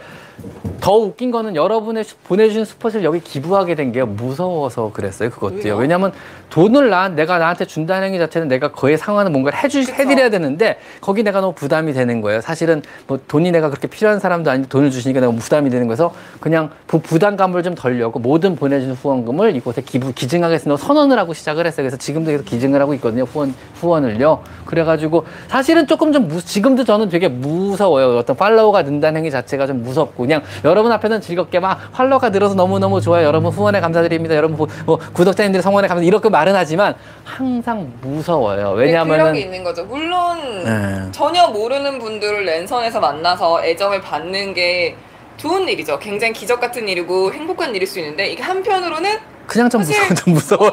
[0.80, 5.30] 더 웃긴 거는 여러분의 수- 보내주신 스포츠를 여기 기부하게 된 게 무서워서 그랬어요.
[5.30, 5.76] 그것도요.
[5.78, 6.12] 왜냐면
[6.50, 9.94] 돈을 나, 내가 나한테 준다는 행위 자체는 내가 그에 상하는 뭔가를 해주, 그쵸.
[9.94, 12.40] 해드려야 되는데 거기 내가 너무 부담이 되는 거예요.
[12.42, 16.70] 사실은 뭐 돈이 내가 그렇게 필요한 사람도 아닌데 돈을 주시니까 내가 부담이 되는 거여서 그냥
[16.86, 20.78] 부, 부담감을 좀 덜려고 모든 보내주는 후원금을 이곳에 기부, 기증하겠습니다.
[20.82, 21.84] 선언을 하고 시작을 했어요.
[21.84, 23.24] 그래서 지금도 계속 기증을 하고 있거든요.
[23.24, 24.44] 후원, 후원을요.
[24.66, 28.18] 그래가지고 사실은 조금 좀 무, 지금도 저는 되게 무서워요.
[28.18, 33.00] 어떤 팔로워가 는다는 행위 자체가 좀 무섭고 그냥 여러분 앞에는 즐겁게 막 팔로워가 늘어서 너무너무
[33.00, 33.26] 좋아요.
[33.26, 34.36] 여러분 후원에 감사드립니다.
[34.36, 38.76] 여러분 뭐, 뭐 구독자님들 성원에 감사 이렇게 말은 하지만 항상 무서워요.
[38.76, 39.86] 네, 게 왜냐하면은 있는 거죠.
[39.86, 41.12] 물론 네.
[41.12, 44.98] 전혀 모르는 분들을 랜선에서 만나서 애정을 받는 게
[45.38, 46.00] 좋은 일이죠.
[46.00, 50.72] 굉장히 기적 같은 일이고 행복한 일일 수 있는데 이게 한편으로는 그냥 좀 무서워, 좀 무서워요.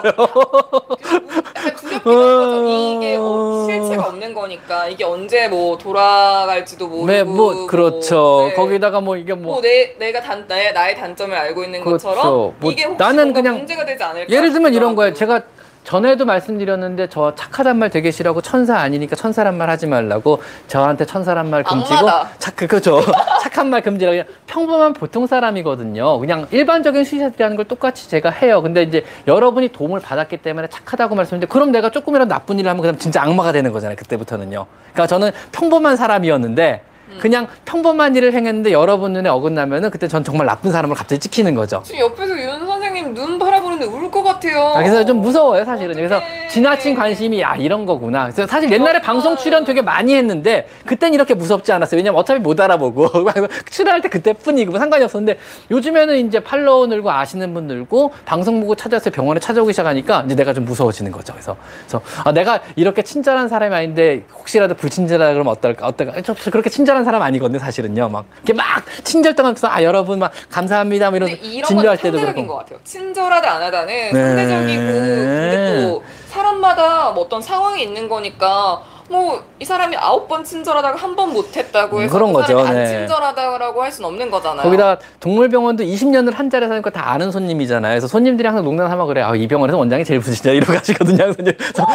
[1.57, 2.69] 약간 두렵기도 한 거죠.
[2.99, 8.47] 이게 어, 실체가 없는 거니까 이게 언제 뭐 돌아갈지도 모르고 네, 뭐 그렇죠.
[8.49, 8.55] 네.
[8.55, 12.09] 거기다가 뭐 이게 뭐 뭐 내, 내가 단, 나의, 나의 단점을 알고 있는 그렇죠.
[12.09, 15.15] 것처럼 뭐 이게 혹시 나는 그냥 문제가 되지 않을까 예를 들면 이런 거예요.
[15.15, 15.43] 제가
[15.85, 21.51] 전에도 말씀드렸는데 저 착하단 말 되게 싫어하고 천사 아니니까 천사란 말 하지 말라고 저한테 천사란
[21.51, 22.09] 말 금지고.
[22.39, 23.03] 착 그- 그죠
[23.43, 26.19] 착한 말 금지라고 그냥 평범한 보통 사람이거든요.
[26.19, 28.63] 그냥 일반적인 수의사들이라는 걸 똑같이 제가 해요.
[28.63, 32.99] 근데 이제 여러분이 도움을 받았기 때문에 착하다고 말씀드는데 그럼 내가 조금이라도 나쁜 일을 하면 그다음
[32.99, 33.97] 진짜 악마가 되는 거잖아요.
[33.97, 34.67] 그때부터는요.
[34.93, 37.19] 그러니까 저는 평범한 사람이었는데 음.
[37.21, 41.83] 그냥 평범한 일을 행했는데 여러분 눈에 어긋나면은 그때 전 정말 나쁜 사람을 갑자기 찍히는 거죠.
[41.85, 44.61] 지금 옆에서 윤 선생님 눈 바라보 는데 울것 같아요.
[44.75, 45.95] 아, 그래서 좀 무서워요, 사실은.
[45.95, 46.21] 그래서.
[46.55, 48.25] 지나친 관심이, 아, 이런 거구나.
[48.25, 49.01] 그래서 사실 옛날에.
[49.01, 51.99] 방송 출연 되게 많이 했는데, 그땐 이렇게 무섭지 않았어요.
[51.99, 53.11] 왜냐면 어차피 못 알아보고.
[53.69, 55.39] 출연할 때 그때뿐이고, 뭐 상관이 없었는데,
[55.71, 60.55] 요즘에는 이제 팔로워 늘고 아시는 분 늘고, 방송 보고 찾아서 병원에 찾아오기 시작하니까, 이제 내가
[60.55, 61.33] 좀 무서워지는 거죠.
[61.33, 66.23] 그래서, 그래서 아, 내가 이렇게 친절한 사람이 아닌데, 혹시라도 불친절하다 그러면 어떨까, 어떨까.
[66.23, 68.09] 저 그렇게 친절한 사람 아니거든요, 사실은요.
[68.11, 68.65] 막, 이렇게 막
[69.03, 71.11] 친절당하면서, 아, 여러분 막 감사합니다.
[71.11, 72.47] 뭐 이런 진료할 때도 그렇고.
[72.47, 72.79] 것 같아요.
[72.85, 74.13] 친절하다 안 하다는 네.
[74.13, 80.99] 상대적이고 근데 또 사람마다 뭐 어떤 상황이 있는 거니까 뭐 이 사람이 아홉 번 친절하다가
[80.99, 82.69] 한 번 못했다고 해서 그런 그 사람이 거죠.
[82.69, 82.87] 안 네.
[82.99, 84.63] 친절하다고 할 수는 없는 거잖아요.
[84.65, 87.93] 거기다 동물병원도 20년을 한 자리에 사니까 다 아는 손님이잖아요.
[87.93, 89.23] 그래서 손님들이 항상 농담삼아 그래.
[89.23, 91.17] 아, 이 병원에서 원장이 제일 불친절 이러고 가시거든요.
[91.33, 91.87] 그래서 이제 어?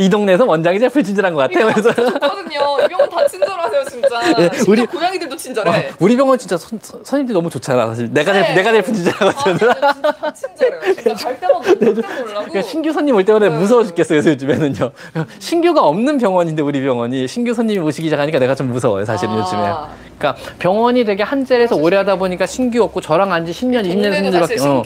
[0.00, 1.66] 이, 이 동네에서 원장이 제일 불친절한 것 같아요.
[1.74, 2.76] 그래서 좋거든요.
[2.84, 4.08] 이 병원 다 친절하세요 진짜.
[4.40, 5.90] 예, 우리- 고양이들도 친절해.
[6.00, 7.86] 우리 병원 진짜 손, 손- 손님들이 너무 좋잖아.
[7.88, 8.42] 사실 내가 네.
[8.42, 9.58] 제일 내가 제일 불친절하거든.
[9.58, 10.94] 다 친절해요.
[10.94, 12.46] 진짜 갈 때마다 깜짝 놀라고.
[12.48, 13.54] 그러니까 신규 손님 올 때마다 네.
[13.56, 14.22] 무서워 죽겠어요.
[14.22, 14.90] 그래서 요즘에는요.
[15.38, 19.04] 신규가 없는 병원 인데 우리 병원이 신규 손님이 오시기 시작하니까 내가 좀 무서워요.
[19.04, 19.38] 사실은 아.
[19.38, 19.96] 요즘에.
[20.18, 23.92] 그러니까 병원이 되게 한 자리에서 오래 하다 보니까 신규 없고 저랑 안 지 10년, 20년
[23.92, 24.82] 동네는 손님들밖에 어.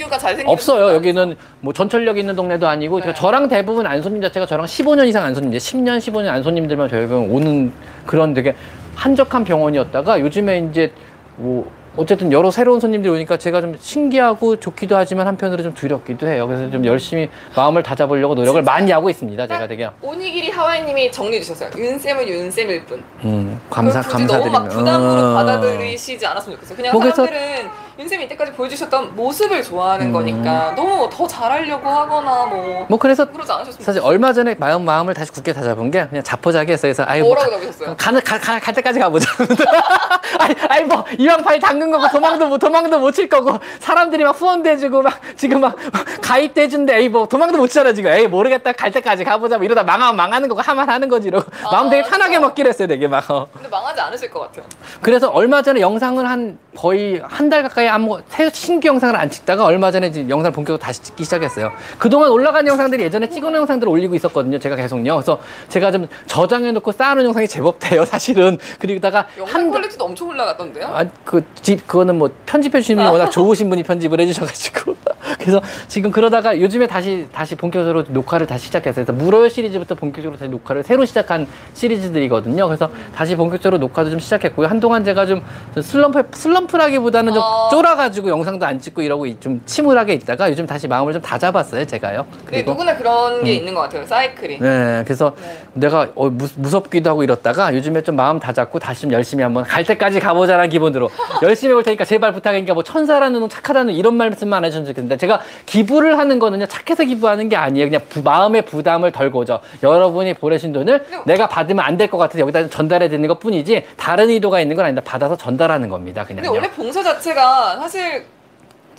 [0.46, 0.92] 없어요.
[0.94, 3.14] 여기는 뭐 전철역 있는 동네도 아니고 네.
[3.14, 6.88] 저랑 대부분 안 손님 자체가 저랑 15년 이상 안 손님, 이제 10년, 15년 안 손님들만
[6.88, 7.72] 저희 병원 오는
[8.06, 8.54] 그런 되게
[8.96, 10.92] 한적한 병원이었다가 요즘에 이제
[11.36, 16.46] 뭐 어쨌든 여러 새로운 손님들이 오니까 제가 좀 신기하고 좋기도 하지만 한편으로 좀 두렵기도 해요.
[16.46, 19.46] 그래서 좀 열심히 마음을 다잡으려고 노력을 많이 하고 있습니다.
[19.48, 21.70] 제가 되게 오니기리 하와이님이 정리해 주셨어요.
[21.76, 23.02] 윤쌤은 윤쌤일 뿐.
[23.24, 24.98] 음, 감사 그걸 굳이 너무 막 감사드립니다.
[24.98, 25.34] 부담으로 어.
[25.34, 26.76] 받아들이시지 않았으면 좋겠어요.
[26.76, 27.70] 그냥 뭐 그래서- 사람들은
[28.00, 30.12] 윤쌤이 이때까지 보여주셨던 모습을 좋아하는 음.
[30.12, 35.12] 거니까 너무 더 잘하려고 하거나 뭐, 뭐 그래서 그러지 않으셨으면 사실 얼마 전에 마음 마음을
[35.12, 36.94] 다시 굳게 다잡은 게 그냥 자포자기 했어요.
[36.94, 37.96] 그래서 아이 뭐 뭐라고 답하셨어요?
[37.98, 39.30] 가는 가, 가, 갈 때까지 가보자.
[40.40, 44.40] 아이, 아이 뭐 이왕 팔 담근 거고 도망도 못 도망도 못 칠 거고 사람들이 막
[44.40, 45.76] 후원도 해주고 막 지금 막
[46.22, 46.96] 가입도 해준대.
[46.96, 48.10] 에이 뭐 도망도 못 치잖아 지금.
[48.12, 49.56] 에이 모르겠다 갈 때까지 가보자.
[49.58, 52.46] 뭐 이러다 망하면 망하는 거고 하면 하는 거지 이러고 마음 되게 아, 편하게 진짜.
[52.46, 53.28] 먹기로 했어요 되게 막.
[53.30, 53.46] 어.
[53.52, 54.64] 근데 망하지 않으실 것 같아요.
[55.02, 59.64] 그래서 얼마 전에 영상을 한 거의 한 달 가까이 아무 새 신규 영상을 안 찍다가
[59.64, 61.70] 얼마 전에 지금 영상 본격으로 다시 찍기 시작했어요.
[61.98, 64.58] 그동안 올라간 영상들이 예전에 찍은 영상들을 올리고 있었거든요.
[64.58, 65.16] 제가 계속요.
[65.16, 68.58] 그래서 제가 좀 저장해놓고 쌓아놓은 영상이 제법 돼요, 사실은.
[68.78, 70.86] 그리고다가 영상 한 퀄리티도 엄청 올라갔던데요?
[70.86, 74.96] 아, 그, 집, 그거는 뭐, 편집해 주시는 분이 워낙 좋으신 분이 편집을 해주셔가지고.
[75.38, 79.04] 그래서 지금 그러다가 요즘에 다시, 다시 본격적으로 녹화를 다시 시작했어요.
[79.04, 82.66] 그래서 무로요 시리즈부터 본격적으로 다시 녹화를 새로 시작한 시리즈들이거든요.
[82.66, 84.66] 그래서 다시 본격적으로 녹화도 좀 시작했고요.
[84.68, 85.42] 한동안 제가 좀
[85.82, 87.68] 슬럼프, 슬럼프라기보다는 좀 아.
[87.84, 92.26] 쫄아가지고 영상도 안 찍고 이러고 좀 침울하게 있다가 요즘 다시 마음을 좀 다잡았어요, 제가요.
[92.50, 94.04] 네, 누구나 그런 게 있는 것 같아요.
[94.04, 94.58] 사이클이.
[94.60, 95.58] 네, 그래서 네.
[95.74, 99.84] 내가 어, 무, 무섭기도 하고 이렇다가 요즘에 좀 마음 다잡고 다시 좀 열심히 한번 갈
[99.84, 101.08] 때까지 가보자라는 기분으로
[101.42, 105.16] 열심히 해볼 테니까 제발 부탁이니까 뭐 천사라는 놈 착하다는 놈 이런 말씀만 안 해주셨으면 좋겠는데
[105.16, 110.72] 제가 기부를 하는 거는요 착해서 기부하는 게 아니에요 그냥 부- 마음의 부담을 덜고죠 여러분이 보내신
[110.72, 114.74] 돈을 내가 받으면 안 될 것 같아서 여기다 전달해 드리는 것 뿐이지 다른 의도가 있는
[114.74, 118.26] 건 아니다 받아서 전달하는 겁니다 그냥 근데 원래 봉사 자체가 사실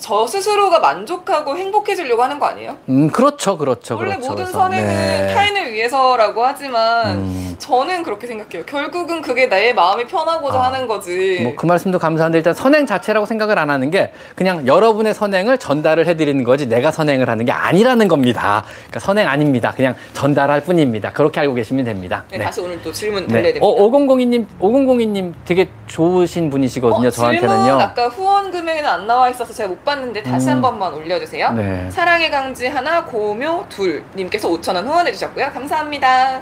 [0.01, 2.75] 저 스스로가 만족하고 행복해지려고 하는 거 아니에요?
[2.89, 4.29] 음, 그렇죠, 그렇죠, 원래 그렇죠.
[4.31, 5.33] 모든 그래서, 선행은 네.
[5.33, 7.55] 타인을 위해서라고 하지만 음.
[7.59, 8.65] 저는 그렇게 생각해요.
[8.65, 11.39] 결국은 그게 내 마음이 편하고자 아, 하는 거지.
[11.43, 16.07] 뭐 그 말씀도 감사한데 일단 선행 자체라고 생각을 안 하는 게 그냥 여러분의 선행을 전달을
[16.07, 18.63] 해드리는 거지 내가 선행을 하는 게 아니라는 겁니다.
[18.87, 19.71] 그러니까 선행 아닙니다.
[19.75, 21.11] 그냥 전달할 뿐입니다.
[21.11, 22.23] 그렇게 알고 계시면 됩니다.
[22.31, 23.33] 네, 다시 오늘 또 질문 네.
[23.33, 23.65] 달려야 됩니다.
[23.67, 27.09] 어, 5002님, 5002님 되게 좋으신 분이시거든요.
[27.09, 27.63] 어, 저한테는요.
[27.63, 30.53] 질문 아까 후원 금액은 안 나와 있어서 제가 못 봤는데 다시 음.
[30.53, 31.51] 한 번만 올려주세요.
[31.51, 31.91] 네.
[31.91, 35.51] 사랑의 강지 하나 고묘 둘 님께서 5천 원 후원해 주셨고요.
[35.51, 36.41] 감사합니다.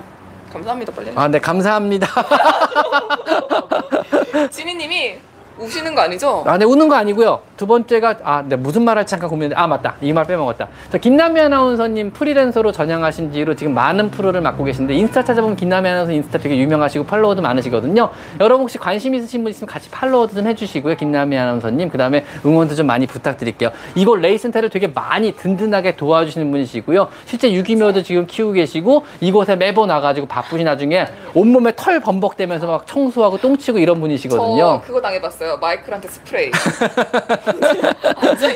[0.52, 1.12] 감사합니다 빨리.
[1.16, 2.08] 아, 네, 감사합니다.
[4.52, 5.20] 지니님이
[5.60, 6.44] 우시는 거 아니죠?
[6.48, 7.42] 아, 네, 우는 거 아니고요.
[7.58, 9.96] 두 번째가, 아, 네, 무슨 말 할지 잠깐 고민했는데, 아, 맞다.
[10.02, 10.68] 이 말 빼먹었다.
[10.92, 16.12] 저 김남희 아나운서님 프리랜서로 전향하신 뒤로 지금 많은 프로를 맡고 계신데, 인스타 찾아보면 김남희 아나운서
[16.14, 18.10] 인스타 되게 유명하시고 팔로워도 많으시거든요.
[18.40, 20.96] 여러분 혹시 관심 있으신 분 있으면 같이 팔로우도 좀 해주시고요.
[20.96, 21.90] 김남희 아나운서님.
[21.90, 23.72] 그 다음에 응원도 좀 많이 부탁드릴게요.
[23.96, 27.08] 이곳 레이센터를 되게 많이 든든하게 도와주시는 분이시고요.
[27.26, 33.38] 실제 유기묘도 지금 키우고 계시고, 이곳에 매번 와가지고 바쁘신 나중에 온몸에 털 범벅대면서 막 청소하고
[33.38, 34.58] 똥치고 이런 분이시거든요.
[34.58, 35.49] 저 그거 당해봤어요.
[35.58, 36.52] 마이클한테 스프레이.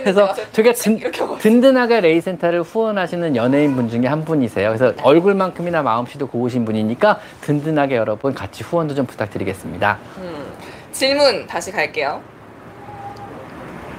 [0.04, 1.00] 그래서 되게 든,
[1.40, 4.70] 든든하게 레이센터를 후원하시는 연예인 분 중에 한 분이세요.
[4.70, 10.00] 그래서 얼굴만큼이나 마음씨도 고우신 분이니까 든든하게 여러분 같이 후원도 좀 부탁드리겠습니다.
[10.18, 10.54] 음,
[10.92, 12.22] 질문 다시 갈게요.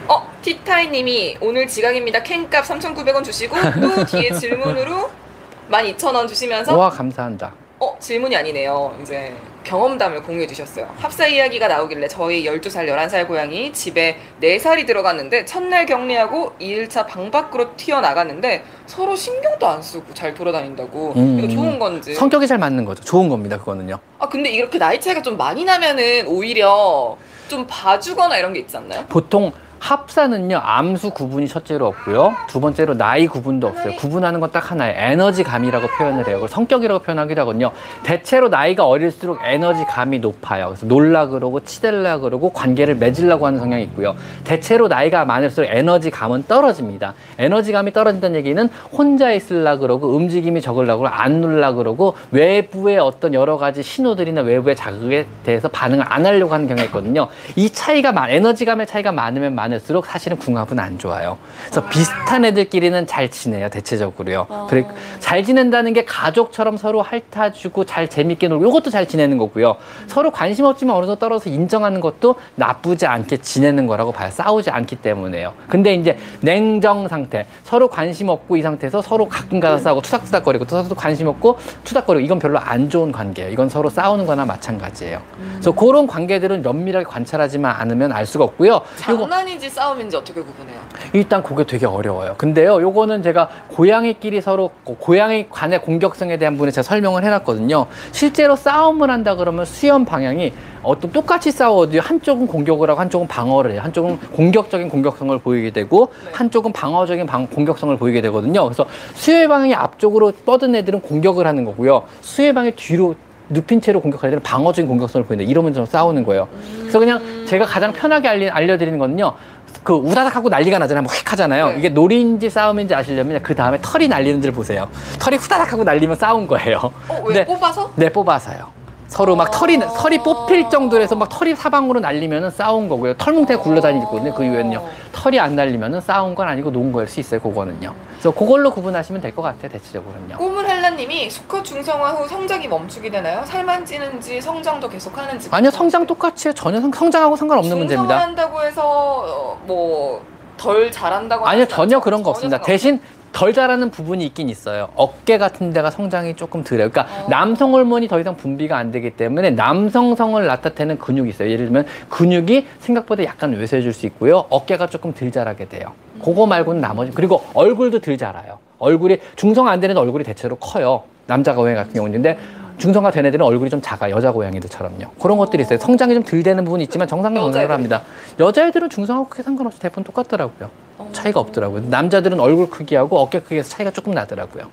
[0.08, 2.22] 어, 티타이님이 오늘 지각입니다.
[2.22, 5.10] 캔값 3,900원 주시고 또 뒤에 질문으로
[5.70, 7.52] 12,000원 주시면서 와 감사한다.
[7.78, 8.96] 어, 질문이 아니네요.
[9.02, 9.34] 이제
[9.64, 10.88] 경험담을 공유해 주셨어요.
[10.98, 17.74] 합사 이야기가 나오길래 저희 12살, 11살 고양이 집에 4살이 들어갔는데 첫날 격리하고 2일차 방 밖으로
[17.76, 21.14] 튀어나갔는데 서로 신경도 안 쓰고 잘 돌아다닌다고.
[21.16, 21.38] 음.
[21.38, 22.14] 이거 좋은 건지.
[22.14, 23.02] 성격이 잘 맞는 거죠.
[23.02, 23.58] 좋은 겁니다.
[23.58, 23.98] 그거는요.
[24.18, 27.16] 아, 근데 이렇게 나이 차이가 좀 많이 나면은 오히려
[27.48, 29.04] 좀 봐주거나 이런 게 있지 않나요?
[29.08, 29.52] 보통
[29.84, 32.34] 합사는요 암수 구분이 첫째로 없고요.
[32.48, 33.96] 두 번째로 나이 구분도 없어요.
[33.96, 34.94] 구분하는 건 딱 하나예요.
[34.96, 36.36] 에너지감이라고 표현을 해요.
[36.36, 37.72] 그걸 성격이라고 표현하기도 하거든요.
[38.04, 40.66] 대체로 나이가 어릴수록 에너지감이 높아요.
[40.68, 44.14] 그래서 놀라 그러고 치댈라 그러고 관계를 맺으려고 하는 성향이 있고요.
[44.44, 47.14] 대체로 나이가 많을수록 에너지감은 떨어집니다.
[47.38, 53.56] 에너지감이 떨어진다는 얘기는 혼자 있으려 그러고 움직임이 적으려 그러고 안 놀라 그러고 외부의 어떤 여러
[53.56, 57.26] 가지 신호들이나 외부의 자극에 대해서 반응을 안 하려고 하는 경향이 있거든요.
[57.56, 61.38] 이 차이가 많 에너지감의 차이가 많으면 많 을수록 사실은 궁합은 안 좋아요.
[61.64, 64.46] 그래서 비슷한 애들끼리는 잘 지내요 대체적으로요.
[64.48, 64.66] 아.
[64.68, 64.86] 그래
[65.20, 69.76] 잘 지낸다는 게 가족처럼 서로 핥아주고 잘 재밌게 놀고 이것도 잘 지내는 거고요.
[70.06, 74.30] 서로 관심 없지만 어느 정도 떨어서 인정하는 것도 나쁘지 않게 지내는 거라고 봐요.
[74.32, 75.52] 싸우지 않기 때문에요.
[75.68, 77.46] 근데 이제 냉정 상태.
[77.64, 82.24] 서로 관심 없고 이 상태에서 서로 가끔 가서 싸우고 투닥투닥거리고 또 서로 관심 없고 투닥거리고.
[82.24, 83.50] 이건 별로 안 좋은 관계예요.
[83.50, 85.20] 이건 서로 싸우는 거나 마찬가지예요.
[85.52, 88.80] 그래서 그런 관계들은 면밀하게 관찰하지만 않으면 알 수가 없고요.
[89.10, 90.78] 요거 장난인지 싸움인지 어떻게 구분해요?
[91.12, 92.34] 일단 그게 되게 어려워요.
[92.36, 97.86] 근데요, 요거는 제가 고양이끼리 서로 고- 고양이 간의 공격성에 대한 부분에 제가 설명을 해놨거든요.
[98.12, 100.52] 실제로 싸움을 한다 그러면 수염 방향이
[100.82, 103.80] 어떤 똑같이 싸워도 한쪽은 공격을 하고 한쪽은 방어를 해요.
[103.82, 106.30] 한쪽은 공격적인 공격성을 보이게 되고 네.
[106.32, 108.64] 한쪽은 방어적인 방- 공격성을 보이게 되거든요.
[108.64, 112.04] 그래서 수혜 방향이 앞쪽으로 뻗은 애들은 공격을 하는 거고요.
[112.20, 113.14] 수혜 방향이 뒤로
[113.48, 116.48] 눕힌 채로 공격할 때는 방어적인 공격성을 보이는데 이러면 좀 싸우는 거예요.
[116.80, 119.34] 그래서 그냥 제가 가장 편하게 알리, 알려드리는 거는요.
[119.82, 121.02] 그 우다닥 하고 난리가 나잖아요.
[121.02, 121.68] 뭐휙 하잖아요.
[121.70, 121.78] 네.
[121.78, 124.88] 이게 놀이인지 싸움인지 아시려면 그 다음에 털이 날리는 줄 보세요.
[125.18, 126.78] 털이 후다닥 하고 날리면 싸운 거예요.
[127.08, 127.44] 어, 왜 네.
[127.44, 127.90] 뽑아서?
[127.96, 128.72] 네, 뽑아서요.
[129.08, 129.50] 서로 막 아.
[129.50, 133.14] 털이 털이 뽑힐 정도로 해서 막 털이 사방으로 날리면은 싸운 거고요.
[133.14, 134.34] 털뭉태가 굴러다니거든요.
[134.34, 134.82] 그 이후에는요.
[135.12, 137.38] 털이 안 날리면은 싸운 건 아니고 논 거일 수 있어요.
[137.40, 137.94] 그거는요.
[138.12, 139.70] 그래서 그걸로 구분하시면 될 것 같아요.
[139.70, 140.38] 대체적으로는요.
[140.38, 143.44] 꼬물 헬라님이 수컷 중성화 후 성장이 멈추게 되나요?
[143.44, 146.54] 살만 찌는지 성장도 계속 하는지 아니요, 성장 똑같이.
[146.54, 148.14] 전혀 성, 성장하고 상관없는 문제입니다.
[148.14, 152.00] 중성화한다고 해서 뭐덜 자란다고 아니요, 전혀?
[152.00, 152.60] 그런 거 없습니다.
[152.62, 153.00] 대신
[153.32, 154.88] 덜 자라는 부분이 있긴 있어요.
[154.94, 156.90] 어깨 같은 데가 성장이 조금 덜해요.
[156.90, 157.28] 그러니까 어.
[157.28, 161.50] 남성 호르몬이 더 이상 분비가 안 되기 때문에 남성성을 나타내는 근육이 있어요.
[161.50, 164.46] 예를 들면 근육이 생각보다 약간 왜소해질 수 있고요.
[164.50, 165.92] 어깨가 조금 덜 자라게 돼요.
[166.24, 168.58] 그거 말고는 나머지 그리고 얼굴도 덜 자라요.
[168.84, 171.02] 얼굴이 중성 안 되는 얼굴이 대체로 커요.
[171.26, 172.38] 남자 고양이 같은 경우는 근데
[172.76, 175.12] 중성화 된 애들은 얼굴이 좀 작아 여자 고양이들처럼요.
[175.20, 175.78] 그런 것들이 있어요.
[175.78, 177.72] 성장이 좀 덜 되는 부분이 있지만 성장을 여자애들.
[177.72, 178.02] 합니다.
[178.38, 180.70] 여자애들은 중성하고 크게 상관없이 대부분 똑같더라고요.
[180.98, 181.08] 어.
[181.12, 181.82] 차이가 없더라고요.
[181.88, 184.64] 남자들은 얼굴 크기하고 어깨 크기에서 차이가 조금 나더라고요.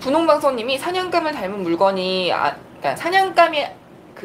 [0.00, 3.64] 분홍방송님이 사냥감을 닮은 물건이 아, 그러니까 사냥감이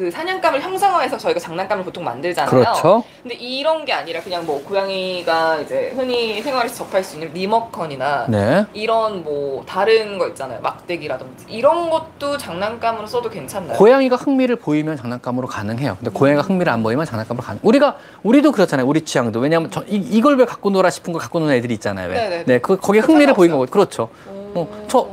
[0.00, 2.48] 그 사냥감을 형상화해서 저희가 장난감을 보통 만들잖아요.
[2.50, 3.04] 그렇죠.
[3.22, 8.64] 근데 이런 게 아니라 그냥 뭐 고양이가 이제 흔히 생활에서 접할 수 있는 리모컨이나 네.
[8.72, 10.58] 이런 뭐 다른 거 있잖아요.
[10.62, 13.76] 막대기라든지 이런 것도 장난감으로 써도 괜찮나요?
[13.76, 15.96] 고양이가 흥미를 보이면 장난감으로 가능해요.
[15.98, 17.60] 근데 고양이가 흥미를 안 보이면 장난감으로 가능.
[17.62, 18.86] 우리가 우리도 그렇잖아요.
[18.86, 22.08] 우리 취향도 왜냐하면 저, 이, 이걸 왜 갖고 놀아 싶은 걸 갖고 노는 애들이 있잖아요.
[22.08, 22.14] 왜?
[22.14, 22.44] 네네네.
[22.46, 23.58] 네, 그 거기에 흥미를 상관없어요.
[23.58, 24.08] 거고 그렇죠.
[24.54, 24.60] 오.
[24.60, 25.08] 어, 저-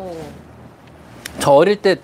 [1.39, 1.97] 저 어릴 때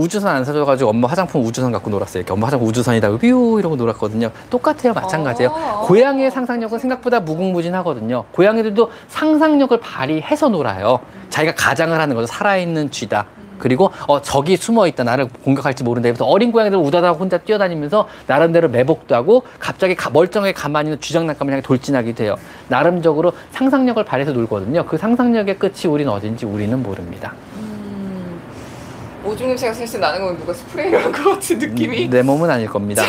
[0.00, 2.20] 우주선 안 사줘가지고 엄마 화장품 우주선 갖고 놀았어요.
[2.20, 4.30] 이렇게 엄마 화장품 우주선이다 뷰 이러고 놀았거든요.
[4.48, 5.50] 똑같아요, 마찬가지예요.
[5.54, 5.80] 아.
[5.84, 8.24] 고양이의 상상력은 생각보다 무궁무진하거든요.
[8.32, 11.00] 고양이들도 상상력을 발휘해서 놀아요.
[11.28, 12.26] 자기가 가장을 하는 거죠.
[12.26, 13.26] 살아있는 쥐다.
[13.58, 18.70] 그리고 어 저기 숨어 있다 나를 공격할지 모른다 이러면서 어린 고양이들 우다다 혼자 뛰어다니면서 나름대로
[18.70, 22.36] 매복도 하고 갑자기 가- 멀쩡하게 가만히 있는 쥐장난감을 향해 돌진하기도 해요
[22.68, 27.79] 나름적으로 상상력을 발휘해서 놀거든요 그 상상력의 끝이 우리는 어딘지 우리는 모릅니다 음.
[29.24, 32.08] 오줌 냄새가 슬슬 나는 건 누가 스프레이를 한 것 같은 느낌이.
[32.08, 33.02] 내 몸은 아닐 겁니다.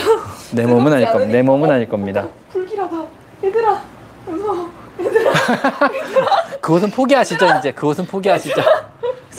[0.52, 1.32] 내 몸은 아닐 겁니다.
[1.32, 2.28] 내 몸은 아닐 겁니다.
[2.52, 3.04] 불길하다.
[3.44, 3.82] 얘들아
[4.26, 4.70] 무서워.
[6.62, 7.72] 그것은 포기하시죠 이제.
[7.72, 8.62] 그것은 포기하시죠.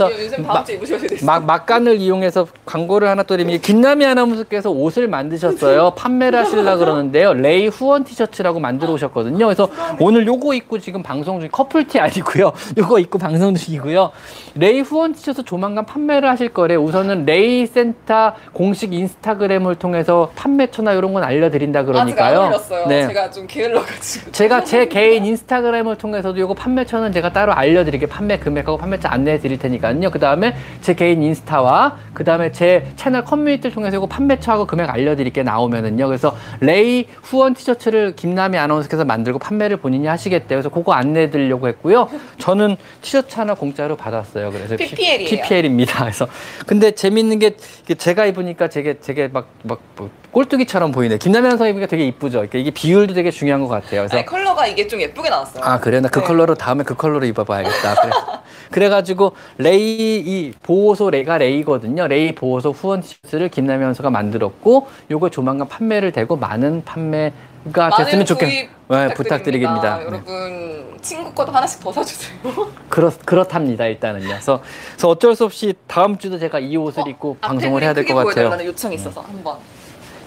[0.08, 0.98] 그래서 마- 되겠어요.
[1.26, 5.92] 막 막간을 이용해서 광고를 하나 또 드리면 김남희 아나운서께서 옷을 만드셨어요.
[5.96, 7.34] 판매를 하시려 그러는데요.
[7.34, 9.46] 레이 후원 티셔츠라고 만들어 오셨거든요.
[9.46, 9.68] 그래서
[10.00, 12.52] 오늘 요거 입고 지금 방송 중 커플티 아니고요.
[12.78, 14.10] 요거 입고 방송 중이고요.
[14.54, 16.74] 레이 후원 티셔츠 조만간 판매를 하실 거래.
[16.74, 22.52] 우선은 레이 센터 공식 인스타그램을 통해서 판매처나 이런 건 알려드린다 그러니까요.
[22.88, 23.06] 네.
[23.06, 24.30] 제가 좀 게을러가지고.
[24.32, 28.08] 제가 제 개인 인스타그램을 통해서도 요거 판매처는 제가 따로 알려드릴게요.
[28.08, 30.10] 판매 금액하고 판매처 안내해 드릴 테니까 요.
[30.10, 35.32] 그 다음에 제 개인 인스타와 그 다음에 제 채널 커뮤니티를 통해서 요거 판매처하고 금액 알려드릴
[35.32, 36.06] 게 나오면은요.
[36.06, 40.58] 그래서 레이 후원 티셔츠를 김남희 아나운서께서 만들고 판매를 본인이 하시겠대요.
[40.58, 42.08] 그래서 그거 안내해 드리려고 했고요.
[42.38, 44.50] 저는 티셔츠 하나 공짜로 받았어요.
[44.50, 45.30] 그래서 PPL 이에요.
[45.42, 46.00] PPL입니다.
[46.00, 46.26] 그래서
[46.66, 47.56] 근데 재밌는 게
[47.96, 49.48] 제가 입으니까 되게 되게 막막
[49.96, 51.18] 뭐 꼴뚜기처럼 보이네.
[51.18, 52.38] 김남희 아나운서 입으니까 되게 이쁘죠.
[52.38, 54.00] 그러니까 이게 비율도 되게 중요한 것 같아요.
[54.02, 55.62] 그래서 아니, 컬러가 이게 좀 예쁘게 나왔어요.
[55.62, 56.00] 아 그래요?
[56.00, 56.24] 나그 네.
[56.26, 57.94] 컬러로 다음에 그 컬러로 입어봐야겠다.
[58.00, 58.12] 그래.
[58.70, 62.06] 그래가지고 레이 이 보호소 레가 레이거든요.
[62.06, 68.68] 레이 보호소 후원 티셔츠를 김남희 선수가 만들었고 요거 조만간 판매를 되고 많은 판매가 됐으면 좋겠.
[68.88, 69.98] 네, 부탁드립니다.
[69.98, 70.04] 네.
[70.04, 72.38] 여러분 친구 것도 하나씩 더 사주세요.
[72.88, 73.86] 그렇 그렇답니다.
[73.86, 74.28] 일단은요.
[74.28, 74.62] 그래서,
[74.92, 78.14] 그래서 어쩔 수 없이 다음 주도 제가 이 옷을 입고 앞에 방송을 해야 될 것
[78.14, 78.30] 같아요.
[78.30, 78.34] 음.
[78.34, 79.56] 보여달라는 요청이 있어서 한번.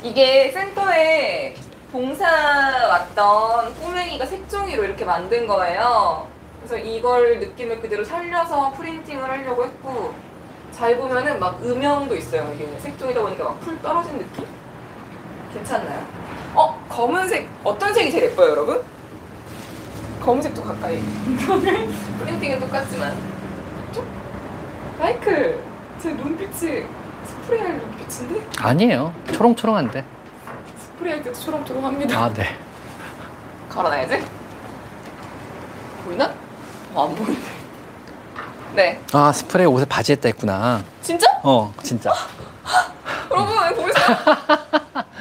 [0.04, 1.56] 이게 센터에
[1.92, 6.28] 봉사 왔던 꼬맹이가 색종이로 이렇게 만든 거예요.
[6.68, 10.16] 그래서 이걸 느낌을 그대로 살려서 프린팅을 하려고 했고
[10.72, 12.52] 잘 보면은 막 음영도 있어요.
[12.56, 14.46] 이게 색종이다 보니까 막 풀 떨어진 느낌?
[15.54, 16.04] 괜찮나요?
[16.56, 18.84] 어 검은색 어떤 색이 제일 예뻐요, 여러분?
[20.22, 21.00] 검은색도 가까이.
[22.20, 23.16] 프린팅은 똑같지만.
[23.94, 24.04] 쪽?
[24.98, 25.62] 마이클,
[26.00, 26.84] 제 눈빛이
[27.26, 28.48] 스프레이할 눈빛인데?
[28.60, 29.14] 아니에요.
[29.32, 30.04] 초롱초롱한데.
[30.80, 32.18] 스프레이할 때도 초롱초롱합니다.
[32.20, 32.58] 아 네.
[33.70, 34.26] 걸어놔야지.
[36.06, 36.34] 보이나?
[36.96, 37.38] 어, 안 보이네.
[38.74, 39.00] 네.
[39.14, 40.82] 아 스프레이 옷에 바지에다 했구나.
[41.02, 41.28] 진짜?
[41.44, 42.12] 어 진짜.
[43.32, 44.06] 여러분, 보이세요?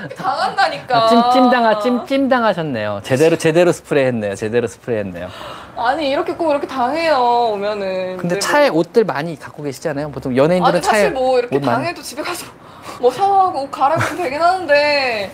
[0.16, 1.08] 당한다니까.
[1.08, 3.00] 찜 찜당하 찜 찜당하셨네요.
[3.04, 4.34] 제대로 제대로 스프레이 했네요.
[4.34, 5.28] 제대로 스프레이 했네요.
[5.76, 7.16] 아니, 이렇게 꼭 이렇게 당해요,
[7.52, 8.16] 오면은.
[8.18, 10.10] 근데 뭐- 차에 옷들 많이 갖고 계시잖아요.
[10.10, 12.46] 보통 연예인들은 아니, 차에 사실 뭐 이렇게 당해도 집에 가서
[13.00, 15.32] 뭐 샤워하고 옷 갈아입으면 되긴 하는데.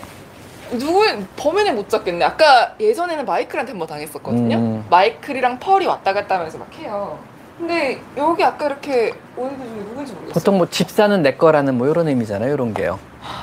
[0.79, 1.03] 누구
[1.35, 2.23] 범인을 못 잡겠네.
[2.25, 4.55] 아까 예전에는 마이클한테 한번 당했었거든요.
[4.57, 4.85] 음.
[4.89, 7.19] 마이클이랑 펄이 왔다 갔다 하면서 막 해요.
[7.57, 10.33] 근데 여기 아까 이렇게 오는 분 중에 누군지 모르겠어요.
[10.33, 12.53] 보통 뭐 집사는 내 거라는 뭐 이런 의미잖아요.
[12.53, 12.97] 이런 게요.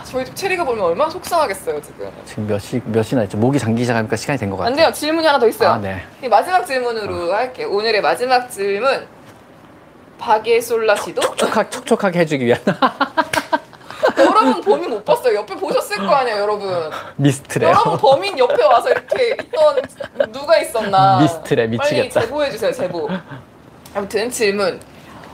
[0.04, 2.10] 저희 집 체리가 보면 얼마나 속상하겠어요 지금.
[2.24, 3.36] 지금 몇 시 몇 시나 있죠?
[3.38, 4.70] 목이 잠기기 시작하니까 시간이 된 것 같아요.
[4.72, 4.92] 안 돼요.
[4.92, 5.68] 질문이 하나 더 있어요.
[5.70, 6.02] 아 네.
[6.22, 7.70] 이 마지막 질문으로 할게요.
[7.70, 9.06] 오늘의 마지막 질문.
[10.18, 12.60] 바게솔라 씨도 촉촉하게 촉촉하게 해주기 위한
[14.18, 15.38] 여러분 범인 못 봤어요.
[15.38, 16.90] 옆에 보셨을 거 아니에요, 여러분.
[17.16, 17.70] 미스트래요.
[17.70, 21.20] 여러분 범인 옆에 와서 이렇게 있던 누가 있었나?
[21.20, 22.20] 미스트래, 빨리 미치겠다.
[22.22, 23.08] 제보해 주세요, 제보.
[23.94, 24.80] 아무튼 질문.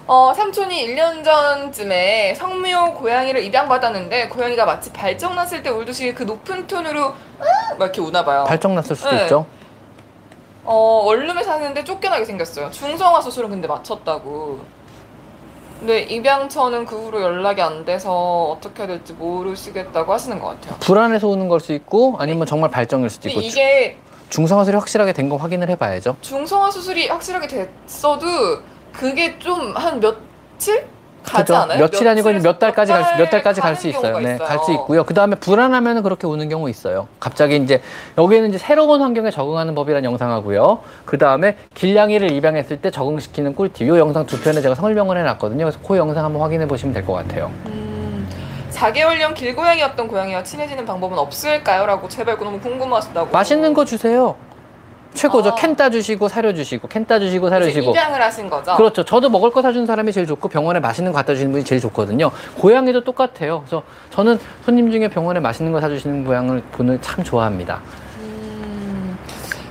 [0.07, 6.67] 어, 삼촌이 1년 전쯤에 성묘 고양이를 입양받았는데 고양이가 마치 발정 났을 때 울듯이 그 높은
[6.67, 7.01] 톤으로
[7.41, 7.79] 으악!
[7.79, 8.45] 막 이렇게 우나 봐요.
[8.47, 9.23] 발정 났을 수도 네.
[9.23, 9.47] 있죠.
[10.65, 12.71] 어, 원룸에 사는데 쫓겨나게 생겼어요.
[12.71, 14.61] 중성화 수술은 근데 마쳤다고.
[15.81, 20.77] 근데 입양처는 그 후로 연락이 안 돼서 어떻게 해야 될지 모르시겠다고 하시는 것 같아요.
[20.81, 23.99] 불안해서 우는 걸 수 있고 아니면 정말 발정일 수도 근데 있고 이게
[24.31, 26.17] 중성화술이 확실하게 된거 확인을 해봐야죠.
[26.21, 28.27] 중성화 수술이 확실하게 됐어도
[28.93, 30.87] 그게 좀 한 며칠
[31.25, 31.57] 가지 그죠?
[31.57, 31.79] 않아요?
[31.79, 34.19] 며칠 아니고 몇 달까지 갈 수, 몇 달까지 갈 수 있어요.
[34.21, 35.05] 네, 갈 수 있고요.
[35.05, 37.09] 그 다음에 불안하면 그렇게 우는 경우 있어요.
[37.19, 37.83] 갑자기 이제
[38.19, 40.81] 여기는 이제 새로운 환경에 적응하는 법이라는 영상하고요.
[41.05, 43.87] 그 다음에 길냥이를 입양했을 때 적응시키는 꿀팁.
[43.87, 45.65] 이 영상 두 편에 제가 설명을 해놨거든요.
[45.65, 47.51] 그래서 그 영상 한번 확인해 보시면 될 것 같아요.
[47.67, 48.29] 음,
[48.73, 51.87] 4개월령 길고양이였던 고양이와 친해지는 방법은 없을까요?
[51.87, 53.31] 라고 제발 너무 궁금하시다고.
[53.33, 54.35] 맛있는 거 주세요.
[55.15, 55.51] 최고죠.
[55.51, 55.55] 아.
[55.55, 57.91] 캔 따주시고 사려주시고 캔 따주시고 사려주시고.
[57.93, 58.77] 입양을 하신 거죠?
[58.77, 59.05] 그렇죠.
[59.05, 62.31] 저도 먹을 거 사주는 사람이 제일 좋고 병원에 맛있는 거 갖다 주시는 분이 제일 좋거든요.
[62.59, 63.61] 고양이도 똑같아요.
[63.61, 67.81] 그래서 저는 손님 중에 병원에 맛있는 거 사주시는 고양을 보는 참 좋아합니다.
[68.19, 69.17] 음,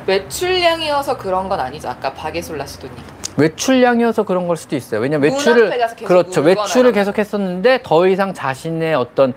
[0.08, 1.90] 외출량이어서 그런 건 아니죠.
[1.90, 2.96] 아까 바게솔라 시도님.
[3.36, 5.02] 외출량이어서 그런 걸 수도 있어요.
[5.02, 6.42] 왜냐면 문 외출을 앞에 가서 계속 그렇죠.
[6.42, 6.62] 울거나.
[6.62, 9.34] 외출을 계속 했었는데 더 이상 자신의 어떤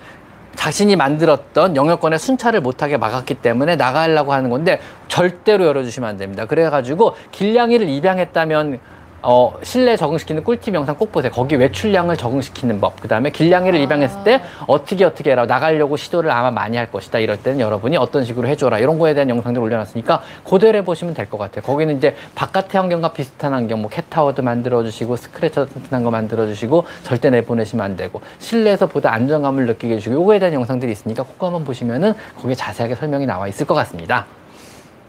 [0.57, 6.47] 자신이 만들었던 영역권의 순찰을 못하게 막았기 때문에 나가려고 하는 건데 절대로 열어주시면 안 됩니다.
[6.47, 8.81] 그래가지고 길냥이를 입양했다면
[9.29, 11.33] 어, 실내 적응시키는 꿀팁 영상 꼭 보세요.
[11.33, 13.01] 거기 외출량을 적응시키는 법.
[13.01, 13.83] 그 다음에 길냥이를 아.
[13.83, 15.47] 입양했을 때 어떻게 어떻게 해라.
[15.47, 17.19] 나가려고 시도를 아마 많이 할 것이다.
[17.19, 18.79] 이럴 때는 여러분이 어떤 식으로 해줘라.
[18.79, 21.63] 이런 거에 대한 영상들 올려놨으니까 그대로 해보시면 될 것 같아요.
[21.63, 27.85] 거기는 이제 바깥의 환경과 비슷한 환경, 뭐 캣타워도 만들어주시고 스크래처 튼튼한 거 만들어주시고 절대 내보내시면
[27.85, 32.55] 안 되고 실내에서 보다 안정감을 느끼게 해주고 요거에 대한 영상들이 있으니까 꼭 한번 보시면은 거기에
[32.55, 34.27] 자세하게 설명이 나와 있을 것 같습니다.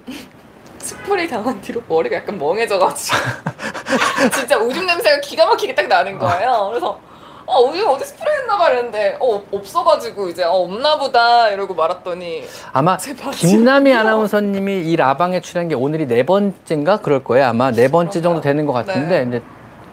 [0.87, 3.17] 스프레이 당한 뒤로 머리가 약간 멍해져가지고
[4.33, 6.67] 진짜 오줌 냄새가 기가 막히게 딱 나는 거예요.
[6.69, 6.97] 그래서
[7.45, 12.45] 어 오줌 어디 스프레이 했나 봐 이랬는데 어 없어가지고 이제 어 없나 보다 이러고 말았더니
[12.71, 12.95] 아마.
[12.97, 17.47] 김남희 아나운서님이 이 라방에 출연한 게 오늘이 네 번째인가 그럴 거예요.
[17.47, 19.27] 아마 네 번째 정도 되는 것 같은데 네.
[19.27, 19.45] 이제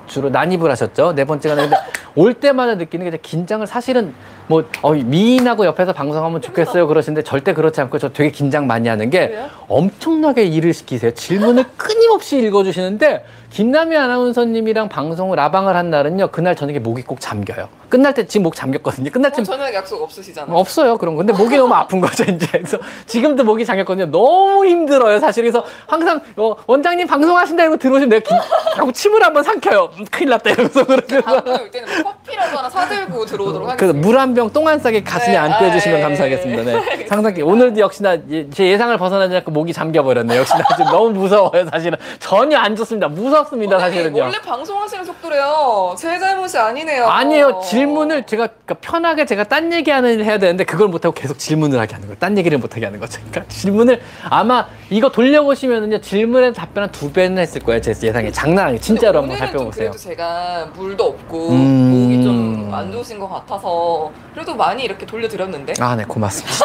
[0.06, 1.14] 주로 난입을 하셨죠.
[1.14, 1.76] 네 번째가 되는데
[2.14, 4.14] 올 때마다 느끼는 게 긴장을 사실은
[4.46, 9.10] 뭐 어, 미인하고 옆에서 방송하면 좋겠어요 그러시는데 절대 그렇지 않고 저 되게 긴장 많이 하는
[9.10, 9.38] 게?
[9.68, 11.12] 엄청나게 일을 시키세요.
[11.12, 13.24] 질문을 끊임없이 읽어주시는데
[13.58, 17.68] 김남희 아나운서님이랑 방송을 라방을 한 날은요 그날 저녁에 목이 꼭 잠겨요.
[17.88, 19.12] 끝날 때 지금 목 잠겼거든요.
[19.12, 20.56] 끝날 어, 때 저녁 약속 없으시잖아요.
[20.56, 21.18] 없어요 그런 거.
[21.18, 22.48] 근데 목이 너무 아픈 거죠 이제.
[22.50, 24.06] 그래서 지금도 목이 잠겼거든요.
[24.10, 25.44] 너무 힘들어요 사실.
[25.44, 28.34] 그래서 항상 어, 원장님 방송하신다 이러고 들어오시면 내가 기,
[28.76, 29.90] 하고 침을 한번 삼켜요.
[30.00, 31.62] 음, 큰일 났다 이러면서 그러면서.
[31.62, 34.08] 올 때는 뭐 커피라도 하나 사들고 들어오도록 그래서 하겠습니다.
[34.08, 36.60] 물한 병 똥한 싸게 가슴에 네, 안고 해주시면 아, 예, 감사하겠습니다.
[36.60, 36.64] 예.
[36.64, 36.74] 네.
[36.74, 37.14] 알겠습니다.
[37.14, 40.40] 상당히 오늘도 역시나 예- 제 예상을 벗어나지 않고 목이 잠겨버렸네요.
[40.40, 41.96] 역시나 지금 너무 무서워요 사실은.
[42.18, 43.06] 전혀 안 좋습니다.
[43.06, 44.22] 무 섭습니다 원장님, 사실은요.
[44.22, 45.94] 원래 방송하시는 속도래요.
[45.98, 47.06] 제 잘못이 아니네요.
[47.06, 47.60] 아니에요.
[47.64, 52.08] 질문을 제가 그러니까 편하게 제가 딴 얘기하는 해야 되는데 그걸 못하고 계속 질문을 하게 하는
[52.08, 52.18] 거예요.
[52.18, 53.20] 딴 얘기를 못하게 하는 거죠.
[53.30, 54.00] 그러니까 질문을
[54.30, 57.80] 아마 이거 돌려보시면은요 질문에 답변 한 두 배는 했을 거예요.
[57.80, 58.80] 제 예상에 장난 아니에요.
[58.80, 59.90] 진짜로 한번 살펴보세요.
[59.90, 61.90] 그래도 제가 물도 없고 음.
[61.90, 66.56] 목이 좀 안 좋으신 것 같아서 그래도 많이 이렇게 돌려드렸는데 아, 네, 고맙습니다.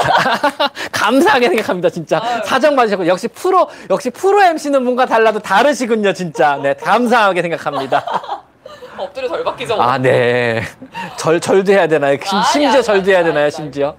[0.92, 2.20] 감사하게 생각합니다, 진짜.
[2.22, 2.42] 아유.
[2.46, 6.60] 사정 봐주셨고, 역시 프로, 역시 프로 MC는 뭔가 달라도 다르시군요, 진짜.
[6.64, 8.04] 네, 감사하게 생각합니다.
[8.98, 9.82] 엎드려 절 받기죠.
[9.82, 10.62] 아, 네.
[11.18, 12.18] 절, 절도 해야 되나요?
[12.24, 13.96] 심, 심지어 절도 해야 되나요, 심지어?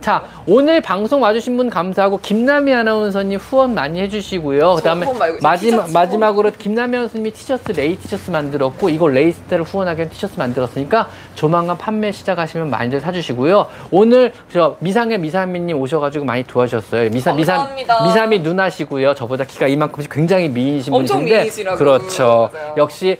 [0.00, 4.76] 자, 오늘 방송 와주신 분 감사하고, 김남희 아나운서님 후원 많이 해주시고요.
[4.76, 9.64] 그 다음에 후원 말고 마지막, 마지막으로 김남희 아나운서님이 티셔츠, 레이 티셔츠 만들었고, 이거 레이 센터를
[9.64, 13.66] 후원하기 위한 티셔츠 만들었으니까, 조만간 판매 시작하시면 많이들 사주시고요.
[13.90, 17.10] 오늘 저 미상의 미사미님 오셔가지고 많이 도와주셨어요.
[17.10, 17.68] 미사, 미사.
[18.04, 19.14] 미사미 누나시고요.
[19.14, 20.92] 저보다 키가 이만큼씩 굉장히 미인이신.
[20.92, 21.76] 미인이시라고.
[21.78, 22.50] 그렇죠.
[22.52, 22.74] 맞아요.
[22.76, 23.18] 역시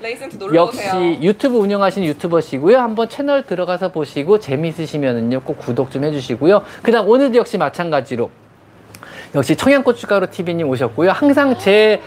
[0.54, 1.18] 역시 오세요.
[1.22, 2.78] 유튜브 운영하시는 유튜버시고요.
[2.78, 6.62] 한번 채널 들어가서 보시고 재미있으시면은요 꼭 구독 좀 해주시고요.
[6.82, 8.30] 그 다음 오늘도 역시 마찬가지로
[9.34, 11.10] 역시 청양고춧가루 TV님 오셨고요.
[11.10, 12.00] 항상 제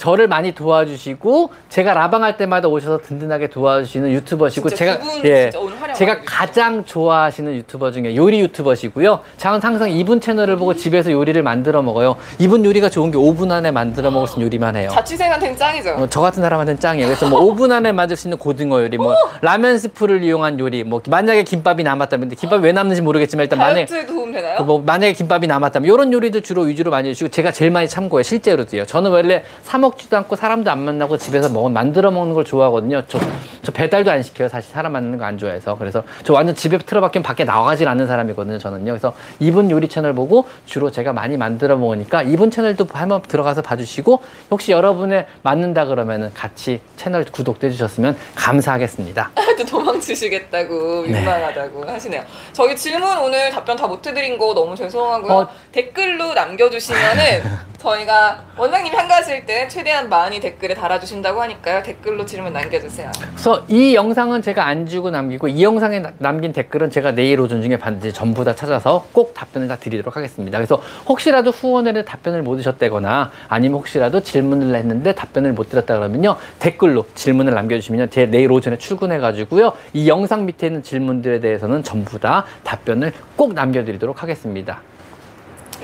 [0.00, 5.50] 저를 많이 도와주시고 제가 라방할 때마다 오셔서 든든하게 도와주시는 유튜버시고 제가 예
[5.94, 9.20] 제가 가장 좋아하시는 유튜버 중에 요리 유튜버시고요.
[9.36, 12.16] 저는 항상 이분 채널을 보고 집에서 요리를 만들어 먹어요.
[12.38, 14.88] 이분 요리가 좋은 게 5분 안에 만들어 먹을 수 있는 요리만 해요.
[14.90, 15.90] 자취생한테는 짱이죠.
[15.90, 17.06] 어, 저 같은 사람한테는 짱이에요.
[17.06, 21.02] 그래서 뭐 5분 안에 만들 수 있는 고등어 요리, 뭐 라면 스프를 이용한 요리, 뭐
[21.10, 24.56] 만약에 김밥이 남았다면 김밥이 왜 남는지 모르겠지만 일단 만약에 다이어트에 도움 되나요?
[24.64, 28.86] 그뭐 만약에 김밥이 남았다면 이런 요리들 주로 위주로 많이 해주시고 제가 제일 많이 참고해요 실제로도요
[28.86, 33.02] 저는 원래 사 먹 지도 않고 사람도 안 만나고 집에서 먹 만들어 먹는 걸 좋아하거든요
[33.08, 33.18] 저,
[33.62, 37.22] 저 배달도 안 시켜요 사실 사람 만나는 거 안 좋아해서 그래서 저 완전 집에 틀어박히면
[37.22, 42.22] 밖에 나가질 않는 사람이거든요 저는요 그래서 이분 요리 채널 보고 주로 제가 많이 만들어 먹으니까
[42.22, 49.64] 이분 채널도 한번 들어가서 봐주시고 혹시 여러분의 맞는다 그러면은 같이 채널 구독도 해주셨으면 감사하겠습니다 또
[49.66, 51.12] 도망치시겠다고 네.
[51.12, 52.22] 민망하다고 하시네요.
[52.52, 55.32] 저희 질문 오늘 답변 다 못 해드린 거 너무 죄송하고요.
[55.32, 55.48] 어.
[55.72, 57.42] 댓글로 남겨주시면은
[57.78, 61.82] 저희가 원장님이 한가하실 때 최 대한 많이 댓글에 달아주신다고 하니까요.
[61.82, 63.10] 댓글로 질문 남겨주세요.
[63.30, 67.62] 그래서 이 영상은 제가 안 주고 남기고 이 영상에 나- 남긴 댓글은 제가 내일 오전
[67.62, 70.58] 중에 반드시 전부 다 찾아서 꼭 답변을 다 드리도록 하겠습니다.
[70.58, 76.36] 그래서 혹시라도 후원을 해 답변을 못 드셨다거나 아니면 혹시라도 질문을 했는데 답변을 못 드렸다 그러면요
[76.58, 82.18] 댓글로 질문을 남겨주시면 제 내일 오전에 출근해 가지고요 이 영상 밑에 있는 질문들에 대해서는 전부
[82.18, 84.80] 다 답변을 꼭 남겨드리도록 하겠습니다.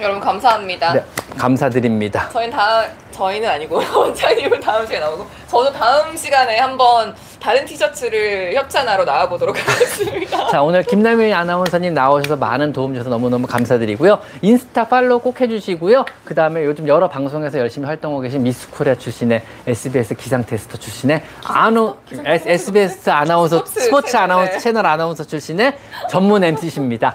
[0.00, 0.92] 여러분 감사합니다.
[0.92, 1.04] 네,
[1.38, 2.28] 감사드립니다.
[2.30, 9.04] 저희는 다 저희는 아니고 원장님은 다음 시간에 나오고 저도 다음 시간에 한번 다른 티셔츠를 협찬하러
[9.04, 10.48] 나와보도록 하겠습니다.
[10.48, 14.18] 자, 오늘 김남희 아나운서님 나오셔서 많은 도움 주셔서 너무너무 감사드리고요.
[14.42, 16.04] 인스타 팔로우 꼭 해주시고요.
[16.24, 21.22] 그 다음에 요즘 여러 방송에서 열심히 활동하고 계신 미스 코리아 출신의 SBS 기상 캐스터 출신의
[21.44, 24.58] 아노, S- SBS 아나운서, 스포츠 스포츠 아나운서 네.
[24.58, 25.78] 채널 아나운서 출신의
[26.10, 27.14] 전문 MC십니다.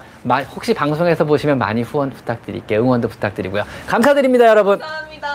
[0.56, 2.82] 혹시 방송에서 보시면 많이 후원 부탁드릴게요.
[2.82, 3.64] 응원도 부탁드리고요.
[3.88, 4.80] 감사드립니다, 여러분.
[4.80, 5.28] 감사합니다.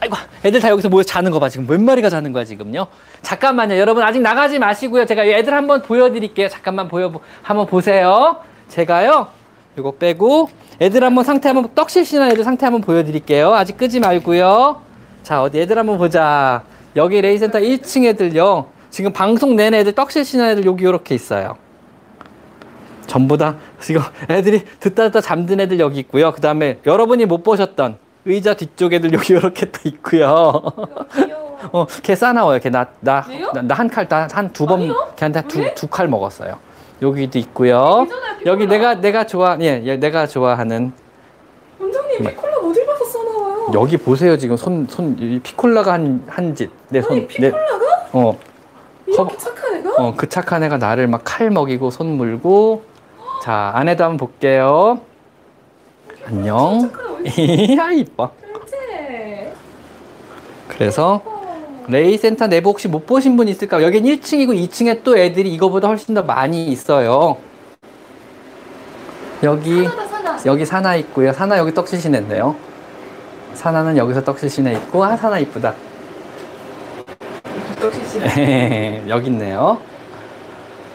[0.00, 1.48] 아이고, 애들 다 여기서 모여 자는 거 봐.
[1.48, 2.86] 지금 몇 마리가 자는 거야, 지금요?
[3.20, 3.76] 잠깐만요.
[3.76, 5.04] 여러분, 아직 나가지 마시고요.
[5.06, 6.48] 제가 애들 한번 보여드릴게요.
[6.48, 8.38] 잠깐만 보여, 한번 보세요.
[8.68, 9.28] 제가요,
[9.78, 10.48] 이거 빼고,
[10.80, 13.54] 애들 한번 상태 한번, 떡실신한 애들 상태 한번 보여드릴게요.
[13.54, 14.82] 아직 끄지 말고요.
[15.22, 16.62] 자, 어디 애들 한번 보자.
[16.96, 18.66] 여기 레이센터 1층 애들요.
[18.90, 21.56] 지금 방송 내내 애들 떡실신한 애들 여기 이렇게 있어요.
[23.06, 24.00] 전부 다 지금
[24.30, 26.32] 애들이 듣다 듣다 잠든 애들 여기 있고요.
[26.32, 30.62] 그 다음에 여러분이 못 보셨던 의자 뒤쪽 애들 여기 이렇게 또 있고요.
[31.72, 32.58] 어, 걔 싸나워요.
[32.60, 33.52] 걔 나, 나, 왜요?
[33.52, 34.92] 나한 칼, 한두 번?
[35.16, 35.74] 걔한테 두, 왜?
[35.74, 36.58] 두칼 먹었어요.
[37.00, 38.06] 여기도 있고요.
[38.46, 38.66] 여기.
[38.66, 40.92] 내가, 내가 좋아, 예, 예, 내가 좋아하는,
[41.80, 43.70] 원장님 피콜라 어딜 봐서 써나와요?
[43.74, 44.36] 여기 보세요.
[44.38, 46.70] 지금 손, 손, 이 피콜라가 한, 한 짓.
[46.88, 48.38] 내 손, 아니 내, 피콜라가 어,
[49.06, 49.90] 이렇게 착한 애가?
[49.98, 52.82] 어, 그 착한 애가 나를 막 칼 먹이고 손 물고.
[53.42, 55.00] 자, 안에도 한번 볼게요.
[56.24, 56.92] 안녕.
[56.92, 58.30] 착한 애가 야, 이뻐.
[60.68, 61.20] 그래서,
[61.88, 63.82] 레이 센터 내부 혹시 못 보신 분 있을까?
[63.82, 67.36] 여긴 1층이고 2층에 또 애들이 이거보다 훨씬 더 많이 있어요.
[69.42, 70.38] 여기, 사나다 사나.
[70.46, 71.32] 여기 사나 있고요.
[71.32, 72.54] 사나 여기 떡실신 했네요.
[73.54, 75.74] 사나는 여기서 떡실신해 있고, 아, 사나 이쁘다.
[79.08, 79.91] 여기 있네요.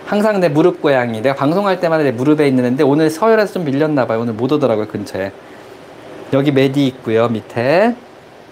[0.08, 1.22] 항상 내 무릎 고양이.
[1.22, 4.22] 내가 방송할 때마다 내 무릎에 있는 애인데, 오늘 서열에서 좀 밀렸나 봐요.
[4.22, 5.34] 오늘 못 오더라고요, 근처에.
[6.32, 7.94] 여기 메디 있고요, 밑에.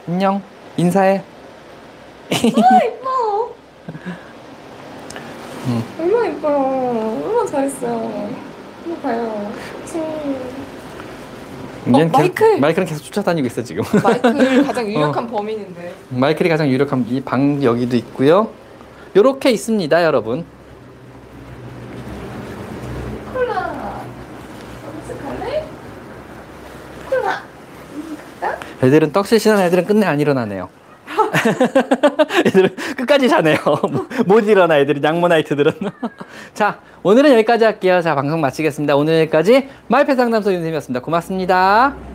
[0.08, 0.42] 안녕.
[0.76, 1.24] 인사해.
[2.30, 3.56] 이뻐.
[5.68, 5.84] 음.
[6.00, 7.22] 얼마나 이뻐요.
[7.26, 8.30] 얼마나 잘했어요.
[8.84, 9.52] 한번 봐요.
[9.86, 10.04] 칭.
[11.88, 12.60] 얘는 계속- 마이클!
[12.60, 13.84] 마이클은 계속 쫓아다니고 있어, 지금.
[14.04, 15.94] 마이클 가장 유력한 범인인데.
[16.10, 18.50] 마이클이 가장 유력한 이 방 여기도 있고요.
[19.16, 20.44] 요렇게 있습니다, 여러분.
[23.34, 24.02] 콜라.
[25.08, 25.64] 어떡할래?
[27.10, 27.42] 콜라.
[28.86, 30.70] 애들은 떡실신한 애들은 끝내 안 일어나네요.
[32.46, 33.58] 애들은 끝까지 자네요.
[34.26, 35.72] 못 일어나 애들이 양모나이트들은.
[36.54, 38.02] 자 오늘은 여기까지 할게요.
[38.02, 38.96] 자 방송 마치겠습니다.
[38.96, 41.02] 오늘 여기까지 마이페 상담소 윤쌤이었습니다.
[41.02, 42.15] 고맙습니다.